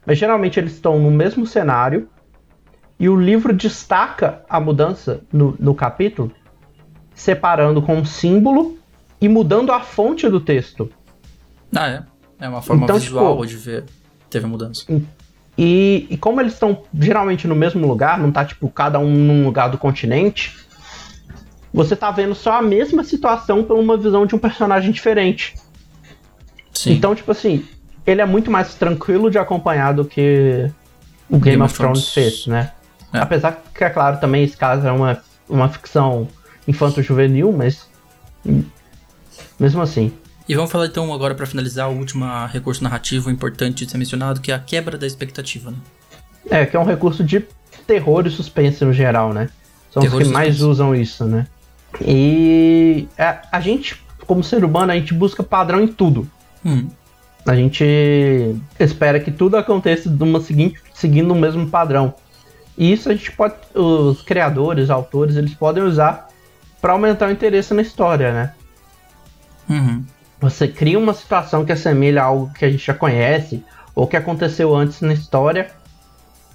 [0.06, 2.08] Mas geralmente eles estão no mesmo cenário.
[3.00, 6.32] E o livro destaca a mudança no, no capítulo,
[7.16, 8.80] separando com um símbolo
[9.22, 10.90] e mudando a fonte do texto.
[11.74, 12.04] Ah, é.
[12.40, 13.84] É uma forma Então, visual tipo, de ver.
[14.30, 14.84] Teve mudança.
[15.58, 19.46] E, e como eles estão geralmente no mesmo lugar, não tá tipo cada um num
[19.46, 20.58] lugar do continente,
[21.74, 25.56] você tá vendo só a mesma situação por uma visão de um personagem diferente.
[26.74, 26.94] Sim.
[26.94, 27.66] Então, tipo assim,
[28.06, 30.72] ele é muito mais tranquilo de acompanhar do que
[31.30, 32.72] o Game, of Thrones fez, né?
[33.14, 33.20] É.
[33.20, 36.28] Apesar que, é claro, também esse caso é uma, uma ficção
[36.68, 37.90] infanto-juvenil, mas.
[39.62, 40.12] Mesmo assim.
[40.50, 44.42] E vamos falar então agora pra finalizar o último recurso narrativo importante de ser mencionado,
[44.42, 45.78] que é a quebra da expectativa, né?
[46.50, 47.46] É, que é um recurso de
[47.86, 49.50] terror e suspense no geral, né?
[49.92, 51.46] São Terror os que mais usam isso, né?
[52.04, 56.28] E a, a gente, como ser humano, a gente busca padrão em tudo.
[56.66, 56.88] Hum,
[57.46, 57.86] A gente
[58.80, 62.16] espera que tudo aconteça de uma seguinte, seguindo o mesmo padrão.
[62.76, 66.30] E isso a gente pode, os criadores, autores, eles podem usar
[66.82, 68.54] para aumentar o interesse na história, né?
[69.72, 70.04] Uhum.
[70.40, 74.18] Você cria uma situação que assemelha a algo que a gente já conhece ou que
[74.18, 75.70] aconteceu antes na história.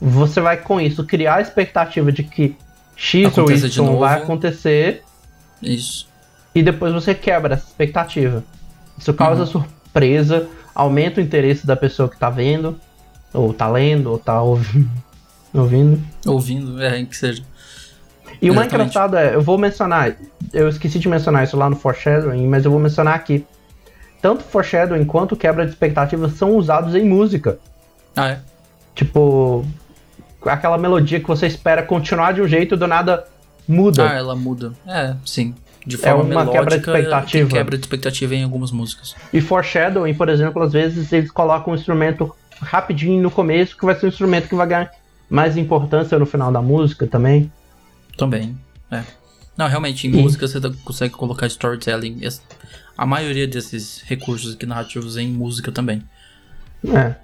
[0.00, 2.56] Você vai com isso criar a expectativa de que
[2.96, 5.04] X ou Y vai acontecer
[5.62, 6.08] Isso.
[6.54, 8.42] e depois você quebra essa expectativa.
[8.98, 9.46] Isso causa Uhum.
[9.46, 12.78] surpresa, aumenta o interesse da pessoa que tá vendo,
[13.32, 14.90] ou tá lendo, ou tá ouvindo.
[15.54, 16.02] ouvindo.
[16.26, 17.42] Ouvindo, é, que seja.
[18.40, 18.90] E o mais Exatamente.
[18.90, 20.14] engraçado é, eu vou mencionar,
[20.52, 23.44] eu esqueci de mencionar isso lá no Foreshadowing, mas eu vou mencionar aqui.
[24.20, 27.58] Tanto Foreshadowing quanto quebra de expectativas são usados em música.
[28.14, 28.38] Ah, é?
[28.94, 29.64] Tipo,
[30.44, 33.24] aquela melodia que você espera continuar de um jeito e do nada
[33.68, 34.10] muda.
[34.10, 34.72] Ah, ela muda.
[34.86, 35.54] É, sim.
[35.86, 37.30] De É forma uma melódica, quebra de expectativa.
[37.30, 39.14] tem quebra de expectativa em algumas músicas.
[39.32, 43.94] E Foreshadowing, por exemplo, às vezes eles colocam um instrumento rapidinho no começo, que vai
[43.94, 44.90] ser um instrumento que vai ganhar
[45.28, 47.50] mais importância no final da música também.
[48.16, 48.56] Também,
[48.90, 49.02] é.
[49.56, 52.20] Não, realmente, em E- música você consegue colocar storytelling.
[52.96, 56.02] A maioria desses recursos aqui narrativos é em música também.
[56.94, 57.14] É.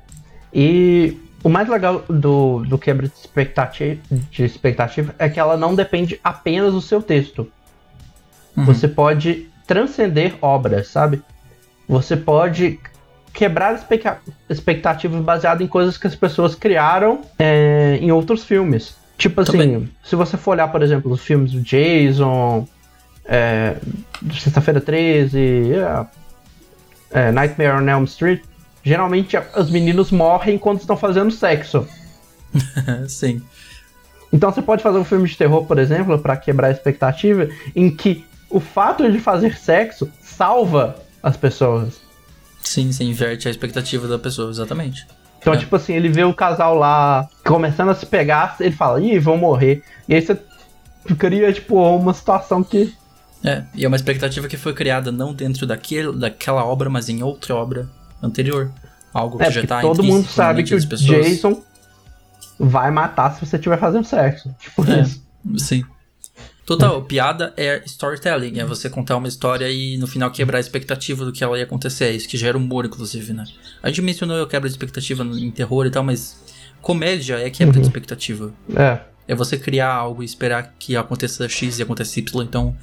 [0.52, 4.00] E o mais legal do, do quebra de expectativa,
[4.30, 7.50] de expectativa é que ela não depende apenas do seu texto.
[8.56, 8.64] Uhum.
[8.66, 11.22] Você pode transcender obras, sabe?
[11.88, 12.78] Você pode
[13.32, 18.94] quebrar expecta- expectativas baseadas em coisas que as pessoas criaram é, em outros filmes.
[19.22, 19.88] Tipo assim, Também.
[20.02, 22.66] se você for olhar, por exemplo, os filmes do Jason,
[23.24, 23.76] é,
[24.32, 26.06] Sexta-feira 13, é,
[27.12, 28.42] é, Nightmare on Elm Street,
[28.82, 31.86] geralmente os meninos morrem quando estão fazendo sexo.
[33.06, 33.40] sim.
[34.32, 37.94] Então você pode fazer um filme de terror, por exemplo, pra quebrar a expectativa, em
[37.94, 42.00] que o fato de fazer sexo salva as pessoas.
[42.60, 45.06] Sim, você inverte a expectativa da pessoa, exatamente.
[45.42, 45.56] Então, É.
[45.58, 49.36] tipo assim, ele vê o casal lá começando a se pegar, ele fala, ih, vão
[49.36, 49.82] morrer.
[50.08, 50.38] E aí você
[51.18, 52.94] cria, tipo, uma situação que.
[53.44, 57.22] É, e é uma expectativa que foi criada não dentro daquele, daquela obra, mas em
[57.24, 57.88] outra obra
[58.22, 58.70] anterior.
[59.12, 61.26] Algo que É, já tá todo mundo sabe que o pessoas.
[61.26, 61.60] Jason
[62.58, 64.54] vai matar se você estiver fazendo sexo.
[64.60, 65.00] Tipo É.
[65.00, 65.22] isso.
[65.58, 65.82] Sim.
[66.64, 71.24] Total, piada é storytelling, é você contar uma história e no final quebrar a expectativa
[71.24, 73.44] do que ela ia acontecer, é isso que gera humor, inclusive, né?
[73.82, 76.40] A gente mencionou eu quebra de expectativa em terror e tal, mas
[76.80, 77.80] comédia é quebra Uhum.
[77.82, 78.52] de expectativa.
[78.76, 78.98] É.
[79.26, 82.76] É você criar algo e esperar que aconteça X e aconteça Y, então.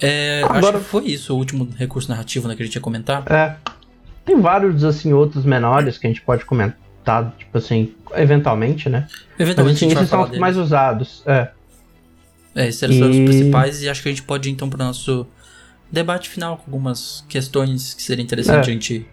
[0.00, 2.80] É, acho Agora- que foi isso o último recurso narrativo né, que a gente ia
[2.80, 3.24] comentar.
[3.30, 3.56] É.
[4.24, 9.06] Tem vários, assim, outros menores que a gente pode comentar, tipo assim, eventualmente, né?
[9.10, 11.22] Mas, Eventualmente assim, a gente esses são os mais usados.
[11.26, 11.48] É.
[12.54, 14.82] É, esses eram os E- principais e acho que a gente pode ir então para
[14.82, 15.26] o nosso
[15.90, 18.70] debate final com algumas questões que seria interessante É.
[18.70, 19.06] a gente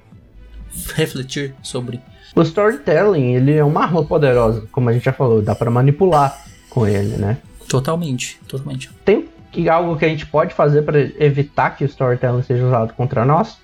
[0.96, 2.00] refletir sobre.
[2.36, 6.46] O storytelling, ele é uma arma poderosa, como a gente já falou, dá pra manipular
[6.70, 7.38] com ele, né?
[7.68, 8.90] Totalmente, totalmente.
[9.04, 12.94] Tem que- algo que a gente pode fazer pra evitar que o storytelling seja usado
[12.94, 13.58] contra nós?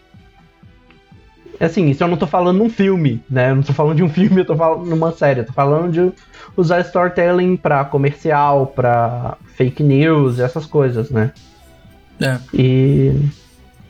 [1.59, 3.51] Assim, isso eu não tô falando num filme, né?
[3.51, 5.41] Eu não tô falando de um filme, eu tô falando numa série.
[5.41, 6.11] Eu tô falando de
[6.57, 11.31] usar storytelling pra comercial, pra fake news, essas coisas, né?
[12.21, 13.11] É, E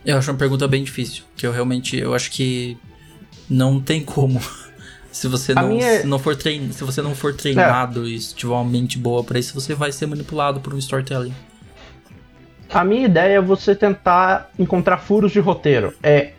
[0.04, 2.76] eu acho uma pergunta bem difícil, que eu realmente, eu acho que
[3.48, 4.40] não tem como.
[5.12, 6.00] Se você não, minha- É.
[6.00, 9.22] se não for trein, se você não for treinado e se tiver uma mente boa
[9.22, 11.32] pra isso, você vai ser manipulado por um storytelling.
[12.68, 15.94] A minha ideia é você tentar encontrar furos de roteiro.
[16.02, 16.32] É,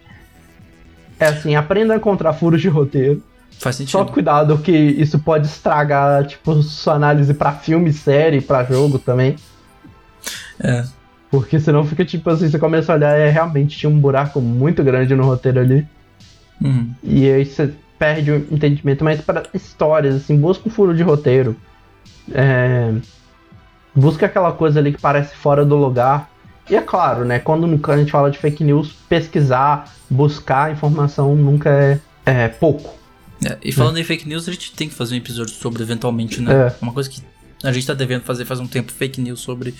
[1.19, 3.21] é assim, aprenda a encontrar furos de roteiro.
[3.59, 4.11] Faz Só sentido.
[4.11, 9.35] cuidado que isso pode estragar, tipo, sua análise pra filme, série, pra jogo também.
[10.59, 10.83] É.
[11.31, 14.83] Porque senão fica tipo assim, você começa a olhar, é realmente tinha um buraco muito
[14.83, 15.87] grande no roteiro ali.
[16.61, 16.93] Uhum.
[17.03, 19.03] E aí você perde o entendimento.
[19.03, 21.55] Mas para histórias, assim, busca um furo de roteiro.
[22.33, 22.93] É,
[23.95, 26.29] busca aquela coisa ali que parece fora do lugar.
[26.69, 27.39] E é claro, né?
[27.39, 32.95] Quando a gente fala de fake news, pesquisar, buscar informação nunca é, é pouco.
[33.43, 36.41] É, e falando em fake news, a gente tem que fazer um episódio sobre eventualmente,
[36.41, 36.67] né?
[36.67, 36.75] É.
[36.81, 37.21] Uma coisa que
[37.63, 39.75] a gente tá devendo fazer faz um tempo, fake news sobre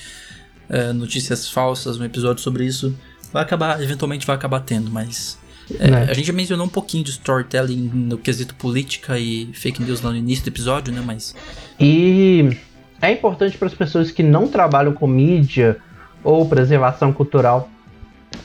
[0.70, 2.96] é, notícias falsas, um episódio sobre isso.
[3.34, 5.40] Vai acabar, eventualmente vai acabar tendo, mas.
[5.80, 6.08] é, Né?
[6.10, 10.12] A gente já mencionou um pouquinho de storytelling no quesito política e fake news lá
[10.12, 11.02] no início do episódio, né?
[11.04, 11.34] Mas.
[11.80, 12.58] E
[13.02, 15.78] é importante para as pessoas que não trabalham com mídia
[16.26, 17.70] ou preservação cultural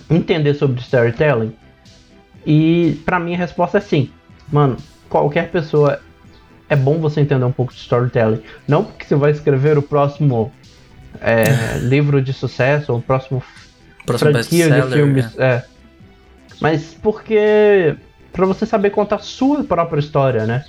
[0.09, 1.53] entender sobre storytelling.
[2.47, 4.11] E para mim a resposta é sim.
[4.53, 4.77] Mano,
[5.09, 6.01] qualquer pessoa
[6.69, 8.43] é bom você entender um pouco de storytelling.
[8.69, 10.53] Não porque você vai escrever o próximo
[11.21, 13.43] é, livro de sucesso ou o próximo
[14.07, 15.39] Próximo franquia de filmes.
[15.39, 15.45] é.
[15.45, 15.65] É.
[16.61, 17.97] Mas porque.
[18.33, 20.65] Pra você saber contar a sua própria história, né?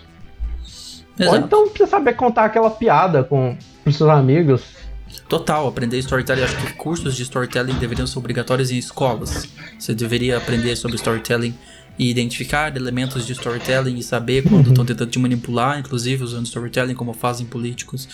[1.19, 1.45] Ou Exato.
[1.45, 3.55] então pra você saber contar aquela piada com
[3.85, 4.80] os seus amigos.
[5.27, 6.43] Total, aprender storytelling.
[6.43, 9.47] Acho que cursos de storytelling deveriam ser obrigatórios em escolas.
[9.79, 11.53] Você deveria aprender sobre storytelling
[11.97, 16.95] e identificar elementos de storytelling e saber quando estão tentando te manipular, inclusive usando storytelling
[16.95, 18.07] como fazem políticos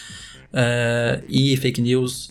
[0.53, 2.30] eh, e fake news,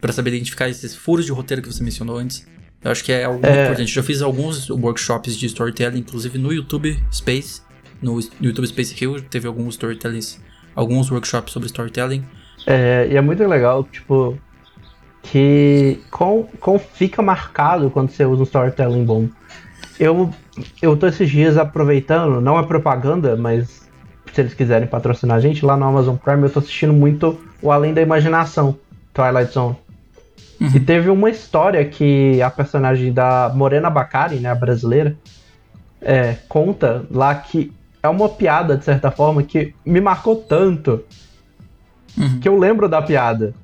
[0.00, 2.46] para saber identificar esses furos de roteiro que você mencionou antes.
[2.82, 3.64] Eu acho que é algo É.
[3.64, 3.92] importante.
[3.92, 7.60] Já fiz alguns workshops de storytelling, inclusive no YouTube Space,
[8.00, 10.40] no YouTube Space Hill, teve alguns storytellings,
[10.74, 12.24] alguns workshops sobre storytelling.
[12.66, 14.38] É, e é muito legal, tipo,
[15.22, 19.28] que com, com fica marcado quando você usa um storytelling bom.
[19.98, 20.30] Eu,
[20.80, 23.88] eu tô esses dias aproveitando, não é propaganda, mas
[24.32, 27.72] se eles quiserem patrocinar a gente, lá no Amazon Prime eu tô assistindo muito o
[27.72, 28.76] Além da Imaginação,
[29.12, 29.76] Twilight Zone.
[30.60, 30.70] Uhum.
[30.74, 35.16] E teve uma história que a personagem da Morena Bacari, né, a brasileira,
[36.00, 37.72] é, conta lá que
[38.02, 41.04] é uma piada, de certa forma, que me marcou tanto
[42.16, 42.40] uhum.
[42.40, 43.54] que eu lembro da piada.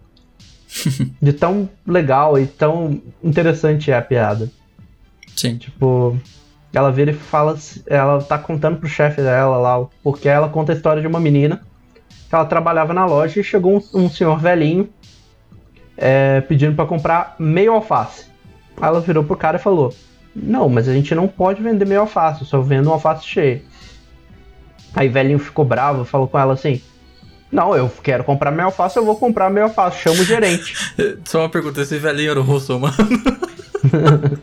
[1.22, 4.50] de tão legal e tão interessante é a piada.
[5.36, 5.56] Sim.
[5.56, 6.18] Tipo,
[6.72, 7.56] ela vira e fala.
[7.86, 11.60] Ela tá contando pro chefe dela lá, porque ela conta a história de uma menina
[12.28, 14.88] que ela trabalhava na loja e chegou um, um senhor velhinho
[15.96, 18.26] é, pedindo para comprar meio alface.
[18.76, 19.94] Aí ela virou pro cara e falou:
[20.34, 23.62] Não, mas a gente não pode vender meio alface, eu só vendo um alface cheio.
[24.94, 26.80] Aí velhinho ficou bravo, falou com ela assim:
[27.54, 30.74] Não, eu quero comprar meio alface, eu vou comprar meio alface, chama o gerente.
[31.24, 32.96] Só uma pergunta: esse velhinho era o russo, mano?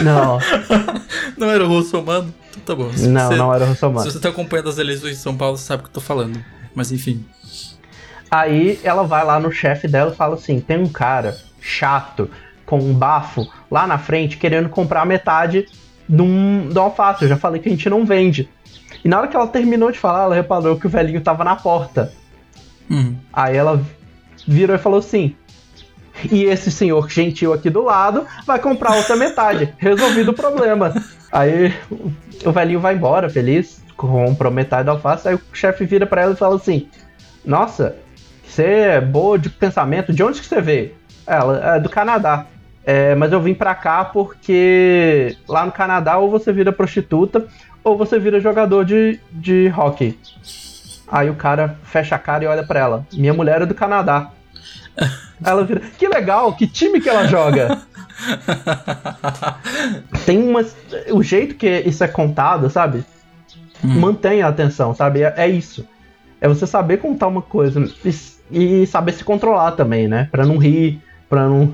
[0.00, 0.38] não.
[1.36, 2.32] Não era o russo, mano?
[2.64, 2.92] Tá bom.
[2.92, 4.00] Se não, você, não era o russo, mano.
[4.00, 6.00] Se você tá acompanhando as eleições de São Paulo, você sabe o que eu tô
[6.00, 6.38] falando.
[6.72, 7.24] Mas enfim.
[8.30, 12.30] Aí ela vai lá no chefe dela e fala assim: tem um cara chato,
[12.64, 15.66] com um bafo, lá na frente, querendo comprar metade
[16.08, 17.24] de um, de um alface.
[17.24, 18.48] Eu já falei que a gente não vende.
[19.04, 21.54] E na hora que ela terminou de falar, ela reparou que o velhinho tava na
[21.54, 22.10] porta.
[22.90, 23.16] Uhum.
[23.32, 23.80] Aí ela
[24.46, 25.36] virou e falou assim:
[26.30, 29.74] e esse senhor gentil aqui do lado vai comprar outra metade.
[29.78, 30.94] Resolvido o problema.
[31.30, 31.74] Aí
[32.44, 35.28] o velhinho vai embora, feliz, comprou metade da alface.
[35.28, 36.88] Aí o chefe vira para ela e fala assim:
[37.44, 37.96] Nossa,
[38.46, 40.92] você é boa de pensamento, de onde que você veio?
[41.26, 42.46] Ela, é do Canadá.
[42.86, 47.46] É, mas eu vim pra cá porque lá no Canadá ou você vira prostituta
[47.84, 50.18] ou você vira jogador de, de hockey.
[51.06, 53.06] Aí o cara fecha a cara e olha para ela.
[53.12, 54.30] Minha mulher é do Canadá.
[55.44, 55.80] ela vira.
[55.98, 57.82] Que legal, que time que ela joga?
[60.24, 60.74] Tem umas.
[61.12, 63.04] O jeito que isso é contado, sabe?
[63.84, 64.00] Hum.
[64.00, 65.22] Mantém a atenção, sabe?
[65.22, 65.86] É, é, isso.
[66.40, 67.84] É você saber contar uma coisa
[68.50, 70.28] e, e saber se controlar também, né?
[70.30, 71.72] Pra não rir, pra não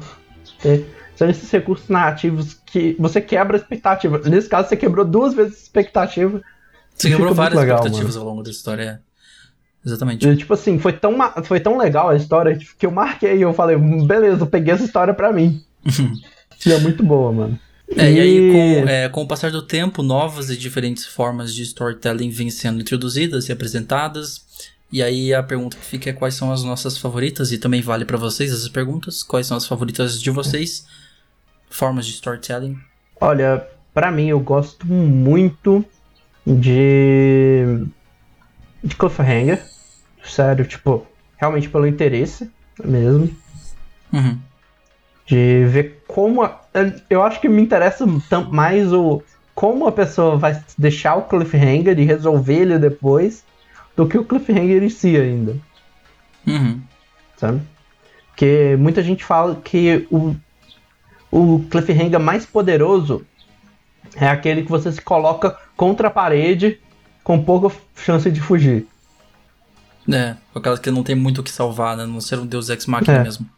[0.61, 1.00] ter.
[1.21, 4.19] São esses recursos narrativos que você quebra a expectativa.
[4.25, 6.41] Nesse caso, você quebrou duas vezes a expectativa.
[6.95, 8.27] Você quebrou várias legal, expectativas mano.
[8.27, 9.03] ao longo da história.
[9.85, 10.27] Exatamente.
[10.27, 11.15] E, tipo assim, foi tão,
[11.45, 14.83] foi tão legal a história que eu marquei e eu falei, beleza, eu peguei essa
[14.83, 15.63] história pra mim.
[16.65, 17.59] e é muito boa, mano.
[17.99, 21.55] É, e, e aí, com, é, com o passar do tempo, novas e diferentes formas
[21.55, 24.41] de storytelling vêm sendo introduzidas e apresentadas.
[24.91, 28.07] E aí a pergunta que fica é quais são as nossas favoritas, e também vale
[28.07, 29.23] para vocês essas perguntas.
[29.23, 30.87] Quais são as favoritas de vocês?
[31.71, 32.79] Formas de storytelling?
[33.21, 35.85] Olha, para mim eu gosto muito
[36.47, 37.87] de.
[38.83, 39.63] de cliffhanger.
[40.25, 41.07] Sério, tipo,
[41.37, 42.51] realmente pelo interesse
[42.85, 43.31] mesmo.
[44.13, 44.39] Uhum.
[45.27, 46.43] De ver como.
[46.43, 46.61] A,
[47.09, 48.05] eu acho que me interessa
[48.51, 49.23] mais o.
[49.55, 53.45] Como a pessoa vai deixar o cliffhanger e resolver ele depois
[53.95, 55.57] do que o cliffhanger em si ainda.
[56.47, 56.81] Uhum.
[57.37, 57.61] Sabe?
[58.29, 60.35] Porque muita gente fala que o,
[61.31, 63.25] o cliffhanger mais poderoso
[64.17, 66.79] é aquele que você se coloca contra a parede
[67.23, 68.87] com pouca chance de fugir.
[70.13, 72.07] É, aquelas que não tem muito o que salvar, né?
[72.07, 73.23] Não ser um Deus Ex Machina é.
[73.23, 73.49] mesmo.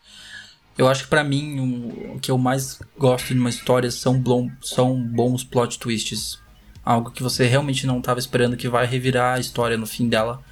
[0.77, 4.20] Eu acho que para mim o, o, que eu mais gosto de uma história são,
[4.20, 6.40] blom, são bons plot twists.
[6.85, 10.43] Algo que você realmente não estava esperando que vai revirar a história no fim dela.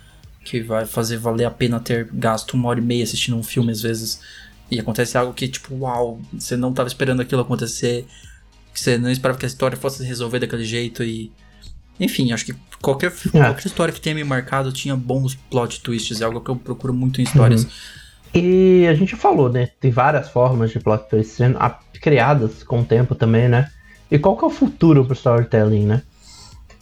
[0.45, 3.73] Que vai fazer valer a pena ter gasto uma hora e meia assistindo um filme
[3.73, 4.21] às vezes.
[4.71, 8.07] E acontece algo que, tipo, uau, você não estava esperando aquilo acontecer.
[8.73, 11.33] Que você não esperava que a história fosse se resolver daquele jeito e
[12.01, 13.41] enfim, acho que qualquer, é.
[13.41, 16.95] qualquer história que tenha me marcado tinha bons plot twists, é algo que eu procuro
[16.95, 17.65] muito em histórias.
[17.65, 17.71] Uhum.
[18.33, 19.69] E a gente falou, né?
[19.79, 21.59] Tem várias formas de plot twists sendo
[22.01, 23.71] criadas com o tempo também, né?
[24.11, 26.03] E qual que é o futuro pro storytelling, né?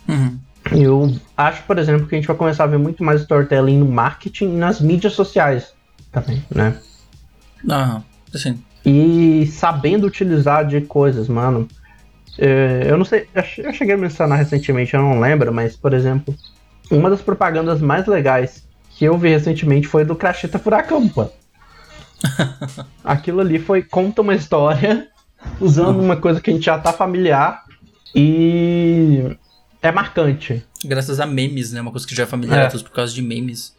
[0.09, 0.39] Uhum.
[0.73, 3.87] Eu acho, por exemplo, que a gente vai começar a ver muito mais storytelling no
[3.87, 5.73] marketing e nas mídias sociais
[6.13, 6.79] também, né?
[7.69, 8.03] Aham,
[8.35, 8.63] assim.
[8.85, 11.69] E sabendo utilizar de coisas, mano.
[12.39, 13.27] É, eu não sei,
[13.59, 16.35] eu cheguei a mencionar recentemente, eu não lembro, mas, por exemplo,
[16.91, 21.29] uma das propagandas mais legais que eu vi recentemente foi do Cracheta Furacão, pô.
[23.05, 25.09] Aquilo ali foi conta uma história
[25.61, 27.65] usando uma coisa que a gente já tá familiar
[28.15, 29.37] e
[29.83, 30.65] é marcante.
[30.85, 31.81] Graças a memes, né?
[31.81, 32.79] Uma coisa que já é familiar é.
[32.79, 33.75] por causa de memes.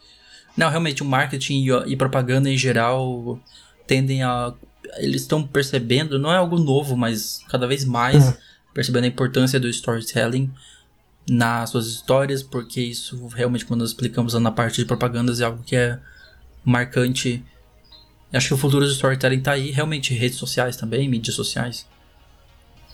[0.56, 3.40] Não, realmente, o marketing e, e propaganda em geral
[3.90, 4.54] tendem a.
[4.98, 8.30] Eles estão percebendo, não é algo novo, mas cada vez mais.
[8.30, 10.50] É percebendo a importância do storytelling
[11.30, 15.62] nas suas histórias, porque isso realmente, quando nós explicamos na parte de propagandas, é algo
[15.64, 16.00] que é
[16.64, 17.44] marcante.
[18.32, 21.86] Acho que o futuro do storytelling tá aí, realmente, redes sociais também, mídias sociais.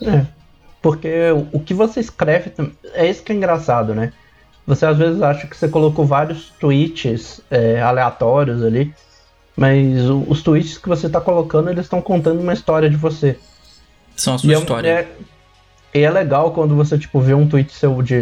[0.02, 0.26] É.
[0.82, 1.10] Porque
[1.52, 2.52] o que você escreve
[2.94, 4.14] é isso que é engraçado, né?
[4.68, 8.94] Você às vezes acha que você colocou vários tweets é, aleatórios ali,
[9.56, 13.38] mas os tweets que você está colocando, eles estão contando uma história de você.
[14.15, 14.90] São a sua e história.
[14.90, 15.07] É,
[15.94, 18.15] e é legal quando você, tipo, vê um tweet seu de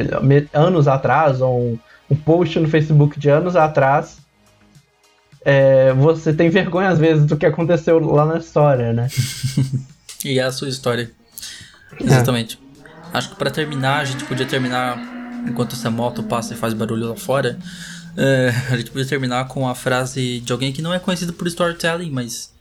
[0.54, 1.80] anos atrás, ou um,
[2.12, 4.18] um post no Facebook de anos atrás,
[5.44, 9.08] é, você tem vergonha às vezes do que aconteceu lá na história, né?
[10.24, 11.12] e é a sua história.
[12.00, 12.60] Exatamente.
[13.12, 13.18] É.
[13.18, 14.98] Acho que para terminar, a gente podia terminar
[15.48, 17.58] enquanto essa moto passa e faz barulho lá fora.
[18.16, 21.48] É, a gente podia terminar com a frase de alguém que não é conhecido por
[21.48, 22.54] storytelling, mas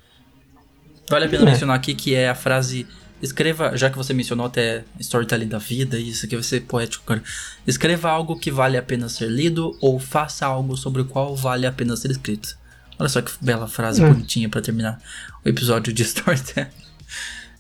[1.11, 1.47] vale a pena é.
[1.47, 2.87] mencionar aqui que é a frase
[3.23, 7.23] Escreva, já que você mencionou até storytelling da vida, isso aqui vai ser poético, cara.
[7.65, 11.65] Escreva algo que vale a pena ser lido ou faça algo sobre o qual vale
[11.65, 12.59] a pena ser escrito.
[12.99, 14.09] Olha só que bela frase é.
[14.09, 15.01] bonitinha para terminar
[15.45, 16.69] o episódio de storytelling.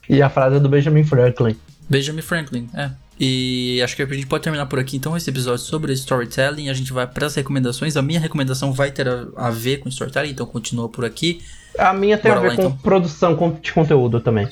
[0.08, 1.56] E a frase é do Benjamin Franklin.
[1.88, 2.90] Benjamin Franklin, é.
[3.24, 6.68] E acho que a gente pode terminar por aqui então esse episódio sobre storytelling.
[6.68, 7.96] A gente vai para as recomendações.
[7.96, 11.40] A minha recomendação vai ter a, a, ver com storytelling, então continua por aqui.
[11.78, 12.76] A minha tem Bora a ver lá, com então.
[12.78, 14.48] produção de conteúdo também.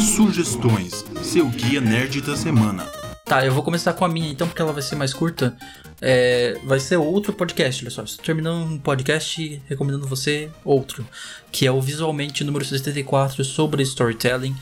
[0.00, 2.82] Sugestões, seu guia nerd da semana.
[3.24, 5.56] Tá, eu vou começar com a minha então, porque ela vai ser mais curta.
[6.00, 8.02] É, vai ser outro podcast, olha só.
[8.02, 11.06] Estou terminando um podcast recomendando você outro,
[11.52, 14.56] que é o Visualmente número 74 sobre storytelling.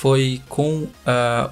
[0.00, 0.90] Foi com uh,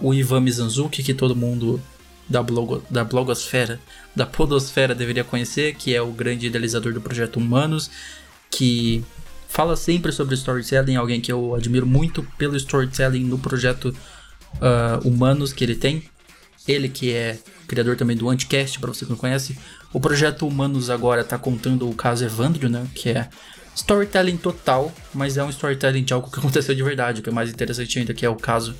[0.01, 1.79] o Ivan Mizanzuki, que todo mundo
[2.27, 3.79] da, blogo, da blogosfera,
[4.17, 7.91] da podosfera deveria conhecer, que é o grande idealizador do projeto Humanos,
[8.51, 9.05] que
[9.51, 13.95] fala sempre sobre storytelling, alguém que eu admiro muito pelo storytelling no projeto
[14.55, 16.05] uh, Humanos que ele tem.
[16.67, 19.59] Ele que é criador também do Anticast, para você que não conhece.
[19.93, 22.87] O projeto Humanos agora está contando o caso Evandro, né?
[22.95, 23.29] Que é
[23.79, 27.33] storytelling total, mas é um storytelling de algo que aconteceu de verdade, o que é
[27.33, 28.75] mais interessante ainda, que é o caso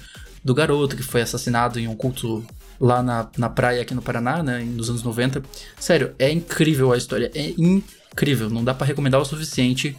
[0.45, 2.45] do garoto que foi assassinado em um culto
[2.81, 5.43] lá na, na praia aqui no Paraná, né, nos anos 90.
[5.79, 9.97] Sério, é incrível a história, é incrível, não dá para recomendar o suficiente.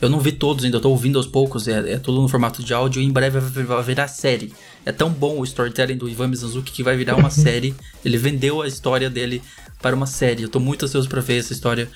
[0.00, 2.62] Eu não vi todos ainda, eu tô ouvindo aos poucos, é, é tudo no formato
[2.62, 4.52] de áudio e em breve vai virar série.
[4.84, 7.74] É tão bom o storytelling do Ivan Mizanzuki que vai virar uma série.
[8.04, 9.42] Ele vendeu a história dele
[9.80, 10.42] para uma série.
[10.42, 11.88] Eu tô muito ansioso para ver essa história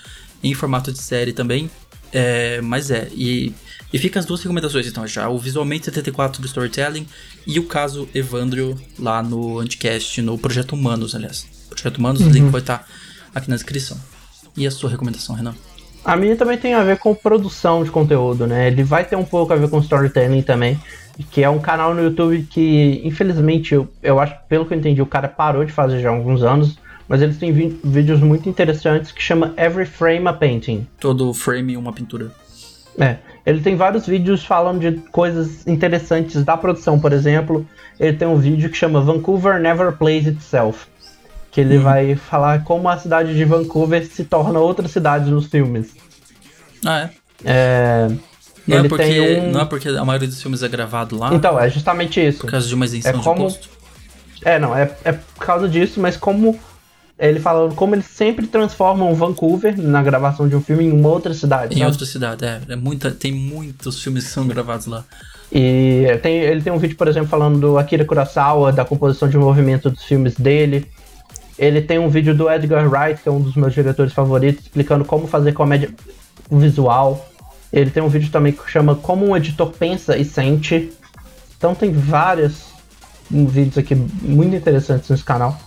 [0.42, 1.70] em formato de série também.
[2.12, 3.52] É, mas é, e,
[3.92, 7.06] e fica as duas recomendações então já: o Visualmente 74 do Storytelling
[7.46, 11.46] e o caso Evandro lá no Anticast, no Projeto Humanos, aliás.
[11.68, 12.28] Projeto Humanos, uhum.
[12.28, 12.86] o link vai estar tá
[13.34, 13.98] aqui na descrição.
[14.56, 15.54] E a sua recomendação, Renan?
[16.04, 18.68] A minha também tem a ver com produção de conteúdo, né?
[18.68, 20.80] Ele vai ter um pouco a ver com storytelling também,
[21.30, 25.02] que é um canal no YouTube que, infelizmente, eu, eu acho, pelo que eu entendi,
[25.02, 26.78] o cara parou de fazer já há alguns anos,
[27.08, 30.86] mas eles têm vídeos muito interessantes que chama Every Frame a Painting.
[31.00, 32.30] Todo frame uma pintura.
[32.98, 33.16] É,
[33.46, 37.66] ele tem vários vídeos falando de coisas interessantes da produção, por exemplo,
[37.98, 40.86] ele tem um vídeo que chama Vancouver Never Plays Itself
[41.50, 41.82] que ele hum.
[41.82, 45.94] vai falar como a cidade de Vancouver se torna outra cidade nos filmes.
[46.84, 47.10] Ah, é?
[47.44, 48.08] É.
[48.66, 49.50] Não, é porque, um...
[49.50, 51.34] não é porque a maioria dos filmes é gravado lá?
[51.34, 52.40] Então, é justamente isso.
[52.40, 53.48] Por causa de uma isenção é como...
[53.48, 53.70] de imposto?
[54.44, 56.58] É, não, é, é por causa disso, mas como
[57.18, 61.34] ele falando como eles sempre transformam Vancouver na gravação de um filme em uma outra
[61.34, 61.74] cidade.
[61.74, 61.90] Em sabe?
[61.90, 62.60] outra cidade, é.
[62.68, 65.04] é muita, tem muitos filmes que são gravados lá.
[65.50, 69.36] E tem, ele tem um vídeo, por exemplo, falando do Akira Kurosawa, da composição de
[69.36, 70.86] movimento dos filmes dele.
[71.58, 75.04] Ele tem um vídeo do Edgar Wright, que é um dos meus diretores favoritos, explicando
[75.04, 75.90] como fazer comédia
[76.50, 77.28] visual.
[77.72, 80.92] Ele tem um vídeo também que chama Como um editor pensa e sente.
[81.56, 82.68] Então tem vários
[83.28, 85.58] vídeos aqui muito interessantes nesse canal.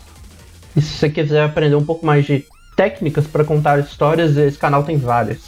[0.75, 2.45] E se você quiser aprender um pouco mais de
[2.75, 5.39] técnicas para contar histórias, esse canal tem várias.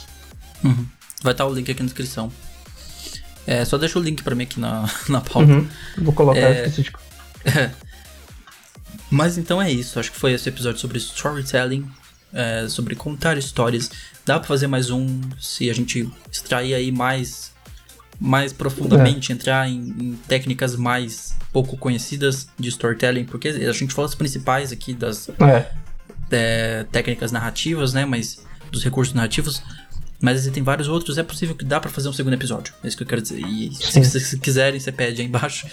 [0.62, 0.86] Uhum.
[1.22, 2.30] Vai estar o link aqui na descrição.
[3.46, 5.52] É, só deixa o link para mim aqui na, na pauta.
[5.52, 5.68] Uhum.
[5.98, 6.66] Vou colocar, é...
[6.66, 6.92] esqueci de...
[9.10, 9.98] Mas então é isso.
[9.98, 11.88] Acho que foi esse episódio sobre storytelling,
[12.32, 13.90] é, sobre contar histórias.
[14.26, 17.52] Dá para fazer mais um se a gente extrair aí mais,
[18.20, 19.34] mais profundamente, é.
[19.34, 24.72] entrar em, em, técnicas mais pouco conhecidas de storytelling, porque a gente falou as principais
[24.72, 25.70] aqui das é.
[26.30, 28.04] É, técnicas narrativas, né?
[28.04, 29.62] Mas dos recursos narrativos.
[30.20, 32.72] Mas existem vários outros, é possível que dá para fazer um segundo episódio.
[32.82, 33.40] É isso que eu quero dizer.
[33.40, 35.66] E se vocês quiserem, você pede aí embaixo.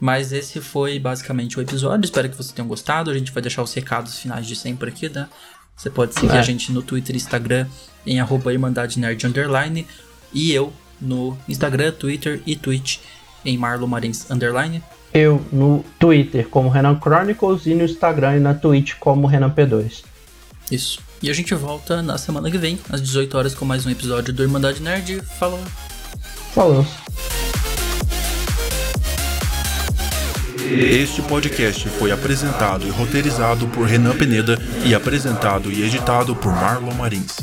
[0.00, 2.04] Mas esse foi basicamente o episódio.
[2.04, 3.10] Espero que vocês tenham gostado.
[3.10, 5.28] A gente vai deixar os recados finais de sempre aqui, né?
[5.76, 6.38] Você pode seguir é.
[6.38, 7.66] a gente no Twitter e Instagram
[8.04, 9.86] em arroba Irmandade Nerd Underline.
[10.32, 10.72] E eu
[11.04, 12.98] no Instagram, Twitter e Twitch
[13.44, 14.82] em Marlon Marins Underline.
[15.12, 20.02] Eu no Twitter como Renan Chronicles e no Instagram e na Twitch como Renan P2.
[20.70, 21.00] Isso.
[21.22, 24.32] E a gente volta na semana que vem, às 18 horas, com mais um episódio
[24.32, 25.20] do Irmandade Nerd.
[25.38, 25.60] Falou!
[26.54, 26.86] Falou.
[30.70, 36.94] Este podcast foi apresentado e roteirizado por Renan Peneda e apresentado e editado por Marlon
[36.94, 37.36] Marins.